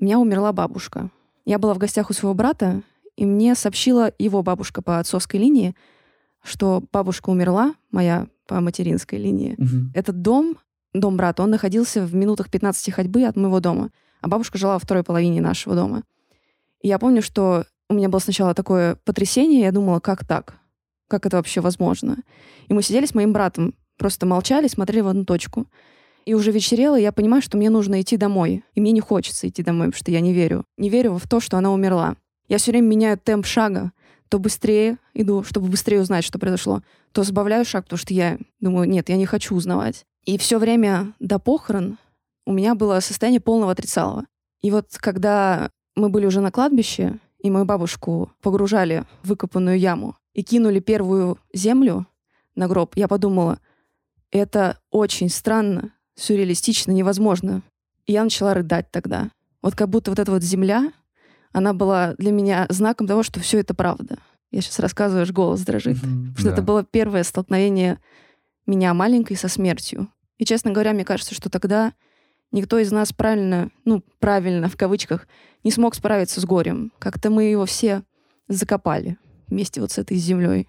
у 0.00 0.04
меня 0.04 0.18
умерла 0.18 0.52
бабушка. 0.52 1.10
Я 1.44 1.58
была 1.58 1.74
в 1.74 1.78
гостях 1.78 2.10
у 2.10 2.12
своего 2.12 2.34
брата, 2.34 2.82
и 3.16 3.24
мне 3.24 3.54
сообщила 3.54 4.12
его 4.18 4.42
бабушка 4.42 4.82
по 4.82 4.98
отцовской 4.98 5.36
линии, 5.36 5.74
что 6.46 6.82
бабушка 6.92 7.30
умерла, 7.30 7.74
моя 7.90 8.26
по 8.46 8.60
материнской 8.60 9.18
линии. 9.18 9.56
Этот 9.94 10.22
дом, 10.22 10.56
дом 10.94 11.16
брата, 11.16 11.42
он 11.42 11.50
находился 11.50 12.04
в 12.04 12.14
минутах 12.14 12.50
15 12.50 12.92
ходьбы 12.92 13.24
от 13.24 13.36
моего 13.36 13.60
дома, 13.60 13.90
а 14.20 14.28
бабушка 14.28 14.58
жила 14.58 14.74
во 14.74 14.78
второй 14.78 15.02
половине 15.02 15.40
нашего 15.40 15.74
дома. 15.74 16.02
И 16.80 16.88
я 16.88 16.98
помню, 16.98 17.22
что 17.22 17.64
у 17.88 17.94
меня 17.94 18.08
было 18.08 18.20
сначала 18.20 18.54
такое 18.54 18.96
потрясение, 19.04 19.60
я 19.60 19.72
думала, 19.72 20.00
как 20.00 20.26
так? 20.26 20.58
Как 21.08 21.26
это 21.26 21.36
вообще 21.36 21.60
возможно? 21.60 22.18
И 22.68 22.74
мы 22.74 22.82
сидели 22.82 23.06
с 23.06 23.14
моим 23.14 23.32
братом, 23.32 23.74
просто 23.96 24.26
молчали, 24.26 24.68
смотрели 24.68 25.00
в 25.00 25.08
одну 25.08 25.24
точку. 25.24 25.66
И 26.24 26.34
уже 26.34 26.50
вечерело, 26.50 26.98
и 26.98 27.02
я 27.02 27.12
понимаю, 27.12 27.40
что 27.40 27.56
мне 27.56 27.70
нужно 27.70 28.00
идти 28.00 28.16
домой. 28.16 28.64
И 28.74 28.80
мне 28.80 28.90
не 28.90 29.00
хочется 29.00 29.48
идти 29.48 29.62
домой, 29.62 29.88
потому 29.88 29.98
что 29.98 30.10
я 30.10 30.20
не 30.20 30.32
верю. 30.32 30.64
Не 30.76 30.88
верю 30.88 31.16
в 31.18 31.28
то, 31.28 31.38
что 31.38 31.56
она 31.56 31.72
умерла. 31.72 32.16
Я 32.48 32.58
все 32.58 32.72
время 32.72 32.88
меняю 32.88 33.18
темп 33.18 33.46
шага. 33.46 33.92
То 34.28 34.38
быстрее 34.38 34.98
иду, 35.14 35.42
чтобы 35.44 35.68
быстрее 35.68 36.00
узнать, 36.00 36.24
что 36.24 36.38
произошло, 36.38 36.82
то 37.12 37.22
сбавляю 37.22 37.64
шаг, 37.64 37.84
потому 37.84 37.98
что 37.98 38.12
я 38.12 38.38
думаю, 38.60 38.88
нет, 38.88 39.08
я 39.08 39.16
не 39.16 39.26
хочу 39.26 39.54
узнавать. 39.54 40.04
И 40.24 40.38
все 40.38 40.58
время 40.58 41.14
до 41.20 41.38
похорон 41.38 41.98
у 42.44 42.52
меня 42.52 42.74
было 42.74 43.00
состояние 43.00 43.40
полного 43.40 43.72
отрицалого. 43.72 44.24
И 44.60 44.70
вот 44.70 44.96
когда 44.98 45.70
мы 45.94 46.08
были 46.08 46.26
уже 46.26 46.40
на 46.40 46.50
кладбище, 46.50 47.18
и 47.38 47.50
мою 47.50 47.64
бабушку 47.64 48.32
погружали 48.42 49.04
в 49.22 49.28
выкопанную 49.28 49.78
яму 49.78 50.16
и 50.32 50.42
кинули 50.42 50.80
первую 50.80 51.38
землю 51.52 52.06
на 52.54 52.66
гроб, 52.66 52.96
я 52.96 53.08
подумала, 53.08 53.60
это 54.30 54.80
очень 54.90 55.28
странно, 55.28 55.92
сюрреалистично, 56.16 56.90
невозможно. 56.92 57.62
И 58.06 58.12
я 58.12 58.24
начала 58.24 58.54
рыдать 58.54 58.90
тогда. 58.90 59.30
Вот 59.62 59.74
как 59.74 59.88
будто 59.88 60.10
вот 60.10 60.18
эта 60.18 60.32
вот 60.32 60.42
земля, 60.42 60.92
она 61.56 61.72
была 61.72 62.14
для 62.18 62.32
меня 62.32 62.66
знаком 62.68 63.06
того, 63.06 63.22
что 63.22 63.40
все 63.40 63.60
это 63.60 63.72
правда. 63.72 64.18
Я 64.50 64.60
сейчас 64.60 64.78
рассказываю, 64.78 65.22
аж 65.22 65.32
голос 65.32 65.62
дрожит. 65.62 65.98
Потому 65.98 66.36
что 66.36 66.44
Да. 66.48 66.52
это 66.52 66.60
было 66.60 66.84
первое 66.84 67.22
столкновение 67.24 67.98
меня 68.66 68.92
маленькой 68.92 69.38
со 69.38 69.48
смертью. 69.48 70.08
И, 70.36 70.44
честно 70.44 70.70
говоря, 70.72 70.92
мне 70.92 71.06
кажется, 71.06 71.34
что 71.34 71.48
тогда 71.48 71.94
никто 72.52 72.78
из 72.78 72.92
нас 72.92 73.14
правильно, 73.14 73.70
ну, 73.86 74.02
правильно, 74.18 74.68
в 74.68 74.76
кавычках, 74.76 75.26
не 75.64 75.70
смог 75.70 75.94
справиться 75.94 76.42
с 76.42 76.44
горем. 76.44 76.92
Как-то 76.98 77.30
мы 77.30 77.44
его 77.44 77.64
все 77.64 78.02
закопали 78.48 79.16
вместе 79.48 79.80
вот 79.80 79.92
с 79.92 79.96
этой 79.98 80.18
землей. 80.18 80.68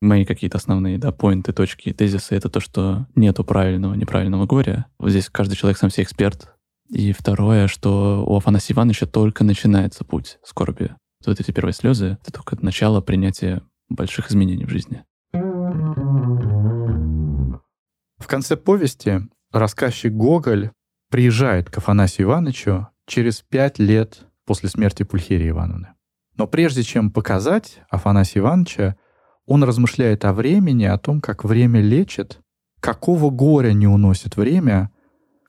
Мои 0.00 0.24
какие-то 0.24 0.58
основные, 0.58 0.98
да, 0.98 1.10
поинты, 1.10 1.52
точки, 1.52 1.92
тезисы— 1.92 2.34
это 2.36 2.50
то, 2.50 2.60
что 2.60 3.06
нету 3.14 3.44
правильного, 3.44 3.94
неправильного 3.94 4.46
горя. 4.46 4.86
Вот 4.98 5.10
здесь 5.10 5.30
каждый 5.30 5.54
человек 5.54 5.78
сам 5.78 5.90
себе 5.90 6.04
эксперт. 6.04 6.52
И 6.88 7.12
второе, 7.12 7.66
что 7.66 8.24
у 8.26 8.36
Афанасия 8.36 8.74
Ивановича 8.74 9.06
только 9.06 9.42
начинается 9.42 10.04
путь 10.04 10.38
скорби. 10.44 10.94
Вот 11.24 11.40
эти 11.40 11.50
первые 11.50 11.72
слезы— 11.72 12.18
это 12.22 12.32
только 12.32 12.56
начало 12.62 13.00
принятия 13.00 13.62
больших 13.88 14.30
изменений 14.30 14.66
в 14.66 14.70
жизни. 14.70 15.02
В 18.18 18.26
конце 18.26 18.56
повести 18.56 19.22
рассказчик 19.50 20.12
Гоголь 20.12 20.70
приезжает 21.10 21.70
к 21.70 21.78
Афанасию 21.78 22.28
Ивановичу 22.28 22.88
через 23.06 23.40
пять 23.40 23.78
лет 23.78 24.26
после 24.44 24.68
смерти 24.68 25.02
Пульхерии 25.02 25.48
Ивановны. 25.50 25.94
Но 26.36 26.46
прежде 26.46 26.82
чем 26.82 27.10
показать 27.10 27.80
Афанасия 27.88 28.42
Ивановича, 28.42 28.96
он 29.46 29.64
размышляет 29.64 30.24
о 30.24 30.32
времени, 30.32 30.84
о 30.84 30.98
том, 30.98 31.20
как 31.20 31.44
время 31.44 31.80
лечит, 31.80 32.40
какого 32.80 33.30
горя 33.30 33.72
не 33.72 33.86
уносит 33.86 34.36
время, 34.36 34.90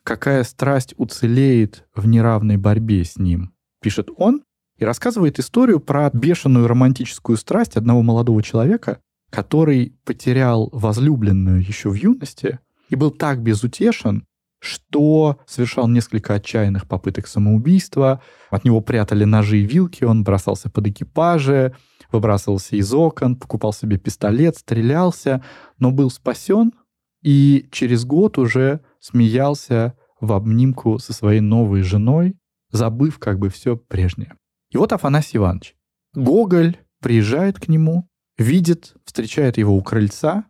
какая 0.03 0.43
страсть 0.43 0.93
уцелеет 0.97 1.85
в 1.95 2.07
неравной 2.07 2.57
борьбе 2.57 3.03
с 3.03 3.17
ним, 3.17 3.53
пишет 3.81 4.09
он, 4.15 4.43
и 4.77 4.85
рассказывает 4.85 5.39
историю 5.39 5.79
про 5.79 6.09
бешеную 6.13 6.67
романтическую 6.67 7.37
страсть 7.37 7.77
одного 7.77 8.03
молодого 8.03 8.43
человека, 8.43 8.99
который 9.31 9.95
потерял 10.05 10.69
возлюбленную 10.71 11.59
еще 11.59 11.89
в 11.89 11.95
юности 11.95 12.59
и 12.89 12.95
был 12.95 13.11
так 13.11 13.41
безутешен, 13.41 14.23
что 14.59 15.39
совершал 15.45 15.87
несколько 15.87 16.35
отчаянных 16.35 16.87
попыток 16.87 17.27
самоубийства. 17.27 18.21
От 18.49 18.65
него 18.65 18.81
прятали 18.81 19.23
ножи 19.23 19.59
и 19.59 19.65
вилки, 19.65 20.03
он 20.03 20.23
бросался 20.23 20.69
под 20.69 20.87
экипажи, 20.87 21.75
выбрасывался 22.11 22.75
из 22.75 22.93
окон, 22.93 23.35
покупал 23.35 23.73
себе 23.73 23.97
пистолет, 23.97 24.57
стрелялся, 24.57 25.43
но 25.77 25.91
был 25.91 26.09
спасен 26.09 26.73
и 27.21 27.67
через 27.71 28.05
год 28.05 28.37
уже 28.37 28.81
смеялся 28.99 29.95
в 30.19 30.31
обнимку 30.33 30.99
со 30.99 31.13
своей 31.13 31.41
новой 31.41 31.81
женой, 31.81 32.37
забыв 32.71 33.19
как 33.19 33.39
бы 33.39 33.49
все 33.49 33.75
прежнее. 33.75 34.35
И 34.71 34.77
вот 34.77 34.93
Афанасий 34.93 35.37
Иванович. 35.37 35.75
Гоголь 36.13 36.77
приезжает 37.01 37.59
к 37.59 37.67
нему, 37.67 38.07
видит, 38.37 38.95
встречает 39.05 39.57
его 39.57 39.75
у 39.75 39.83
крыльца, 39.83 40.45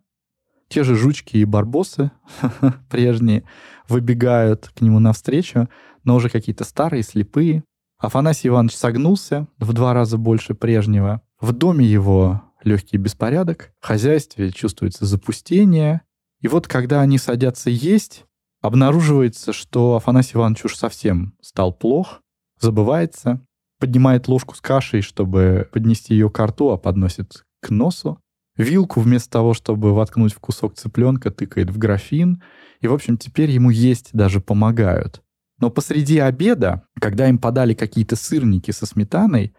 те 0.69 0.83
же 0.83 0.95
жучки 0.95 1.37
и 1.37 1.45
барбосы 1.45 2.11
прежние 2.89 3.43
выбегают 3.87 4.69
к 4.75 4.81
нему 4.81 4.99
навстречу, 4.99 5.69
но 6.03 6.15
уже 6.15 6.29
какие-то 6.29 6.63
старые, 6.63 7.03
слепые. 7.03 7.63
Афанасий 7.97 8.49
Иванович 8.49 8.75
согнулся 8.75 9.47
в 9.57 9.73
два 9.73 9.93
раза 9.93 10.17
больше 10.17 10.53
прежнего. 10.53 11.21
В 11.39 11.51
доме 11.51 11.85
его 11.85 12.41
легкий 12.63 12.97
беспорядок, 12.97 13.71
в 13.79 13.85
хозяйстве 13.85 14.51
чувствуется 14.51 15.05
запустение. 15.05 16.01
И 16.41 16.47
вот 16.47 16.67
когда 16.67 17.01
они 17.01 17.17
садятся 17.17 17.69
есть, 17.69 18.25
обнаруживается, 18.61 19.53
что 19.53 19.95
Афанасий 19.95 20.35
Иванович 20.35 20.65
уж 20.65 20.75
совсем 20.75 21.35
стал 21.41 21.73
плох, 21.73 22.21
забывается, 22.59 23.45
поднимает 23.79 24.27
ложку 24.27 24.55
с 24.55 24.61
кашей, 24.61 25.01
чтобы 25.01 25.69
поднести 25.71 26.13
ее 26.13 26.29
к 26.29 26.43
рту, 26.43 26.71
а 26.71 26.77
подносит 26.77 27.45
к 27.61 27.69
носу. 27.69 28.19
Вилку 28.55 29.01
вместо 29.01 29.29
того, 29.29 29.53
чтобы 29.53 29.93
воткнуть 29.93 30.33
в 30.33 30.39
кусок 30.39 30.73
цыпленка, 30.73 31.29
тыкает 31.29 31.69
в 31.69 31.77
графин. 31.77 32.41
И, 32.81 32.87
в 32.87 32.93
общем, 32.93 33.17
теперь 33.17 33.51
ему 33.51 33.69
есть 33.69 34.09
даже 34.13 34.41
помогают. 34.41 35.21
Но 35.59 35.69
посреди 35.69 36.17
обеда, 36.17 36.87
когда 36.99 37.29
им 37.29 37.37
подали 37.37 37.75
какие-то 37.75 38.15
сырники 38.15 38.71
со 38.71 38.87
сметаной, 38.87 39.53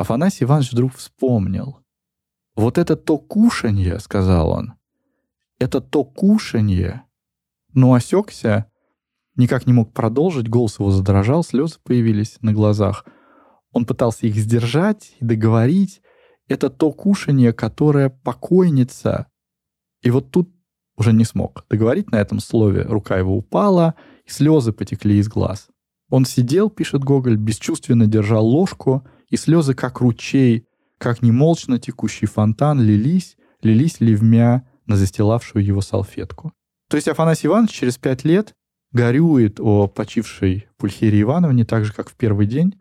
Афанасий 0.00 0.44
Иванович 0.44 0.72
вдруг 0.72 0.94
вспомнил. 0.94 1.80
«Вот 2.56 2.78
это 2.78 2.96
то 2.96 3.18
кушанье»,— 3.18 3.98
сказал 4.00 4.48
он,— 4.48 4.72
«это 5.58 5.82
то 5.82 6.04
кушанье». 6.04 7.02
Но 7.74 7.92
осекся, 7.92 8.72
никак 9.36 9.66
не 9.66 9.74
мог 9.74 9.92
продолжить, 9.92 10.48
голос 10.48 10.78
его 10.78 10.90
задрожал, 10.90 11.44
слезы 11.44 11.78
появились 11.84 12.38
на 12.40 12.54
глазах. 12.54 13.04
Он 13.72 13.84
пытался 13.84 14.26
их 14.26 14.36
сдержать 14.36 15.14
и 15.20 15.24
договорить, 15.26 16.00
это 16.48 16.70
то 16.70 16.92
кушание, 16.92 17.52
которое 17.52 18.08
покойница. 18.08 19.26
И 20.00 20.08
вот 20.10 20.30
тут 20.30 20.50
уже 20.96 21.12
не 21.12 21.26
смог 21.26 21.66
договорить 21.68 22.10
на 22.10 22.16
этом 22.16 22.40
слове. 22.40 22.84
Рука 22.84 23.18
его 23.18 23.36
упала, 23.36 23.96
и 24.24 24.30
слезы 24.30 24.72
потекли 24.72 25.18
из 25.18 25.28
глаз. 25.28 25.68
Он 26.08 26.24
сидел, 26.24 26.70
пишет 26.70 27.04
Гоголь, 27.04 27.36
бесчувственно 27.36 28.06
держал 28.06 28.46
ложку, 28.46 29.06
и 29.30 29.36
слезы, 29.36 29.74
как 29.74 30.00
ручей, 30.00 30.66
как 30.98 31.22
немолчно 31.22 31.78
текущий 31.78 32.26
фонтан, 32.26 32.80
лились, 32.80 33.36
лились 33.62 34.00
ливмя 34.00 34.68
на 34.86 34.96
застилавшую 34.96 35.64
его 35.64 35.80
салфетку. 35.80 36.52
То 36.88 36.96
есть 36.96 37.08
Афанасий 37.08 37.46
Иванович 37.46 37.70
через 37.70 37.96
пять 37.96 38.24
лет 38.24 38.54
горюет 38.92 39.60
о 39.60 39.86
почившей 39.86 40.66
Пульхерии 40.76 41.22
Ивановне, 41.22 41.64
так 41.64 41.84
же, 41.84 41.92
как 41.92 42.10
в 42.10 42.14
первый 42.14 42.46
день, 42.46 42.74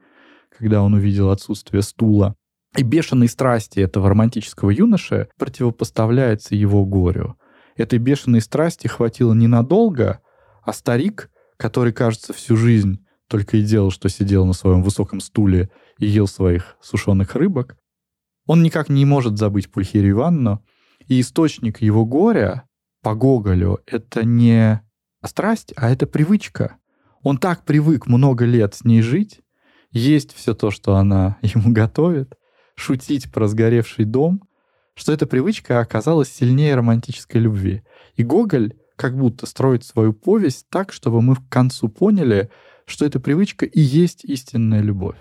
когда 0.58 0.82
он 0.82 0.96
увидел 0.96 1.30
отсутствие 1.30 1.84
стула. 1.84 2.36
И 2.76 2.84
бешеной 2.84 3.28
страсти 3.28 3.80
этого 3.80 4.10
романтического 4.10 4.72
юноши 4.72 5.30
противопоставляется 5.38 6.56
его 6.56 6.86
горю. 6.86 7.36
Этой 7.76 8.00
бешеной 8.00 8.42
страсти 8.42 8.88
хватило 8.88 9.34
ненадолго, 9.34 10.20
а 10.64 10.74
старик, 10.74 11.30
который, 11.58 11.94
кажется, 11.94 12.34
всю 12.34 12.58
жизнь 12.58 13.06
только 13.28 13.58
и 13.58 13.62
делал, 13.62 13.92
что 13.92 14.10
сидел 14.10 14.46
на 14.46 14.54
своем 14.54 14.82
высоком 14.82 15.20
стуле 15.20 15.70
и 16.00 16.08
ел 16.08 16.28
своих 16.28 16.78
сушеных 16.82 17.36
рыбок, 17.36 17.78
он 18.46 18.64
никак 18.64 18.90
не 18.90 19.06
может 19.06 19.38
забыть 19.38 19.72
Пульхерию 19.72 20.14
Ивановну, 20.14 20.66
и 21.08 21.22
источник 21.22 21.82
его 21.82 22.06
горя 22.06 22.64
по 23.04 23.14
Гоголю— 23.14 23.80
это 23.86 24.26
не 24.26 24.82
страсть, 25.24 25.74
а 25.76 25.90
это 25.92 26.08
привычка. 26.08 26.78
Он 27.22 27.38
так 27.38 27.64
привык 27.66 28.08
много 28.08 28.46
лет 28.46 28.74
с 28.74 28.84
ней 28.84 29.02
жить, 29.02 29.42
есть 29.92 30.34
все 30.34 30.54
то, 30.54 30.72
что 30.72 30.96
она 30.96 31.38
ему 31.42 31.72
готовит, 31.72 32.36
шутить 32.76 33.32
про 33.32 33.48
сгоревший 33.48 34.06
дом, 34.06 34.42
что 34.96 35.14
эта 35.14 35.26
привычка 35.26 35.80
оказалась 35.80 36.32
сильнее 36.32 36.76
романтической 36.76 37.40
любви. 37.40 37.84
И 38.16 38.24
Гоголь 38.24 38.74
как 38.96 39.18
будто 39.18 39.46
строит 39.46 39.86
свою 39.86 40.14
повесть 40.14 40.68
так, 40.70 40.92
чтобы 40.92 41.22
мы 41.22 41.36
к 41.36 41.48
концу 41.50 41.88
поняли, 41.88 42.50
что 42.86 43.06
эта 43.06 43.20
привычка 43.20 43.66
и 43.66 43.80
есть 43.80 44.26
истинная 44.26 44.82
любовь. 44.82 45.18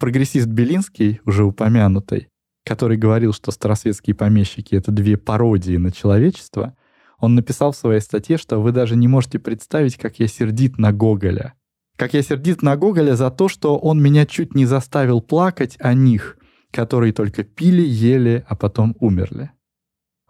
Прогрессист 0.00 0.46
Белинский, 0.48 1.20
уже 1.26 1.44
упомянутый, 1.44 2.28
который 2.64 2.96
говорил, 2.96 3.34
что 3.34 3.50
старосветские 3.50 4.16
помещики— 4.16 4.74
это 4.76 4.90
две 4.90 5.18
пародии 5.18 5.76
на 5.76 5.92
человечество, 5.92 6.74
он 7.18 7.34
написал 7.34 7.72
в 7.72 7.76
своей 7.76 8.00
статье, 8.00 8.38
что 8.38 8.62
вы 8.62 8.72
даже 8.72 8.96
не 8.96 9.08
можете 9.08 9.38
представить, 9.38 9.98
как 9.98 10.18
я 10.18 10.26
сердит 10.26 10.78
на 10.78 10.92
Гоголя. 10.92 11.52
Как 11.96 12.14
я 12.14 12.22
сердит 12.22 12.62
на 12.62 12.76
Гоголя 12.78 13.14
за 13.14 13.30
то, 13.30 13.48
что 13.48 13.76
он 13.76 14.02
меня 14.02 14.24
чуть 14.24 14.54
не 14.54 14.64
заставил 14.64 15.20
плакать 15.20 15.76
о 15.80 15.92
них, 15.92 16.38
которые 16.70 17.12
только 17.12 17.44
пили, 17.44 17.82
ели, 17.82 18.42
а 18.48 18.56
потом 18.56 18.96
умерли. 19.00 19.50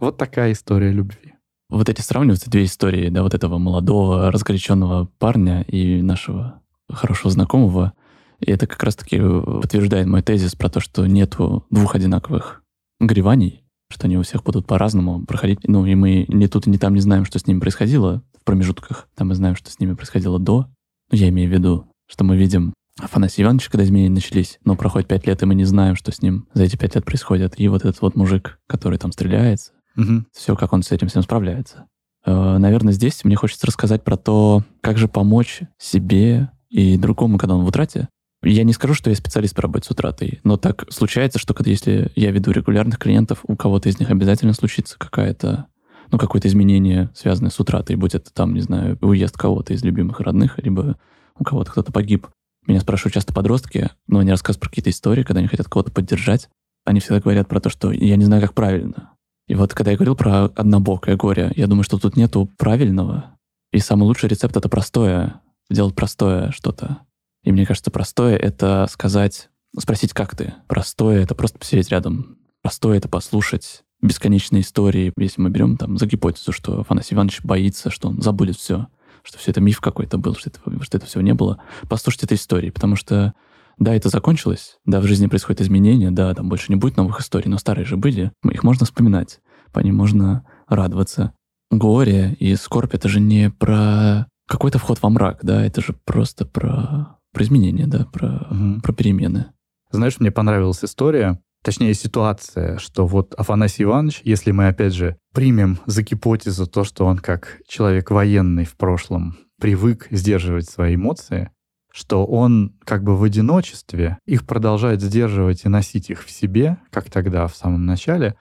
Вот 0.01 0.17
такая 0.17 0.51
история 0.51 0.91
любви. 0.91 1.35
Вот 1.69 1.89
эти 1.89 2.01
сравниваются 2.01 2.51
две 2.51 2.65
истории, 2.65 3.09
да, 3.09 3.23
вот 3.23 3.35
этого 3.35 3.59
молодого, 3.59 4.33
разгоряченного 4.33 5.09
парня 5.21 5.63
и 5.63 6.03
нашего 6.03 6.61
хорошего 6.89 7.31
знакомого. 7.31 7.93
И 8.41 8.51
это 8.51 8.67
как 8.67 8.83
раз-таки 8.83 9.19
подтверждает 9.19 10.07
мой 10.07 10.23
тезис 10.23 10.55
про 10.55 10.69
то, 10.69 10.81
что 10.81 11.07
нету 11.07 11.65
двух 11.71 11.95
одинаковых 11.95 12.63
гореваний, 12.99 13.65
что 13.91 14.07
они 14.07 14.19
у 14.19 14.23
всех 14.23 14.45
будут 14.45 14.67
по-разному 14.67 15.25
проходить. 15.27 15.61
Ну, 15.65 15.87
и 15.87 15.95
мы 15.95 16.25
ни 16.29 16.47
тут, 16.47 16.67
ни 16.67 16.77
там 16.77 16.95
не 16.95 17.01
знаем, 17.01 17.25
что 17.25 17.39
с 17.39 17.47
ними 17.47 17.61
происходило 17.61 18.23
в 18.39 18.45
промежутках. 18.45 19.09
Там 19.15 19.29
мы 19.29 19.35
знаем, 19.35 19.57
что 19.57 19.71
с 19.71 19.79
ними 19.79 19.95
происходило 19.95 20.39
до. 20.39 20.69
Ну, 21.11 21.19
я 21.19 21.29
имею 21.29 21.51
в 21.51 21.53
виду, 21.53 21.87
что 22.07 22.25
мы 22.25 22.37
видим 22.37 22.73
Афанасий 22.99 23.43
Иванович, 23.43 23.69
когда 23.69 23.85
изменения 23.85 24.15
начались, 24.15 24.59
но 24.65 24.77
проходит 24.77 25.09
пять 25.09 25.27
лет, 25.27 25.43
и 25.43 25.47
мы 25.47 25.55
не 25.55 25.65
знаем, 25.65 25.97
что 25.97 26.13
с 26.13 26.23
ним 26.23 26.47
за 26.53 26.65
эти 26.65 26.77
пять 26.77 26.95
лет 26.95 27.05
происходит. 27.05 27.59
И 27.59 27.69
вот 27.69 27.85
этот 27.85 28.01
вот 28.03 28.17
мужик, 28.17 28.59
который 28.67 28.99
там 28.99 29.13
стреляется, 29.13 29.73
угу. 29.97 30.25
все, 30.33 30.57
как 30.57 30.73
он 30.73 30.83
с 30.83 30.93
этим 30.93 31.09
всем 31.09 31.23
справляется. 31.23 31.87
Э, 32.25 32.59
наверное, 32.59 32.93
здесь 32.93 33.25
мне 33.25 33.37
хочется 33.37 33.67
рассказать 33.67 34.05
про 34.05 34.17
то, 34.17 34.65
как 34.81 34.99
же 34.99 35.09
помочь 35.09 35.63
себе 35.79 36.51
и 36.69 36.97
другому, 36.97 37.39
когда 37.39 37.55
он 37.55 37.65
в 37.65 37.69
утрате. 37.69 38.09
Я 38.43 38.65
не 38.65 38.73
скажу, 38.73 38.95
что 38.95 39.11
я 39.11 39.17
специалист 39.17 39.55
по 39.55 39.63
работе 39.63 39.87
с 39.87 39.91
утратой, 39.91 40.41
но 40.45 40.57
так 40.57 40.87
случается, 40.91 41.39
что 41.39 41.53
когда 41.53 41.71
если 41.71 42.11
я 42.17 42.31
веду 42.31 42.53
регулярных 42.53 42.99
клиентов, 42.99 43.41
у 43.47 43.55
кого-то 43.55 43.89
из 43.89 44.01
них 44.01 44.11
обязательно 44.11 44.55
случится 44.55 44.99
какая-то 44.99 45.67
ну, 46.11 46.19
какое-то 46.19 46.49
изменение, 46.49 47.11
связанное 47.15 47.51
с 47.51 47.61
утратой, 47.61 47.97
будь 47.97 48.15
это 48.15 48.33
там, 48.33 48.55
не 48.55 48.61
знаю, 48.61 48.99
уезд 49.01 49.37
кого-то 49.37 49.75
из 49.75 49.85
любимых 49.85 50.21
родных, 50.21 50.59
либо 50.59 50.97
у 51.39 51.45
кого-то 51.45 51.71
кто-то 51.71 51.93
погиб. 51.93 52.27
Меня 52.67 52.81
спрашивают 52.81 53.15
часто 53.15 53.33
подростки, 53.33 53.91
но 54.07 54.19
они 54.19 54.31
рассказывают 54.31 54.61
про 54.61 54.69
какие-то 54.71 54.91
истории, 54.91 55.23
когда 55.23 55.41
они 55.41 55.49
хотят 55.49 55.69
кого-то 55.69 55.93
поддержать. 55.93 56.49
Они 56.85 57.01
всегда 57.01 57.21
говорят 57.21 57.49
про 57.49 57.61
то, 57.61 57.71
что 57.71 57.93
я 57.93 58.17
не 58.17 58.25
знаю, 58.25 58.43
как 58.43 58.55
правильно. 58.55 59.11
И 59.49 59.55
вот 59.55 59.75
когда 59.75 59.91
я 59.91 59.97
говорил 59.97 60.17
про 60.17 60.45
однобокое 60.45 61.17
горе, 61.17 61.53
я 61.57 61.67
думаю, 61.67 61.85
что 61.85 61.99
тут 61.99 62.17
нету 62.17 62.49
правильного. 62.57 63.37
И 63.73 63.79
самый 63.79 64.05
лучший 64.05 64.29
рецепт— 64.29 64.57
это 64.57 64.69
простое. 64.69 65.41
Сделать 65.69 65.95
простое 65.95 66.51
что-то. 66.51 66.99
И 67.43 67.53
мне 67.53 67.67
кажется, 67.67 67.91
простое— 67.91 68.37
это 68.39 68.87
сказать, 68.91 69.51
спросить, 69.79 70.13
как 70.13 70.37
ты. 70.37 70.55
Простое— 70.69 71.23
это 71.23 71.35
просто 71.35 71.59
посидеть 71.59 71.91
рядом. 71.91 72.39
Простое— 72.63 72.99
это 72.99 73.09
послушать 73.09 73.83
бесконечные 74.03 74.63
истории. 74.63 75.13
Если 75.17 75.41
мы 75.41 75.51
берем 75.51 75.77
там 75.77 75.99
за 75.99 76.07
гипотезу, 76.07 76.53
что 76.53 76.81
Афанасий 76.81 77.15
Иванович 77.15 77.43
боится, 77.43 77.91
что 77.91 78.09
он 78.09 78.21
забудет 78.21 78.57
все, 78.57 78.89
что 79.23 79.39
все 79.39 79.51
это 79.51 79.61
миф 79.61 79.81
какой-то 79.81 80.19
был, 80.19 80.35
что 80.35 80.51
это, 80.51 80.61
что 80.83 80.97
это 80.97 81.07
всего 81.07 81.23
не 81.23 81.35
было, 81.35 81.63
послушайте 81.89 82.27
этой 82.27 82.37
истории, 82.37 82.71
потому 82.71 82.97
что 82.97 83.35
да, 83.79 83.95
это 83.95 84.11
закончилось, 84.11 84.79
да, 84.85 85.01
в 85.01 85.07
жизни 85.07 85.27
происходят 85.27 85.63
изменения, 85.63 86.11
да, 86.11 86.35
там 86.35 86.49
больше 86.49 86.67
не 86.71 86.77
будет 86.77 86.99
новых 86.99 87.21
историй, 87.21 87.51
но 87.51 87.57
старые 87.57 87.87
же 87.87 87.97
были, 87.97 88.33
их 88.45 88.63
можно 88.63 88.85
вспоминать. 88.85 89.41
по 89.73 89.81
ним 89.81 89.97
можно 89.97 90.45
радоваться. 90.69 91.33
Горе 91.71 92.37
и 92.41 92.57
скорбь— 92.57 92.95
это 92.95 93.09
же 93.09 93.21
не 93.21 93.51
про 93.51 94.27
какой-то 94.49 94.79
вход 94.79 95.01
во 95.01 95.11
мрак, 95.11 95.39
да, 95.43 95.65
это 95.65 95.81
же 95.81 95.95
просто 96.05 96.45
про, 96.45 97.20
про 97.33 97.43
изменения, 97.45 97.87
да, 97.87 98.07
про, 98.13 98.47
Мгм. 98.51 98.81
про 98.81 98.93
перемены. 98.93 99.47
Знаешь, 99.91 100.21
мне 100.21 100.31
понравилась 100.31 100.85
история, 100.85 101.41
точнее 101.63 101.95
ситуация, 101.95 102.79
что 102.79 103.07
вот 103.07 103.35
Афанасий 103.35 103.85
Иванович, 103.85 104.21
если 104.25 104.51
мы 104.53 104.69
опять 104.69 104.95
же 104.95 105.17
примем 105.35 105.79
за 105.87 106.03
гипотезу 106.03 106.67
то, 106.67 106.85
что 106.85 107.07
он 107.07 107.19
как 107.19 107.59
человек 107.67 108.11
военный 108.11 108.65
в 108.65 108.77
прошлом 108.77 109.37
привык 109.61 110.09
сдерживать 110.11 110.69
свои 110.69 110.95
эмоции, 110.95 111.51
что 111.93 112.25
он 112.25 112.77
как 112.85 113.03
бы 113.03 113.17
в 113.17 113.25
одиночестве 113.25 114.19
их 114.25 114.47
продолжает 114.47 115.01
сдерживать 115.03 115.65
и 115.65 115.69
носить 115.69 116.09
их 116.11 116.25
в 116.25 116.31
себе, 116.31 116.79
как 116.91 117.11
тогда 117.11 117.47
в 117.47 117.57
самом 117.57 117.85
начале. 117.85 118.37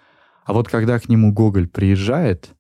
А 0.46 0.54
вот 0.54 0.68
когда 0.68 1.00
к 1.00 1.10
нему 1.10 1.34
Гоголь 1.34 1.68
приезжает, 1.68 2.52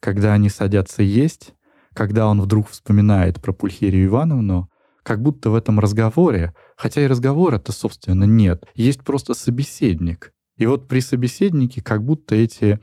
когда 0.00 0.32
они 0.32 0.48
садятся 0.48 1.02
есть, 1.02 1.54
когда 1.94 2.28
он 2.28 2.40
вдруг 2.40 2.68
вспоминает 2.70 3.40
про 3.42 3.52
Пульхерию 3.52 4.06
Ивановну, 4.06 4.70
как 5.08 5.22
будто 5.22 5.48
в 5.48 5.54
этом 5.54 5.80
разговоре, 5.80 6.52
хотя 6.76 7.00
и 7.00 7.06
разговора-то, 7.06 7.72
собственно, 7.72 8.24
нет, 8.24 8.66
есть 8.74 9.00
просто 9.00 9.32
собеседник. 9.32 10.34
И 10.58 10.66
вот 10.66 10.86
при 10.86 11.00
собеседнике 11.00 11.80
как 11.82 12.04
будто 12.04 12.34
эти 12.34 12.78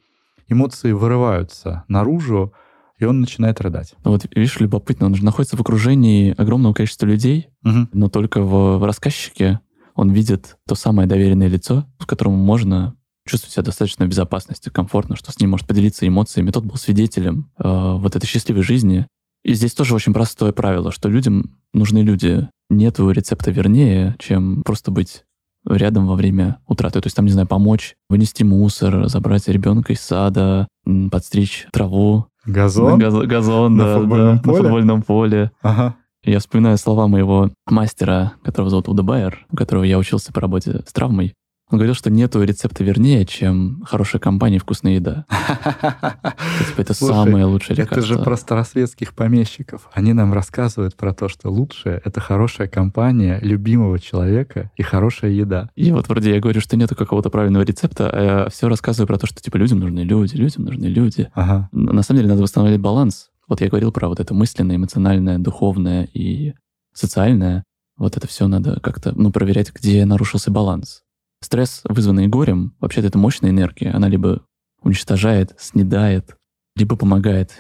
эмоции 0.48 0.92
вырываются 0.92 1.84
наружу, 1.88 2.52
и 2.98 3.06
он 3.06 3.20
начинает 3.22 3.62
рыдать. 3.62 3.94
Ну 4.04 4.10
Вот 4.12 4.26
видишь, 4.34 4.60
любопытно, 4.60 5.06
он 5.06 5.14
же 5.14 5.24
находится 5.24 5.56
в 5.56 5.62
окружении 5.62 6.34
огромного 6.36 6.74
количества 6.74 7.06
людей, 7.06 7.50
Мгм. 7.62 7.90
но 7.94 8.10
только 8.10 8.42
в, 8.42 8.80
в 8.80 8.84
рассказчике 8.84 9.60
он 9.94 10.10
видит 10.12 10.58
то 10.68 10.74
самое 10.74 11.08
доверенное 11.08 11.48
лицо, 11.48 11.86
с 12.00 12.08
которым 12.08 12.34
можно 12.34 12.96
чувствовать 13.28 13.54
себя 13.54 13.64
достаточно 13.64 14.06
в 14.06 14.10
безопасности, 14.10 14.70
комфортно, 14.70 15.16
что 15.16 15.32
с 15.32 15.40
ним 15.40 15.52
может 15.52 15.68
поделиться 15.68 16.08
эмоциями. 16.08 16.50
Тот 16.50 16.66
был 16.66 16.76
свидетелем 16.78 17.52
э, 17.60 17.64
вот 17.98 18.16
этой 18.16 18.26
счастливой 18.26 18.64
жизни. 18.64 19.06
И 19.46 19.54
здесь 19.54 19.74
тоже 19.74 19.94
очень 19.94 20.12
простое 20.14 20.52
правило, 20.52 20.92
что 20.92 21.08
людям 21.08 21.52
нужны 21.72 22.00
люди. 22.00 22.50
Нету 22.72 23.10
рецепта 23.12 23.52
вернее, 23.52 24.16
чем 24.18 24.64
просто 24.64 24.90
быть 24.90 25.24
рядом 25.68 26.08
во 26.08 26.16
время 26.16 26.58
утраты. 26.68 27.00
То 27.00 27.06
есть 27.08 27.16
там, 27.16 27.26
не 27.26 27.32
знаю, 27.32 27.48
помочь 27.48 27.96
вынести 28.10 28.42
мусор, 28.44 29.08
забрать 29.08 29.48
ребенка 29.48 29.94
из 29.94 30.02
сада, 30.02 30.68
подстричь 31.12 31.68
траву, 31.72 32.26
Газон? 32.46 33.00
Газо- 33.00 33.26
газон, 33.26 33.76
На 33.76 33.84
да, 33.86 34.00
футбольном 34.00 34.38
да, 34.38 34.42
поле? 34.44 34.58
на 34.58 34.64
футбольном 34.64 35.02
поле. 35.04 35.52
Ага. 35.62 35.96
Я 36.24 36.40
вспоминаю 36.40 36.78
слова 36.80 37.08
моего 37.08 37.52
мастера, 37.68 38.34
которого 38.44 38.70
зовут 38.72 38.90
Уда 38.90 39.04
Байер, 39.04 39.46
у 39.52 39.56
которого 39.56 39.84
я 39.84 39.98
учился 40.00 40.34
по 40.34 40.42
работе 40.42 40.82
с 40.88 40.92
травмой. 40.94 41.34
Он 41.72 41.80
говорил, 41.80 41.96
что 41.96 42.12
нету 42.12 42.44
рецепта 42.44 42.84
вернее, 42.84 43.26
чем 43.26 43.84
хорошая 43.88 44.20
компания 44.20 44.58
и 44.58 44.60
вкусная 44.60 44.96
еда. 44.96 45.26
То, 45.82 46.66
типа, 46.68 46.82
это 46.82 46.94
самое 46.94 47.46
лучшее 47.46 47.76
Это 47.76 48.02
же 48.02 48.14
лекарство. 48.14 48.24
про 48.24 48.38
старосветских 48.38 49.16
помещиков. 49.16 49.90
Они 49.92 50.14
нам 50.14 50.32
рассказывают 50.32 50.96
про 50.96 51.12
то, 51.14 51.28
что 51.28 51.50
лучшее— 51.50 52.02
это 52.06 52.22
хорошая 52.22 52.68
компания 52.68 53.40
любимого 53.42 53.98
человека 54.00 54.72
и 54.78 54.84
хорошая 54.84 55.32
еда. 55.32 55.70
И 55.76 55.92
вот 55.92 56.08
вроде 56.08 56.36
я 56.36 56.40
говорю, 56.40 56.62
что 56.62 56.78
нету 56.78 56.96
какого-то 56.96 57.32
правильного 57.32 57.64
рецепта, 57.64 58.12
а 58.12 58.24
я 58.24 58.50
все 58.50 58.70
рассказываю 58.70 59.08
про 59.08 59.18
то, 59.18 59.26
что 59.26 59.42
типа 59.42 59.58
людям 59.58 59.80
нужны 59.80 60.02
люди, 60.02 60.36
людям 60.36 60.66
нужны 60.66 60.86
люди. 60.86 61.30
Ага. 61.34 61.70
На 61.72 62.04
самом 62.04 62.20
деле 62.20 62.30
надо 62.30 62.44
восстановить 62.44 62.80
баланс. 62.80 63.30
Вот 63.48 63.62
я 63.62 63.70
говорил 63.70 63.92
про 63.92 64.08
вот 64.08 64.20
это 64.20 64.36
мысленное, 64.36 64.76
эмоциональное, 64.76 65.40
духовное 65.40 66.08
и 66.14 66.54
социальное. 66.94 67.64
Вот 67.98 68.18
это 68.18 68.28
все 68.28 68.48
надо 68.48 68.80
как-то, 68.82 69.14
ну, 69.16 69.32
проверять, 69.32 69.74
где 69.74 70.04
нарушился 70.06 70.52
баланс. 70.52 71.05
Стресс, 71.46 71.82
вызванный 71.88 72.28
горем, 72.28 72.74
вообще-то 72.80 73.06
это 73.10 73.20
мощная 73.20 73.52
энергия. 73.52 73.92
Она 73.92 74.08
либо 74.08 74.42
уничтожает, 74.82 75.54
снедает, 75.60 76.36
либо 76.76 76.96
помогает 76.96 77.52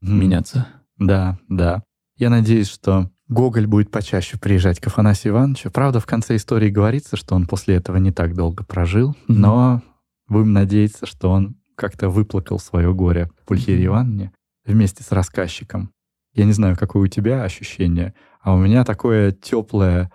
М. 0.00 0.20
меняться. 0.20 0.68
Да, 0.96 1.40
да. 1.48 1.82
Я 2.16 2.30
надеюсь, 2.30 2.70
что 2.70 3.10
Гоголь 3.26 3.66
будет 3.66 3.90
почаще 3.90 4.38
приезжать 4.38 4.78
к 4.78 4.86
Афанасию 4.86 5.32
Ивановичу. 5.32 5.72
Правда, 5.72 5.98
в 5.98 6.06
конце 6.06 6.36
истории 6.36 6.70
говорится, 6.70 7.16
что 7.16 7.34
он 7.34 7.48
после 7.48 7.74
этого 7.74 7.96
не 7.96 8.12
так 8.12 8.36
долго 8.36 8.62
прожил, 8.62 9.16
Мгм. 9.26 9.40
но 9.40 9.82
будем 10.28 10.52
надеяться, 10.52 11.04
что 11.06 11.28
он 11.32 11.56
как-то 11.74 12.10
выплакал 12.10 12.60
свое 12.60 12.94
горе 12.94 13.28
Пульхерии 13.46 13.86
Мгм. 13.86 13.86
Ивановне 13.86 14.32
вместе 14.64 15.02
с 15.02 15.10
рассказчиком. 15.10 15.90
Я 16.32 16.44
не 16.44 16.52
знаю, 16.52 16.76
какое 16.78 17.02
у 17.02 17.06
тебя 17.08 17.42
ощущение, 17.42 18.14
а 18.40 18.54
у 18.54 18.58
меня 18.58 18.84
такое 18.84 19.32
теплое 19.32 20.12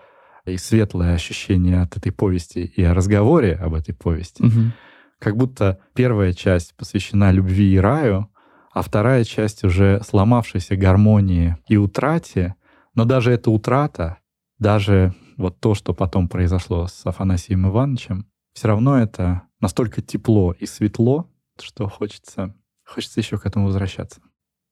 и 0.52 0.58
светлое 0.58 1.14
ощущение 1.14 1.82
от 1.82 1.98
этой 1.98 2.12
повести 2.12 2.60
и 2.60 2.84
о 2.84 2.94
разговоре 2.94 3.54
об 3.54 3.74
этой 3.74 3.94
повести. 3.94 4.44
Мгм. 4.44 4.74
Как 5.20 5.36
будто 5.36 5.80
первая 5.94 6.34
часть 6.34 6.76
посвящена 6.76 7.32
любви 7.32 7.74
и 7.74 7.78
раю, 7.78 8.30
а 8.74 8.82
вторая 8.82 9.24
часть 9.24 9.64
уже 9.64 10.02
сломавшейся 10.08 10.76
гармонии 10.76 11.58
и 11.68 11.78
утрате. 11.78 12.56
Но 12.94 13.06
даже 13.06 13.32
эта 13.32 13.50
утрата, 13.50 14.18
даже 14.60 15.14
вот 15.38 15.60
то, 15.60 15.74
что 15.74 15.94
потом 15.94 16.28
произошло 16.28 16.88
с 16.88 17.06
Афанасием 17.06 17.68
Ивановичем, 17.68 18.28
все 18.54 18.68
равно 18.68 19.00
это 19.00 19.44
настолько 19.60 20.02
тепло 20.02 20.54
и 20.54 20.66
светло, 20.66 21.30
что 21.60 21.88
хочется, 21.90 22.56
хочется 22.86 23.20
еще 23.20 23.38
к 23.38 23.46
этому 23.46 23.66
возвращаться. 23.66 24.22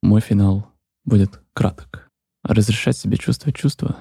Мой 0.02 0.22
финал 0.22 0.72
будет 1.04 1.42
краток. 1.54 2.10
Разрешать 2.44 2.98
себе 2.98 3.18
чувствовать 3.18 3.56
чувства, 3.56 3.98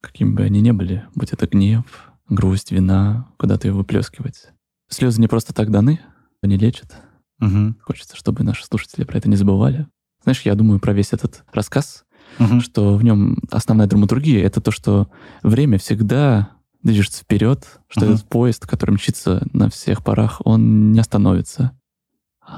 какими 0.00 0.30
бы 0.32 0.42
они 0.42 0.60
ни 0.60 0.70
были, 0.70 1.04
будь 1.14 1.32
это 1.32 1.46
гнев, 1.46 1.84
грусть, 2.28 2.70
вина, 2.72 3.28
куда-то 3.36 3.68
ее 3.68 3.74
выплескивать. 3.74 4.48
Слезы 4.88 5.20
не 5.20 5.28
просто 5.28 5.52
так 5.54 5.70
даны, 5.70 6.00
они 6.42 6.56
лечат. 6.56 6.96
Мгм. 7.38 7.76
Хочется, 7.82 8.16
чтобы 8.16 8.42
наши 8.44 8.64
слушатели 8.64 9.04
про 9.04 9.18
это 9.18 9.28
не 9.28 9.36
забывали. 9.36 9.86
Знаешь, 10.22 10.42
я 10.42 10.54
думаю 10.54 10.80
про 10.80 10.92
весь 10.92 11.12
этот 11.12 11.44
рассказ, 11.52 12.04
Мгм. 12.38 12.60
что 12.60 12.96
в 12.96 13.04
нем 13.04 13.38
основная 13.50 13.86
драматургия— 13.86 14.44
это 14.46 14.60
то, 14.60 14.70
что 14.70 15.08
время 15.42 15.78
всегда 15.78 16.50
движется 16.82 17.22
вперед, 17.22 17.80
что 17.88 18.04
Мгм. 18.04 18.14
этот 18.14 18.28
поезд, 18.28 18.66
который 18.66 18.92
мчится 18.92 19.46
на 19.52 19.68
всех 19.70 20.04
парах, 20.04 20.40
он 20.44 20.92
не 20.92 21.00
остановится. 21.00 21.72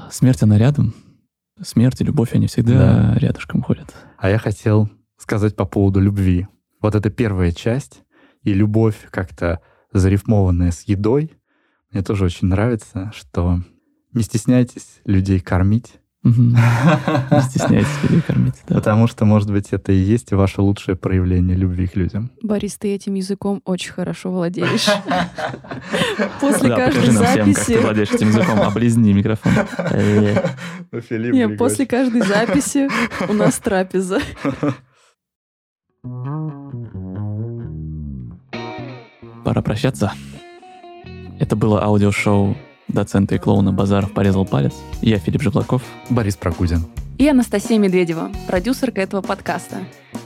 Смерть, 0.09 0.43
она 0.43 0.57
рядом. 0.57 0.93
Смерть 1.61 2.01
и 2.01 2.03
любовь, 2.03 2.33
они 2.33 2.47
всегда 2.47 3.13
рядышком 3.15 3.61
ходят. 3.61 3.93
А 4.17 4.29
я 4.29 4.37
хотел 4.39 4.89
сказать 5.17 5.55
по 5.55 5.65
поводу 5.65 5.99
любви. 5.99 6.47
Вот 6.81 6.95
эта 6.95 7.09
первая 7.09 7.51
часть 7.51 8.01
и 8.43 8.53
любовь 8.53 8.95
как-то 9.11 9.61
зарифмованная 9.93 10.71
с 10.71 10.83
едой. 10.83 11.31
Мне 11.91 12.01
тоже 12.01 12.25
очень 12.25 12.47
нравится, 12.47 13.11
что 13.15 13.61
не 14.13 14.23
стесняйтесь 14.23 15.01
людей 15.05 15.39
кормить. 15.39 15.93
Не 16.23 17.41
стесняйтесь 17.49 18.03
людей 18.03 18.21
кормить. 18.21 18.53
да. 18.67 18.75
потому 18.75 19.07
что, 19.07 19.25
может 19.25 19.51
быть, 19.51 19.69
это 19.71 19.91
и 19.91 19.95
есть 19.95 20.31
ваше 20.31 20.61
лучшее 20.61 20.95
проявление 20.95 21.57
любви 21.57 21.87
к 21.87 21.95
людям. 21.95 22.29
Борис, 22.43 22.77
ты 22.77 22.93
этим 22.93 23.15
языком 23.15 23.59
очень 23.65 23.91
хорошо 23.91 24.31
владеешь. 24.31 24.85
После 26.39 26.69
каждой 26.69 27.01
как 27.01 27.05
ты 27.05 27.11
записи... 27.11 27.77
владеешь 27.81 28.11
этим 28.11 28.27
языком. 28.27 28.61
Облизни 28.61 29.13
микрофон. 29.13 29.51
Э, 29.79 30.49
Не, 30.91 31.49
после 31.57 31.87
каждой 31.87 32.21
записи 32.21 32.87
у 33.27 33.33
нас 33.33 33.57
трапеза. 33.57 34.19
Пора 39.43 39.61
прощаться. 39.61 40.13
Это 41.39 41.55
было 41.55 41.83
аудиошоу 41.83 42.55
доцента 42.87 43.35
и 43.35 43.37
клоуна 43.37 43.71
Базаров 43.71 44.13
порезал 44.13 44.45
палец. 44.45 44.73
Я 45.01 45.17
Филипп 45.17 45.41
Жеблаков. 45.41 45.81
Борис 46.09 46.35
Прокудин. 46.35 46.85
И 47.17 47.27
Анастасия 47.27 47.77
Медведева, 47.77 48.31
продюсерка 48.47 49.01
этого 49.01 49.21
подкаста. 49.21 49.77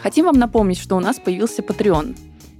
Хотим 0.01 0.26
вам 0.26 0.38
напомнить, 0.39 0.80
что 0.80 0.95
у 0.95 0.99
нас 0.99 1.18
появился 1.18 1.61
Patreon. 1.61 2.16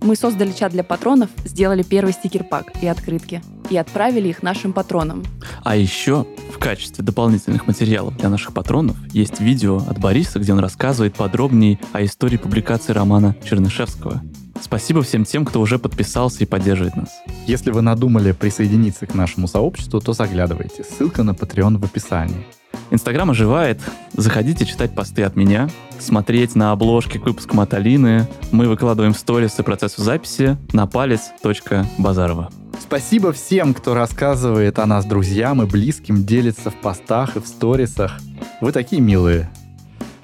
Мы 0.06 0.16
создали 0.16 0.52
чат 0.52 0.72
для 0.72 0.84
патронов, 0.84 1.32
сделали 1.46 1.82
первый 1.82 2.14
стикер-пак 2.14 2.74
и 2.80 2.86
открытки. 2.86 3.42
И 3.72 3.76
отправили 3.76 4.30
их 4.30 4.44
нашим 4.44 4.72
патронам. 4.72 5.24
А 5.64 5.76
еще 5.76 6.28
в 6.54 6.60
качестве 6.60 7.04
дополнительных 7.04 7.66
материалов 7.66 8.16
для 8.16 8.30
наших 8.30 8.54
патронов 8.54 8.96
есть 9.12 9.40
видео 9.40 9.78
от 9.78 9.98
Бориса, 9.98 10.38
где 10.38 10.54
он 10.54 10.60
рассказывает 10.60 11.16
подробнее 11.16 11.80
о 11.92 12.06
истории 12.06 12.38
публикации 12.38 12.94
романа 12.94 13.36
Чернышевского. 13.44 14.22
Спасибо 14.62 15.02
всем 15.02 15.26
тем, 15.26 15.44
кто 15.44 15.60
уже 15.60 15.80
подписался 15.80 16.44
и 16.44 16.46
поддерживает 16.46 16.96
нас. 16.96 17.10
Если 17.48 17.72
вы 17.72 17.82
надумали 17.82 18.32
присоединиться 18.32 19.08
к 19.08 19.16
нашему 19.16 19.48
сообществу, 19.48 20.00
то 20.02 20.14
заглядывайте. 20.14 20.84
Ссылка 20.84 21.24
на 21.24 21.32
Patreon 21.32 21.80
в 21.80 21.84
описании. 21.84 22.46
Инстаграм 22.92 23.30
оживает. 23.30 23.80
Заходите 24.14 24.66
читать 24.66 24.94
посты 24.94 25.24
от 25.24 25.36
меня, 25.36 25.70
смотреть 26.00 26.56
на 26.56 26.72
обложки 26.72 27.18
к 27.18 27.26
выпускам 27.26 27.60
от 27.60 27.74
Алины. 27.74 28.28
Мы 28.52 28.68
выкладываем 28.68 29.14
сторисы 29.14 29.64
процессу 29.64 30.02
записи 30.02 30.58
на 30.72 30.88
палец.базарова. 30.88 32.50
Спасибо 32.80 33.32
всем, 33.32 33.74
кто 33.74 33.94
рассказывает 33.94 34.80
о 34.80 34.86
нас 34.86 35.06
друзьям 35.06 35.62
и 35.62 35.66
близким, 35.66 36.26
делится 36.26 36.70
в 36.70 36.76
постах 36.76 37.36
и 37.36 37.40
в 37.40 37.48
сторисах. 37.48 38.20
Вы 38.62 38.72
такие 38.72 39.02
милые. 39.02 39.50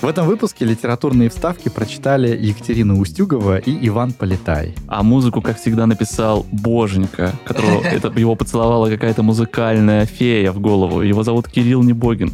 В 0.02 0.08
этом 0.08 0.26
выпуске 0.26 0.66
литературные 0.66 1.30
вставки 1.30 1.70
прочитали 1.70 2.36
Екатерина 2.36 3.00
Устюгова 3.00 3.60
и 3.60 3.88
Иван 3.88 4.14
Полетай. 4.14 4.74
А 4.88 5.04
музыку, 5.04 5.42
как 5.42 5.60
всегда, 5.60 5.86
написал 5.86 6.46
Боженька, 6.52 7.34
которого 7.46 7.82
это, 7.84 8.08
его 8.20 8.36
поцеловала 8.36 8.90
какая-то 8.90 9.22
музыкальная 9.22 10.08
фея 10.08 10.52
в 10.52 10.60
голову. 10.60 11.02
Его 11.02 11.22
зовут 11.22 11.48
Кирилл 11.48 11.84
Небогин. 11.84 12.34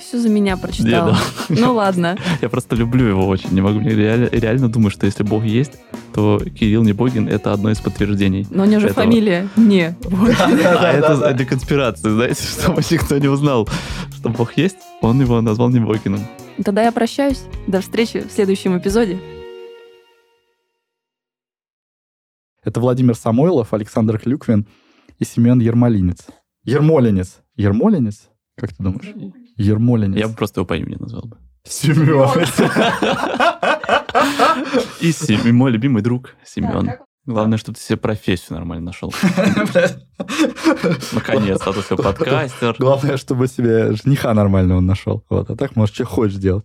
Ты 0.00 0.06
все 0.06 0.18
за 0.18 0.30
меня 0.30 0.56
прочитал. 0.56 1.14
Ну 1.50 1.74
ладно. 1.74 2.16
Я 2.40 2.48
просто 2.48 2.74
люблю 2.74 3.06
его 3.06 3.26
очень. 3.28 3.50
Не 3.50 3.60
могу, 3.60 3.80
реально, 3.80 4.28
реально 4.32 4.70
думаю, 4.70 4.90
что 4.90 5.04
если 5.04 5.24
Бог 5.24 5.44
есть, 5.44 5.72
то 6.14 6.38
Кирилл 6.38 6.84
Небогин— 6.84 7.28
это 7.28 7.52
одно 7.52 7.70
из 7.70 7.80
подтверждений. 7.80 8.46
Но 8.50 8.62
у 8.62 8.66
него 8.66 8.80
же 8.80 8.88
этого. 8.88 9.04
фамилия 9.04 9.48
не 9.56 9.94
А 10.40 10.92
это 10.92 11.34
для 11.34 11.44
конспирации, 11.44 12.08
знаете, 12.08 12.42
чтобы 12.60 12.82
никто 12.90 13.18
не 13.18 13.28
узнал, 13.28 13.68
что 14.16 14.30
Бог 14.30 14.56
есть, 14.56 14.78
он 15.02 15.20
его 15.20 15.38
назвал 15.42 15.68
Небогиным. 15.68 16.20
Тогда 16.64 16.82
я 16.82 16.92
прощаюсь. 16.92 17.42
До 17.66 17.82
встречи 17.82 18.20
в 18.26 18.32
следующем 18.32 18.78
эпизоде. 18.78 19.18
Это 22.64 22.80
Владимир 22.80 23.14
Самойлов, 23.14 23.74
Александр 23.74 24.18
Клюквин 24.18 24.66
и 25.18 25.24
Семен 25.24 25.60
Ермолинец. 25.60 26.20
Ермолинец. 26.64 27.40
Ермолинец? 27.56 28.30
Как 28.56 28.74
ты 28.74 28.82
думаешь? 28.82 29.34
Ермолинец. 29.60 30.18
Я 30.18 30.28
бы 30.28 30.34
просто 30.34 30.60
его 30.60 30.66
по 30.66 30.76
имени 30.76 30.96
назвал 30.98 31.22
бы. 31.22 31.36
Семен. 31.64 32.28
И 35.00 35.12
Сем- 35.12 35.54
мой 35.54 35.70
любимый 35.70 36.02
друг 36.02 36.34
Семен. 36.44 36.90
Главное, 37.26 37.58
чтобы 37.58 37.76
ты 37.76 37.84
себе 37.84 37.98
профессию 37.98 38.56
нормально 38.56 38.86
нашел. 38.86 39.12
Наконец-то, 41.12 41.70
а 41.70 41.72
то 41.74 41.82
все 41.82 41.96
подкастер. 41.96 42.74
Главное, 42.78 43.18
чтобы 43.18 43.46
себе 43.46 43.92
жениха 43.92 44.32
нормально 44.32 44.76
он 44.76 44.86
нашел. 44.86 45.22
Вот, 45.28 45.50
а 45.50 45.56
так 45.56 45.76
можешь 45.76 45.94
что 45.94 46.06
хочешь 46.06 46.38
делать. 46.38 46.64